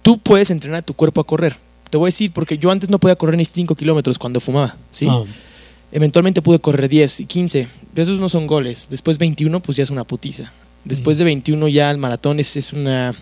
[0.00, 1.56] tú puedes entrenar a tu cuerpo a correr.
[1.94, 4.74] Te voy a decir, porque yo antes no podía correr ni 5 kilómetros cuando fumaba,
[4.90, 5.06] ¿sí?
[5.08, 5.22] Ah,
[5.92, 7.68] Eventualmente pude correr 10 y 15.
[7.94, 8.88] Pero esos no son goles.
[8.90, 10.50] Después 21, pues ya es una putiza.
[10.84, 13.14] Después de 21 ya el maratón es, es una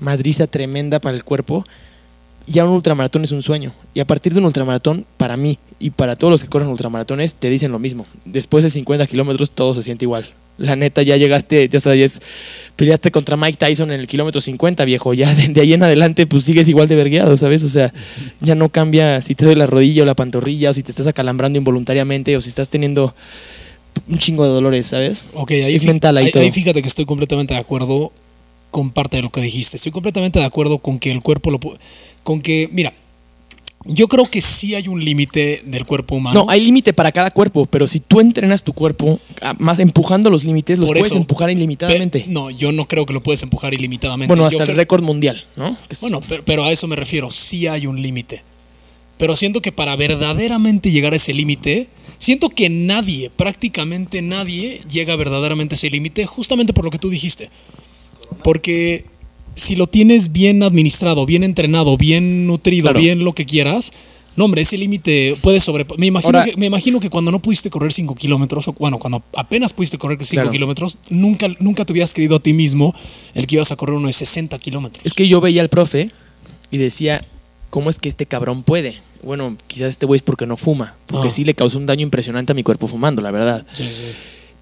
[0.00, 1.66] madriza tremenda para el cuerpo.
[2.46, 3.74] Ya un ultramaratón es un sueño.
[3.92, 7.34] Y a partir de un ultramaratón, para mí y para todos los que corren ultramaratones,
[7.34, 8.06] te dicen lo mismo.
[8.24, 10.26] Después de 50 kilómetros, todo se siente igual.
[10.56, 12.22] La neta, ya llegaste, ya sabes,
[12.76, 15.14] peleaste contra Mike Tyson en el kilómetro 50, viejo.
[15.14, 17.62] Ya de, de ahí en adelante, pues sigues igual de vergueado, ¿sabes?
[17.62, 17.92] O sea,
[18.40, 21.06] ya no cambia si te duele la rodilla o la pantorrilla, o si te estás
[21.06, 23.14] acalambrando involuntariamente, o si estás teniendo
[24.08, 25.24] un chingo de dolores, ¿sabes?
[25.34, 26.42] ok, ahí, Es mental ahí ahí- todo.
[26.42, 28.12] ahí fíjate que estoy completamente de acuerdo
[28.70, 29.78] con parte de lo que dijiste.
[29.78, 31.58] Estoy completamente de acuerdo con que el cuerpo lo
[32.22, 32.92] con que, mira,
[33.88, 36.44] yo creo que sí hay un límite del cuerpo humano.
[36.44, 40.28] No, hay límite para cada cuerpo, pero si tú entrenas tu cuerpo, ah, más empujando
[40.30, 41.16] los límites, los Por puedes eso.
[41.16, 42.24] empujar ilimitadamente.
[42.28, 44.28] no, yo no creo que lo puedes empujar ilimitadamente.
[44.28, 45.76] bueno, Yo hasta el récord mundial, ¿no?
[46.00, 48.42] Bueno, pero, pero a eso me refiero, sí hay un límite.
[49.18, 55.16] Pero siento que para verdaderamente llegar a ese límite, siento que nadie, prácticamente nadie, llega
[55.16, 57.48] verdaderamente a ese límite justamente por lo que tú dijiste.
[58.42, 59.04] Porque
[59.56, 63.00] si lo tienes bien administrado, bien entrenado, bien nutrido, Claro.
[63.00, 63.92] bien lo que quieras,
[64.36, 65.98] no, hombre, ese límite puede sobrepasar.
[65.98, 68.98] Me, imagino Ahora- que- me imagino que cuando no pudiste correr 5 kilómetros, o bueno,
[68.98, 70.50] cuando apenas pudiste correr 5 Claro.
[70.52, 72.94] kilómetros, nunca, nunca te hubieras creído a ti mismo
[73.34, 75.04] el que ibas a correr uno de 60 kilómetros.
[75.06, 76.10] Es que yo veía al profe
[76.70, 77.22] y decía,
[77.70, 78.96] ¿cómo es que este cabrón puede?
[79.22, 81.30] Bueno, quizás este güey es porque no fuma, porque Ah.
[81.30, 83.64] sí le causó un daño impresionante a mi cuerpo fumando, la verdad.
[83.72, 84.04] Sí, sí.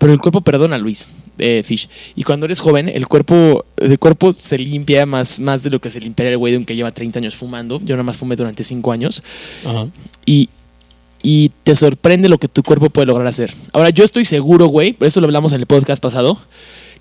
[0.04, 1.06] Pero el cuerpo perdona, Luis,
[1.38, 1.88] eh, Fish.
[2.14, 5.90] Y cuando eres joven, el cuerpo, el cuerpo se limpia más, más de lo que
[5.90, 7.80] se limpiaría el güey de un que lleva 30 años fumando.
[7.82, 9.22] Yo nada más fumé durante 5 años.
[9.64, 9.86] Ajá.
[10.26, 10.50] y,
[11.22, 13.54] y te sorprende lo que tu cuerpo puede lograr hacer.
[13.72, 16.36] Ahora, yo estoy seguro, güey, por eso lo hablamos en el podcast pasado,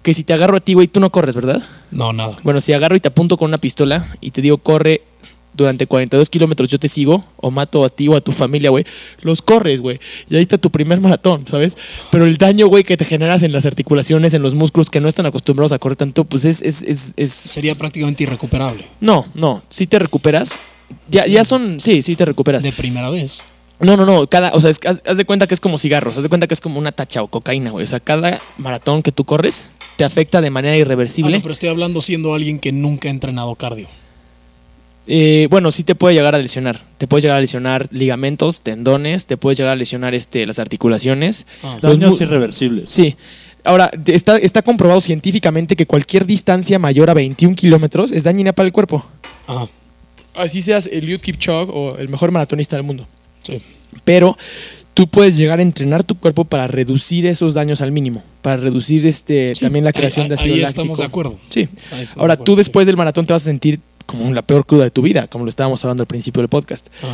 [0.01, 1.61] que si te agarro a ti, güey, tú no corres, ¿verdad?
[1.91, 2.37] No, nada.
[2.43, 5.01] Bueno, si agarro y te apunto con una pistola y te digo, corre
[5.53, 8.85] durante 42 kilómetros, yo te sigo, o mato a ti o a tu familia, güey,
[9.21, 9.99] los corres, güey.
[10.29, 11.77] Y ahí está tu primer maratón, ¿sabes?
[12.11, 15.07] Pero el daño, güey, que te generas en las articulaciones, en los músculos que no
[15.07, 16.61] están acostumbrados a correr tanto, pues es...
[16.61, 18.85] es, es, es- Sería prácticamente irrecuperable.
[18.99, 20.59] No, no, si te recuperas.
[21.09, 21.79] Ya, ya son...
[21.79, 22.63] Sí, sí te recuperas.
[22.63, 23.43] De primera vez.
[23.79, 24.27] No, no, no.
[24.27, 26.15] Cada, o sea, es- haz, haz de cuenta que es como cigarros.
[26.17, 27.83] Haz de cuenta que es como una tacha o cocaína, güey.
[27.83, 29.65] O sea, cada maratón que tú corres
[29.97, 31.37] te afecta de manera Ah, irreversible.
[31.37, 33.87] no, pero estoy hablando siendo alguien que nunca ha entrenado cardio.
[35.07, 36.81] Eh, bueno, sí te puede llegar a lesionar.
[36.97, 41.45] Te puede llegar a lesionar ligamentos, tendones, te puede llegar a lesionar este, las articulaciones.
[41.61, 41.77] Ah.
[41.81, 42.89] Daños irreversibles.
[42.89, 43.15] Sí.
[43.65, 48.67] Ahora, está, está comprobado científicamente que cualquier distancia mayor a 21 kilómetros es dañina para
[48.67, 49.05] el cuerpo.
[49.47, 49.67] Ajá,
[50.35, 53.07] Así seas el Eliud Kipchoge o el mejor maratonista del mundo.
[53.43, 53.61] sí.
[54.03, 54.35] Pero
[54.95, 59.05] tú puedes llegar a entrenar tu cuerpo para reducir esos daños al mínimo, para reducir
[59.05, 61.01] este Sí, también la ahí- creación de ahí ácido estamos láctico.
[61.01, 61.39] de acuerdo.
[61.49, 61.69] Sí.
[61.91, 64.41] Ahí estamos Ahora, de acuerdo, tú después del maratón te vas a sentir como la
[64.41, 66.87] peor cruda de tu vida, como lo estábamos hablando al principio del podcast.
[67.03, 67.13] Ajá.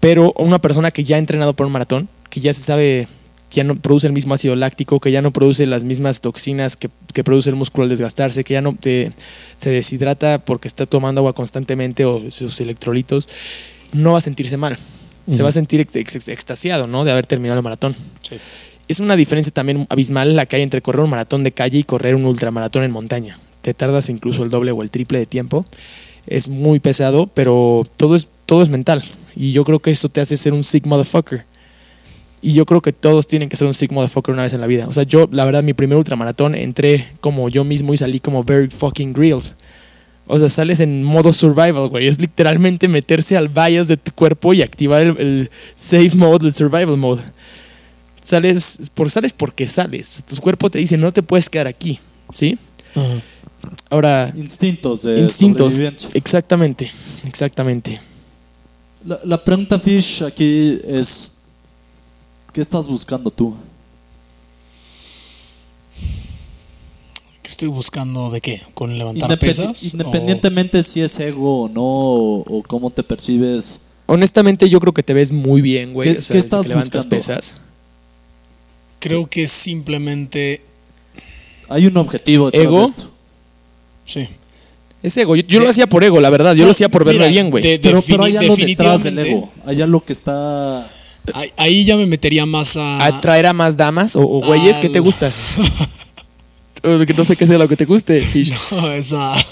[0.00, 3.08] Pero una persona que ya ha entrenado por un maratón, que ya se sabe
[3.50, 6.76] que ya no produce el mismo ácido láctico, que ya no produce las mismas toxinas
[6.76, 9.12] que, que produce el músculo al desgastarse, que ya no te-
[9.56, 13.28] se deshidrata porque está tomando agua constantemente o sus electrolitos,
[13.92, 14.76] no va a sentirse mal.
[15.32, 17.04] Se va a sentir ex- ex- extasiado, ¿no?
[17.04, 17.94] De haber terminado el maratón.
[18.28, 18.36] Sí.
[18.88, 21.84] Es una diferencia también abismal la que hay entre correr un maratón de calle y
[21.84, 23.38] correr un ultramaratón en montaña.
[23.62, 25.64] Te tardas incluso el doble o el triple de tiempo.
[26.26, 29.04] Es muy pesado, pero todo es, todo es mental.
[29.36, 31.44] Y yo creo que eso te hace ser un sick motherfucker.
[32.40, 34.66] Y yo creo que todos tienen que ser un sick motherfucker una vez en la
[34.66, 34.86] vida.
[34.86, 38.44] O sea, yo, la verdad, mi primer ultramaratón entré como yo mismo y salí como
[38.44, 39.54] very fucking grills.
[40.26, 42.06] O sea, sales en modo survival, güey.
[42.06, 46.52] Es literalmente meterse al bias de tu cuerpo y activar el, el safe mode, el
[46.52, 47.22] survival mode.
[48.24, 50.22] Sales, por, sales porque sales.
[50.28, 51.98] Tu cuerpo te dice, no te puedes quedar aquí,
[52.32, 52.58] ¿sí?
[52.94, 53.22] Ajá.
[53.90, 55.74] Ahora, Instintos de instintos.
[55.74, 56.10] sobrevivencia.
[56.14, 56.90] Exactamente,
[57.26, 58.00] exactamente.
[59.04, 61.32] La, la pregunta, Fish, aquí es:
[62.52, 63.54] ¿qué estás buscando tú?
[67.42, 68.62] ¿Qué estoy buscando de qué?
[68.72, 69.92] ¿Con levantar Independi- pesas?
[69.92, 73.80] Independientemente si es ego o no, o, o cómo te percibes.
[74.06, 76.12] Honestamente, yo creo que te ves muy bien, güey.
[76.14, 77.08] ¿Qué- o sea, qué desde estás que buscando?
[77.10, 77.52] pesas.
[78.98, 80.62] Creo que simplemente.
[81.68, 82.78] Hay un objetivo detrás ¿Ego?
[82.78, 83.10] de esto.
[84.06, 84.28] Sí.
[85.02, 85.36] Es ego.
[85.36, 86.54] Yo, yo lo hacía por ego, la verdad.
[86.54, 87.62] Yo No, lo hacía por verme mira, bien, güey.
[87.62, 89.52] de- Pero, pero hay defini- algo detrás del ego.
[89.66, 90.90] Hay algo que está.
[91.32, 93.04] Ahí, ahí ya me metería más a.
[93.04, 95.32] Atraer a más damas o, o güeyes que te Al- gusta.
[96.86, 98.52] O que no sé qué sea lo que te guste, Fish.
[98.70, 99.34] No, esa.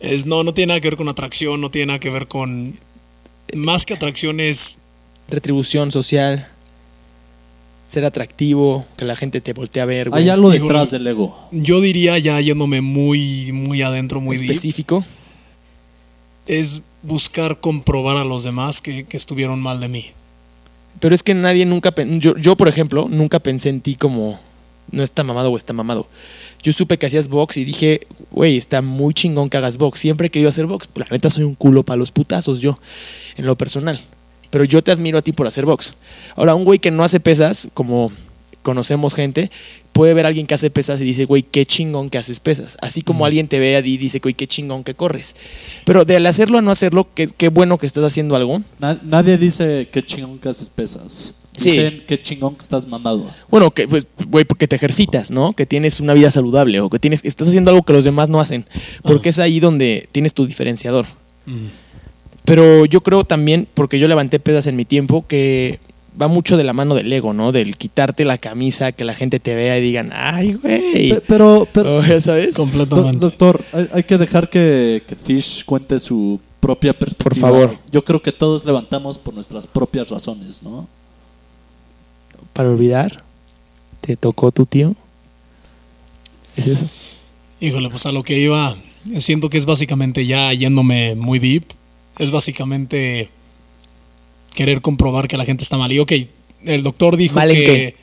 [0.00, 2.76] Es, no, no tiene nada que ver con atracción, no tiene nada que ver con.
[3.54, 4.78] Más que atracción es.
[5.28, 6.48] Retribución social.
[7.92, 10.22] Ser atractivo, que la gente te voltee a ver, güey.
[10.22, 11.36] Hay algo detrás del ego.
[11.50, 14.46] Yo diría ya yéndome muy, muy adentro, muy deep.
[14.50, 15.04] específico.
[16.46, 20.06] Es buscar comprobar a los demás que, que estuvieron mal de mí.
[21.00, 21.92] Pero es que nadie nunca.
[22.18, 24.40] Yo, yo, por ejemplo, nunca pensé en ti como.
[24.90, 26.06] No está mamado o está mamado.
[26.62, 30.00] Yo supe que hacías box y dije, güey, está muy chingón que hagas box.
[30.00, 30.88] Siempre he querido hacer box.
[30.94, 32.78] La neta soy un culo para los putazos, yo,
[33.36, 34.00] en lo personal.
[34.52, 35.94] Pero yo te admiro a ti por hacer box.
[36.36, 38.12] Ahora, un güey que no hace pesas, como
[38.62, 39.50] conocemos gente,
[39.92, 42.76] puede ver a alguien que hace pesas y dice, güey, qué chingón que haces pesas.
[42.80, 45.34] Así como alguien te ve y dice, güey, qué chingón que corres.
[45.84, 48.62] Pero de al hacerlo a no hacerlo, qué, qué bueno que estás haciendo algo.
[48.78, 51.34] Na- nadie dice qué chingón que haces pesas.
[51.56, 51.70] Sí.
[51.70, 53.28] Dicen qué chingón que estás mamado.
[53.50, 55.52] Bueno, que pues, güey, porque te ejercitas, ¿no?
[55.54, 58.40] Que tienes una vida saludable o que tienes, estás haciendo algo que los demás no
[58.40, 58.64] hacen.
[59.02, 61.04] Porque es ahí donde tienes tu diferenciador.
[62.44, 65.78] Pero yo creo también, porque yo levanté pesas en mi tiempo, que
[66.20, 67.52] va mucho de la mano del ego, ¿no?
[67.52, 71.10] Del quitarte la camisa, que la gente te vea y digan, ay, güey.
[71.10, 72.54] Pe- Pero, pero ¿Sabes?
[72.54, 73.18] do- Completamente.
[73.18, 77.30] doctor, hay, hay que dejar que, que Fish cuente su propia perspectiva.
[77.30, 77.78] Por favor.
[77.90, 80.86] Yo creo que todos levantamos por nuestras propias razones, ¿no?
[82.52, 83.22] Para olvidar,
[84.00, 84.94] te tocó tu tío.
[86.56, 86.86] ¿Es eso?
[87.60, 88.76] Híjole, pues a lo que iba,
[89.18, 91.64] siento que es básicamente ya yéndome muy deep,
[92.18, 93.28] es básicamente
[94.54, 95.92] querer comprobar que la gente está mal.
[95.92, 96.12] Y ok,
[96.64, 97.64] el doctor dijo ¿Mal en que...
[97.64, 97.96] qué?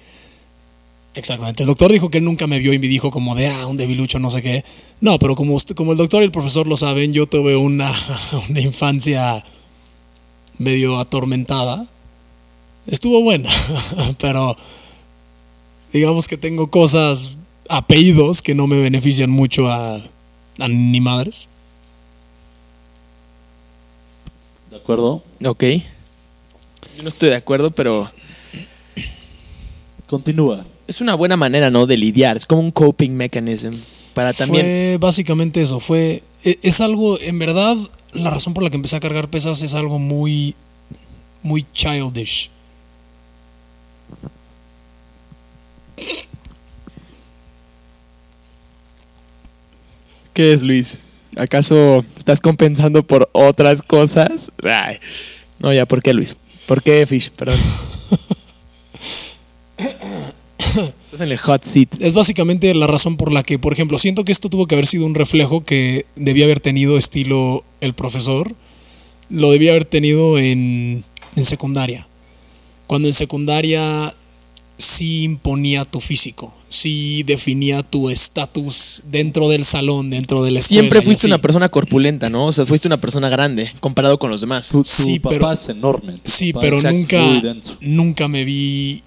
[1.16, 3.66] Exactamente, el doctor dijo que él nunca me vio y me dijo como de, ah,
[3.68, 4.64] un debilucho, no sé qué.
[5.02, 7.94] No, pero como, usted- como el doctor y el profesor lo saben, yo tuve una,
[8.50, 9.44] una infancia
[10.60, 11.86] medio atormentada.
[12.88, 13.50] Estuvo buena,
[14.20, 14.56] pero
[15.92, 17.32] digamos que tengo cosas,
[17.70, 21.50] apellidos que no me benefician mucho a, a ni madres.
[24.70, 25.24] ¿De acuerdo?
[25.46, 25.64] Ok.
[26.98, 28.10] Yo no estoy de acuerdo, pero
[30.08, 30.66] Continúa.
[30.88, 31.86] es una buena manera, ¿no?
[31.86, 32.38] De lidiar.
[32.38, 33.74] Es como un coping mechanism.
[34.16, 34.66] Para también.
[34.66, 37.78] Fue básicamente eso, fue e- es algo en verdad
[38.14, 40.56] la razón por la que empecé a cargar pesas es algo muy
[41.44, 42.50] muy childish.
[50.34, 50.98] ¿Qué es, Luis?
[51.40, 54.52] ¿Acaso estás compensando por otras cosas?
[55.60, 56.36] No, ya, ¿por qué, Luis?
[56.66, 57.32] ¿Por qué, Fish?
[57.32, 57.60] Perdón.
[60.58, 61.90] Estás en el hot seat.
[62.00, 64.86] Es básicamente la razón por la que, por ejemplo, siento que esto tuvo que haber
[64.86, 68.52] sido un reflejo que debía haber tenido estilo el profesor.
[69.30, 71.06] Lo debía haber tenido en,
[71.38, 72.06] en secundaria.
[72.86, 74.14] Cuando en secundaria
[74.80, 80.82] sí imponía tu físico, sí definía tu estatus dentro del salón, dentro de la escuela.
[80.82, 82.46] Siempre fuiste una persona corpulenta, ¿no?
[82.46, 84.70] O sea, fuiste una persona grande comparado con los demás.
[84.70, 86.14] Tu, tu Sí, papá pero- es enorme.
[86.14, 87.44] tu Sí, papá pero es nunca,
[87.82, 89.04] nunca me vi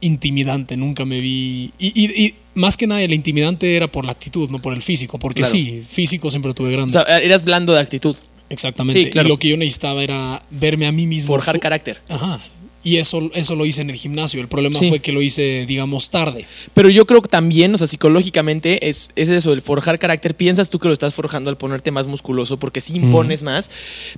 [0.00, 1.72] intimidante, nunca me vi...
[1.78, 4.82] Y, y- y más que nada, el intimidante era por la actitud, no por el
[4.82, 5.52] físico, porque Claro.
[5.52, 6.92] sí, físico siempre tuve O grande.
[6.92, 8.14] sea, eras blando de actitud.
[8.48, 9.04] Exactamente.
[9.06, 9.26] sí, claro.
[9.26, 11.26] Y lo que yo necesitaba era verme a mí mismo.
[11.34, 11.98] Forjar carácter.
[12.08, 12.38] Ajá.
[12.86, 14.40] Y eso, eso lo hice en el gimnasio.
[14.40, 14.88] El problema Sí.
[14.88, 16.46] fue que lo hice, digamos, tarde.
[16.72, 20.34] Pero yo creo que también, o sea, psicológicamente es, es eso, el forjar carácter.
[20.36, 23.70] Piensas tú que lo estás forjando al ponerte más musculoso porque sí impones más,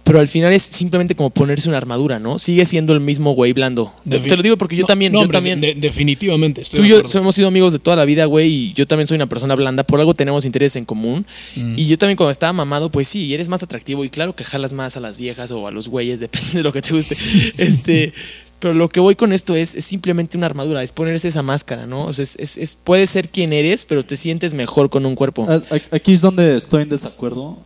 [0.05, 2.39] pero al final es simplemente como ponerse una armadura, ¿no?
[2.39, 3.93] Sigue siendo el mismo güey blando.
[4.09, 5.61] Te, Defi- te lo digo porque yo No, también, no, yo hombre, también.
[5.61, 6.61] de- definitivamente.
[6.61, 8.87] Estoy Tú y de yo hemos sido amigos de toda la vida, güey, y yo
[8.87, 9.83] también soy una persona blanda.
[9.83, 11.25] Por algo tenemos intereses en común.
[11.57, 14.73] Y yo también cuando estaba mamado, pues sí, eres más atractivo y claro que jalas
[14.75, 17.17] más a las viejas o a los güeyes, depende de lo que te guste.
[17.57, 18.13] este,
[18.61, 21.87] pero lo que voy con esto es, es simplemente una armadura, es ponerse esa máscara,
[21.87, 22.07] ¿no?
[22.07, 25.47] O sea, es, es, puedes ser quien eres, pero te sientes mejor con un cuerpo.
[25.93, 27.57] Aquí es donde estoy en desacuerdo.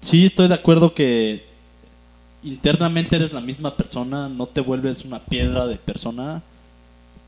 [0.00, 1.44] Sí, estoy de acuerdo que
[2.44, 6.42] internamente eres la misma persona, no te vuelves una piedra de persona,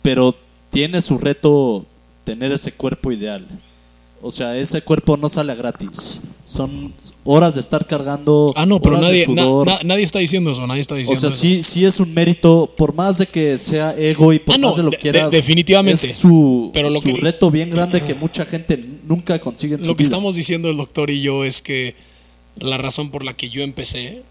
[0.02, 0.34] pero
[0.70, 1.84] tiene su reto
[2.24, 3.44] tener ese cuerpo ideal.
[4.20, 6.20] O sea, ese cuerpo no sale gratis.
[6.44, 6.92] Son
[7.24, 8.52] horas de estar cargando.
[8.56, 9.66] Ah, no, pero horas nadie, na- sudor.
[9.68, 10.66] na- nadie está diciendo eso.
[10.66, 11.36] Nadie está O diciendo sea, eso.
[11.38, 14.68] sí, sí es un mérito, por más de que sea ego y por Ah, no,
[14.68, 15.30] más de lo de- que quieras.
[15.30, 16.04] de- definitivamente.
[16.04, 19.82] Es su, Pero lo su que- reto bien grande que mucha gente nunca consigue en
[19.84, 20.08] su Lo que vida.
[20.16, 21.94] estamos diciendo el doctor y yo es que
[22.58, 24.22] la razón por la que yo empecé,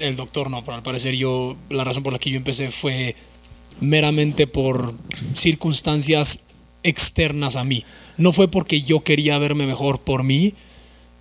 [0.00, 3.14] el doctor no, pero al parecer yo, la razón por la que yo empecé fue
[3.80, 4.94] meramente por
[5.34, 6.40] circunstancias
[6.82, 7.84] externas a mí.
[8.18, 10.52] No fue porque yo quería verme mejor por mí,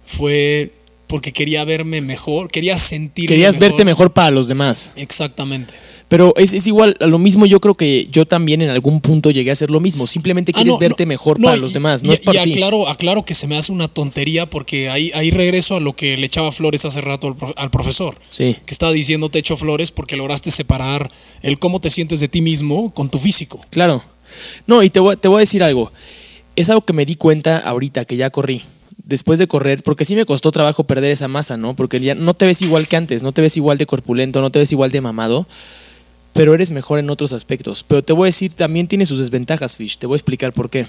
[0.05, 0.71] fue
[1.07, 4.91] porque quería verme mejor, quería sentirme Querías verte mejor para los demás.
[4.97, 5.73] Exactamente.
[6.09, 9.29] Pero es, es igual, a lo mismo yo creo que yo también en algún punto
[9.29, 10.07] llegué a hacer lo mismo.
[10.07, 12.19] Simplemente Ah, quieres no, verte no, mejor no, para y- los demás, no y- es
[12.21, 12.51] para y ti.
[12.53, 16.15] aclaro, aclaro que se me hace una tontería porque ahí, ahí regreso a lo que
[16.17, 18.15] le echaba flores hace rato al, pro- al profesor.
[18.29, 18.55] Sí.
[18.65, 21.11] Que estaba diciendo te echo flores porque lograste separar
[21.41, 23.59] el cómo te sientes de ti mismo con tu físico.
[23.69, 24.01] Claro.
[24.65, 25.91] No, y te voy, te voy a decir algo.
[26.57, 28.63] Es algo que me di cuenta ahorita que ya corrí.
[29.05, 31.73] Después de correr, porque sí me costó trabajo perder esa masa, ¿no?
[31.75, 34.49] Porque ya no te ves igual que antes, no te ves igual de corpulento, no
[34.49, 35.47] te ves igual de mamado,
[36.33, 37.83] pero eres mejor en otros aspectos.
[37.87, 39.97] Pero te voy a decir, también tiene sus desventajas, Fish.
[39.97, 40.87] Te voy a explicar por qué.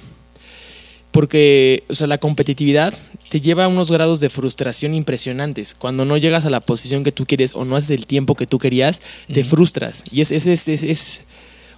[1.11, 2.93] Porque, o sea, la competitividad
[3.31, 5.75] te lleva a unos grados de frustración impresionantes.
[5.75, 8.47] Cuando no llegas a la posición que tú quieres o no haces el tiempo que
[8.47, 9.01] tú querías,
[9.33, 10.05] te frustras.
[10.11, 11.23] Y es, es, es, es- es-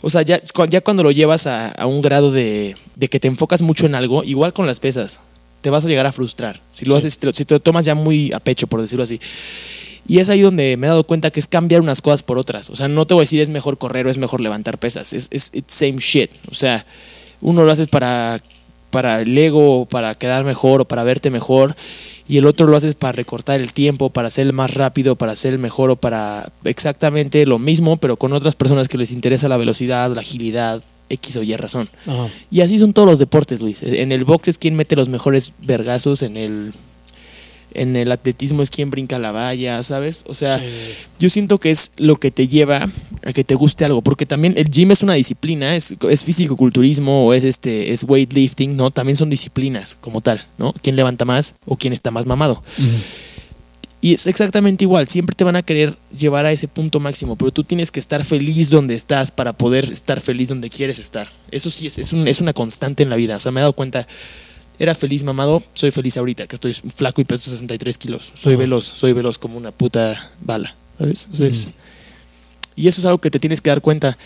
[0.02, 3.28] o sea, ya, ya cuando lo llevas a, a un grado de, de que te
[3.28, 5.18] enfocas mucho en algo, igual con las pesas,
[5.60, 6.60] te vas a llegar a frustrar.
[6.72, 9.02] Si lo haces, te lo- si te lo tomas ya muy a pecho, por decirlo
[9.05, 9.20] así.
[10.09, 12.70] Y es ahí donde me he dado cuenta que es cambiar unas cosas por otras.
[12.70, 15.12] O sea, no te voy a decir es mejor correr o es mejor levantar pesas.
[15.12, 16.31] Es, es it's same shit.
[16.51, 16.85] O sea,
[17.43, 18.40] uno lo haces para,
[18.90, 21.77] para el ego, o para quedar mejor o para verte mejor.
[22.31, 25.55] Y el otro lo haces para recortar el tiempo, para ser más rápido, para ser
[25.55, 29.57] el mejor o para exactamente lo mismo, pero con otras personas que les interesa la
[29.57, 31.89] velocidad, la agilidad, X o Y razón.
[32.48, 33.82] Y así son todos los deportes, Luis.
[33.82, 36.73] En el box es quien mete los mejores vergazos, en el,
[37.74, 40.24] en el atletismo es quien brinca la valla, ¿sabes?
[40.26, 40.60] O sea,
[41.18, 42.88] yo siento que es lo que te lleva
[43.24, 47.26] a que te guste algo, porque también el gym es una disciplina, es, es físico-culturismo
[47.26, 48.90] o es este es weightlifting, ¿no?
[48.90, 50.72] También son disciplinas como tal, ¿no?
[50.82, 52.60] ¿Quién levanta más o quién está más mamado?
[54.02, 57.51] Y es exactamente igual, siempre te van a querer llevar a ese punto máximo, pero
[57.51, 61.28] tú tienes que estar feliz donde estás para poder estar feliz donde quieres estar.
[61.51, 63.36] Eso sí es, es, un- es una constante en la vida.
[63.36, 64.06] O sea, me he dado cuenta,
[64.81, 68.32] era feliz mamado, soy feliz ahorita, que estoy flaco y peso 63 kilos.
[68.35, 68.61] Soy Ajá.
[68.61, 71.28] veloz, soy veloz como una puta bala, ¿sabes?
[71.32, 71.70] O sea, es-
[72.74, 74.16] y eso es algo que te tienes que dar cuenta.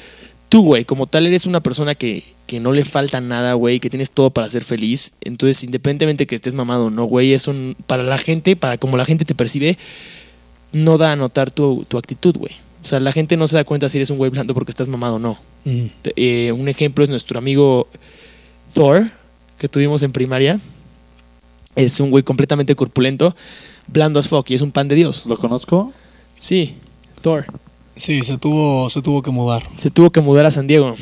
[0.48, 3.90] Tú, güey, como tal eres una persona que, que no le falta nada, güey, que
[3.90, 5.12] tienes todo para ser feliz.
[5.22, 7.52] Entonces, independientemente que estés mamado o no, güey, eso
[7.88, 9.76] para la gente, para como la gente te percibe,
[10.72, 12.52] no da a notar tu, tu actitud, güey.
[12.84, 14.86] O sea, la gente no se da cuenta si eres un güey blando porque estás
[14.86, 15.38] mamado o no.
[15.64, 17.88] Eh, un ejemplo es nuestro amigo
[18.74, 19.10] Thor,
[19.58, 20.60] que tuvimos en primaria.
[21.76, 23.34] Es un güey completamente corpulento,
[23.88, 25.24] blando as fuck, y es un pan de Dios.
[25.26, 25.92] ¿Lo conozco?
[26.36, 26.74] Sí,
[27.20, 27.46] Thor.
[27.96, 29.66] Sí, se tuvo, se tuvo que mudar.
[29.76, 30.96] Se tuvo que mudar a San Diego.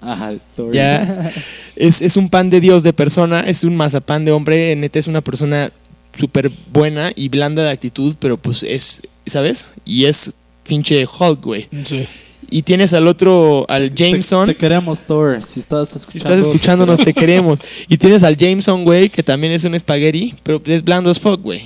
[0.00, 0.74] Ajá, Thor.
[0.74, 1.32] Ya.
[1.76, 4.74] Es, es un pan de Dios de persona, es un mazapán de hombre.
[4.76, 5.72] Neta es una persona
[6.14, 9.68] súper buena y blanda de actitud, pero pues es, ¿sabes?
[9.84, 10.32] Y es
[10.66, 11.68] pinche Hulk, güey.
[11.84, 12.06] Sí.
[12.52, 14.46] Y tienes al otro, al Jameson.
[14.46, 15.40] Te, queremos, Thor.
[15.42, 16.34] Si estás si escuchando.
[16.34, 17.60] estás escuchándonos, te queremos.
[17.88, 21.40] Y tienes al Jameson, güey, que también es un espagueti, pero es blando as fuck,
[21.40, 21.62] güey.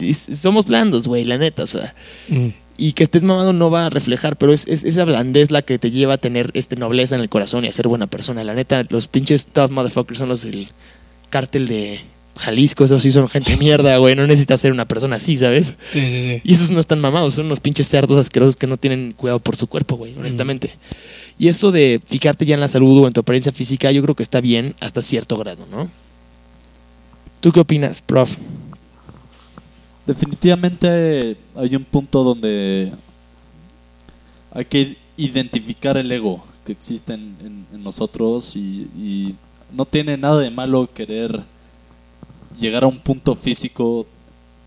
[0.00, 1.94] S- Somos blandos, güey, la neta, o sea.
[2.28, 2.48] Mm.
[2.80, 5.78] Y que estés mamado no va a reflejar, pero es, es esa blandez la que
[5.78, 8.42] te lleva a tener este nobleza en el corazón y a ser buena persona.
[8.44, 10.68] La neta, los pinches tough motherfuckers son los del
[11.30, 12.00] cártel de
[12.38, 14.14] Jalisco, esos sí son gente de mierda, güey.
[14.14, 15.74] No necesitas ser una persona así, ¿sabes?
[15.90, 16.40] Sí, sí, sí.
[16.44, 19.56] Y esos no están mamados, son unos pinches cerdos asquerosos que no tienen cuidado por
[19.56, 20.72] su cuerpo, güey, honestamente.
[21.38, 24.14] Y eso de fijarte ya en la salud o en tu apariencia física, yo creo
[24.14, 25.88] que está bien hasta cierto grado, ¿no?
[27.40, 28.36] ¿Tú qué opinas, prof?
[30.06, 32.90] Definitivamente hay un punto donde
[34.52, 39.34] hay que identificar el ego que existe en, en- en nosotros y, y
[39.74, 41.38] no tiene nada de malo querer
[42.58, 44.06] llegar a un punto físico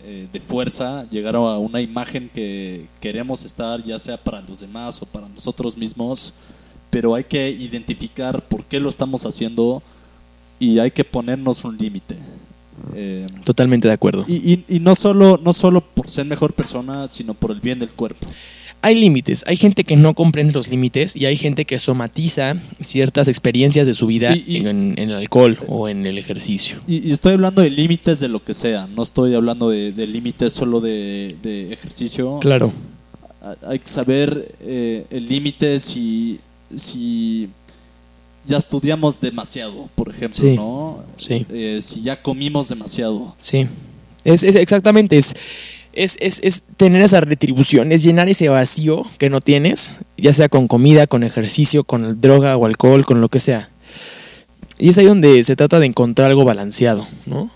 [0.04, 5.02] eh, de fuerza, llegar a una imagen que queremos estar, ya sea para los demás
[5.02, 6.34] o para nosotros mismos,
[6.90, 9.82] pero hay que identificar por qué lo estamos haciendo
[10.60, 12.16] y hay que ponernos un límite.
[12.96, 14.26] Eh, Totalmente de acuerdo.
[14.28, 17.78] y, y- y no solo no solo por ser mejor persona, sino por el bien
[17.80, 18.26] del cuerpo.
[18.84, 23.28] Hay límites, hay gente que no comprende los límites y hay gente que somatiza ciertas
[23.28, 26.78] experiencias de su vida Y- y- en, en el alcohol o en el ejercicio.
[26.88, 30.08] Y, y estoy hablando de límites de lo que sea, no estoy hablando de, de
[30.08, 32.40] límites solo de, de ejercicio.
[32.42, 32.74] Claro,
[33.44, 36.40] Ha- Hay que saber eh, el límite si,
[36.76, 37.50] si
[38.48, 40.56] ya estudiamos demasiado, por ejemplo, Sí.
[40.56, 41.04] ¿no?
[41.18, 41.46] Sí.
[41.52, 43.36] Eh, si ya comimos demasiado.
[43.40, 43.68] sí.
[44.24, 45.34] Es, es exactamente, es,
[45.94, 50.50] es, es, es tener esa retribución, es llenar ese vacío que no tienes, ya sea
[50.50, 53.70] con comida, con ejercicio, con droga o alcohol, con lo que sea.
[54.78, 57.52] Y es ahí donde se trata de encontrar algo balanceado, ¿no?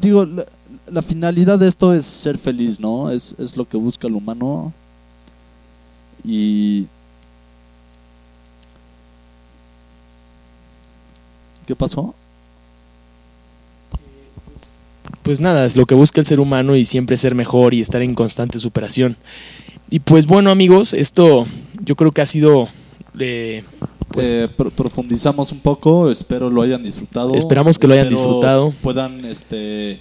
[0.00, 0.44] Digo, la,
[0.90, 3.10] la finalidad de esto es ser feliz, ¿no?
[3.10, 4.72] Es, es lo que busca el humano.
[6.24, 6.86] Y...
[11.66, 12.14] ¿Qué pasó?
[15.22, 18.02] Pues nada, es lo que busca el ser humano y siempre ser mejor y estar
[18.02, 19.16] en constante superación.
[19.90, 21.46] Y pues bueno amigos, esto
[21.84, 22.68] yo creo que ha sido...
[23.18, 23.62] eh,
[24.12, 27.34] pues, Eh, pro- profundizamos un poco, espero lo hayan disfrutado.
[27.34, 28.72] Esperamos que lo hayan disfrutado.
[28.82, 29.98] Puedan este,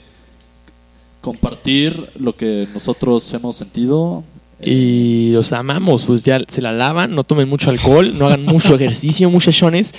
[1.21, 4.23] compartir lo que nosotros hemos sentido.
[4.61, 8.73] y los amamos, pues ya se la lavan, no tomen mucho alcohol, no hagan mucho
[8.79, 9.93] ejercicio, muchachones.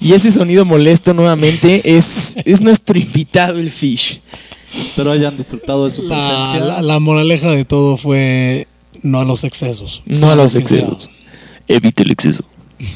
[0.00, 4.20] Y ese sonido molesto nuevamente es, es nuestro invitado, el Fish.
[4.78, 6.60] Espero hayan disfrutado de su La, presencia.
[6.60, 8.66] la- la moraleja de todo fue
[9.02, 10.02] no a los excesos.
[10.06, 10.60] No Sea a lo los sea.
[10.60, 11.10] excesos.
[11.68, 12.44] Evite el exceso.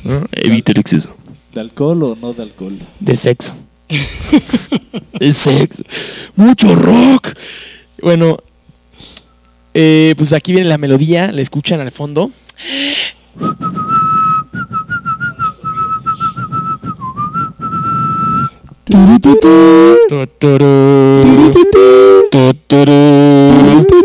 [0.04, 0.24] ¿no?
[0.32, 1.14] Evite el exceso.
[1.52, 2.76] ¿De alcohol o no de alcohol?
[3.00, 3.52] De sexo.
[5.18, 5.82] de sexo.
[6.36, 7.34] Mucho rock.
[8.02, 8.38] Bueno,
[9.72, 12.30] eh, pues aquí viene la melodía, la escuchan al fondo.
[18.94, 20.08] トゥルトゥトゥ。
[20.08, 21.64] トゥルトゥルトゥ
[22.30, 22.84] トゥトゥ
[23.80, 24.03] ルトゥ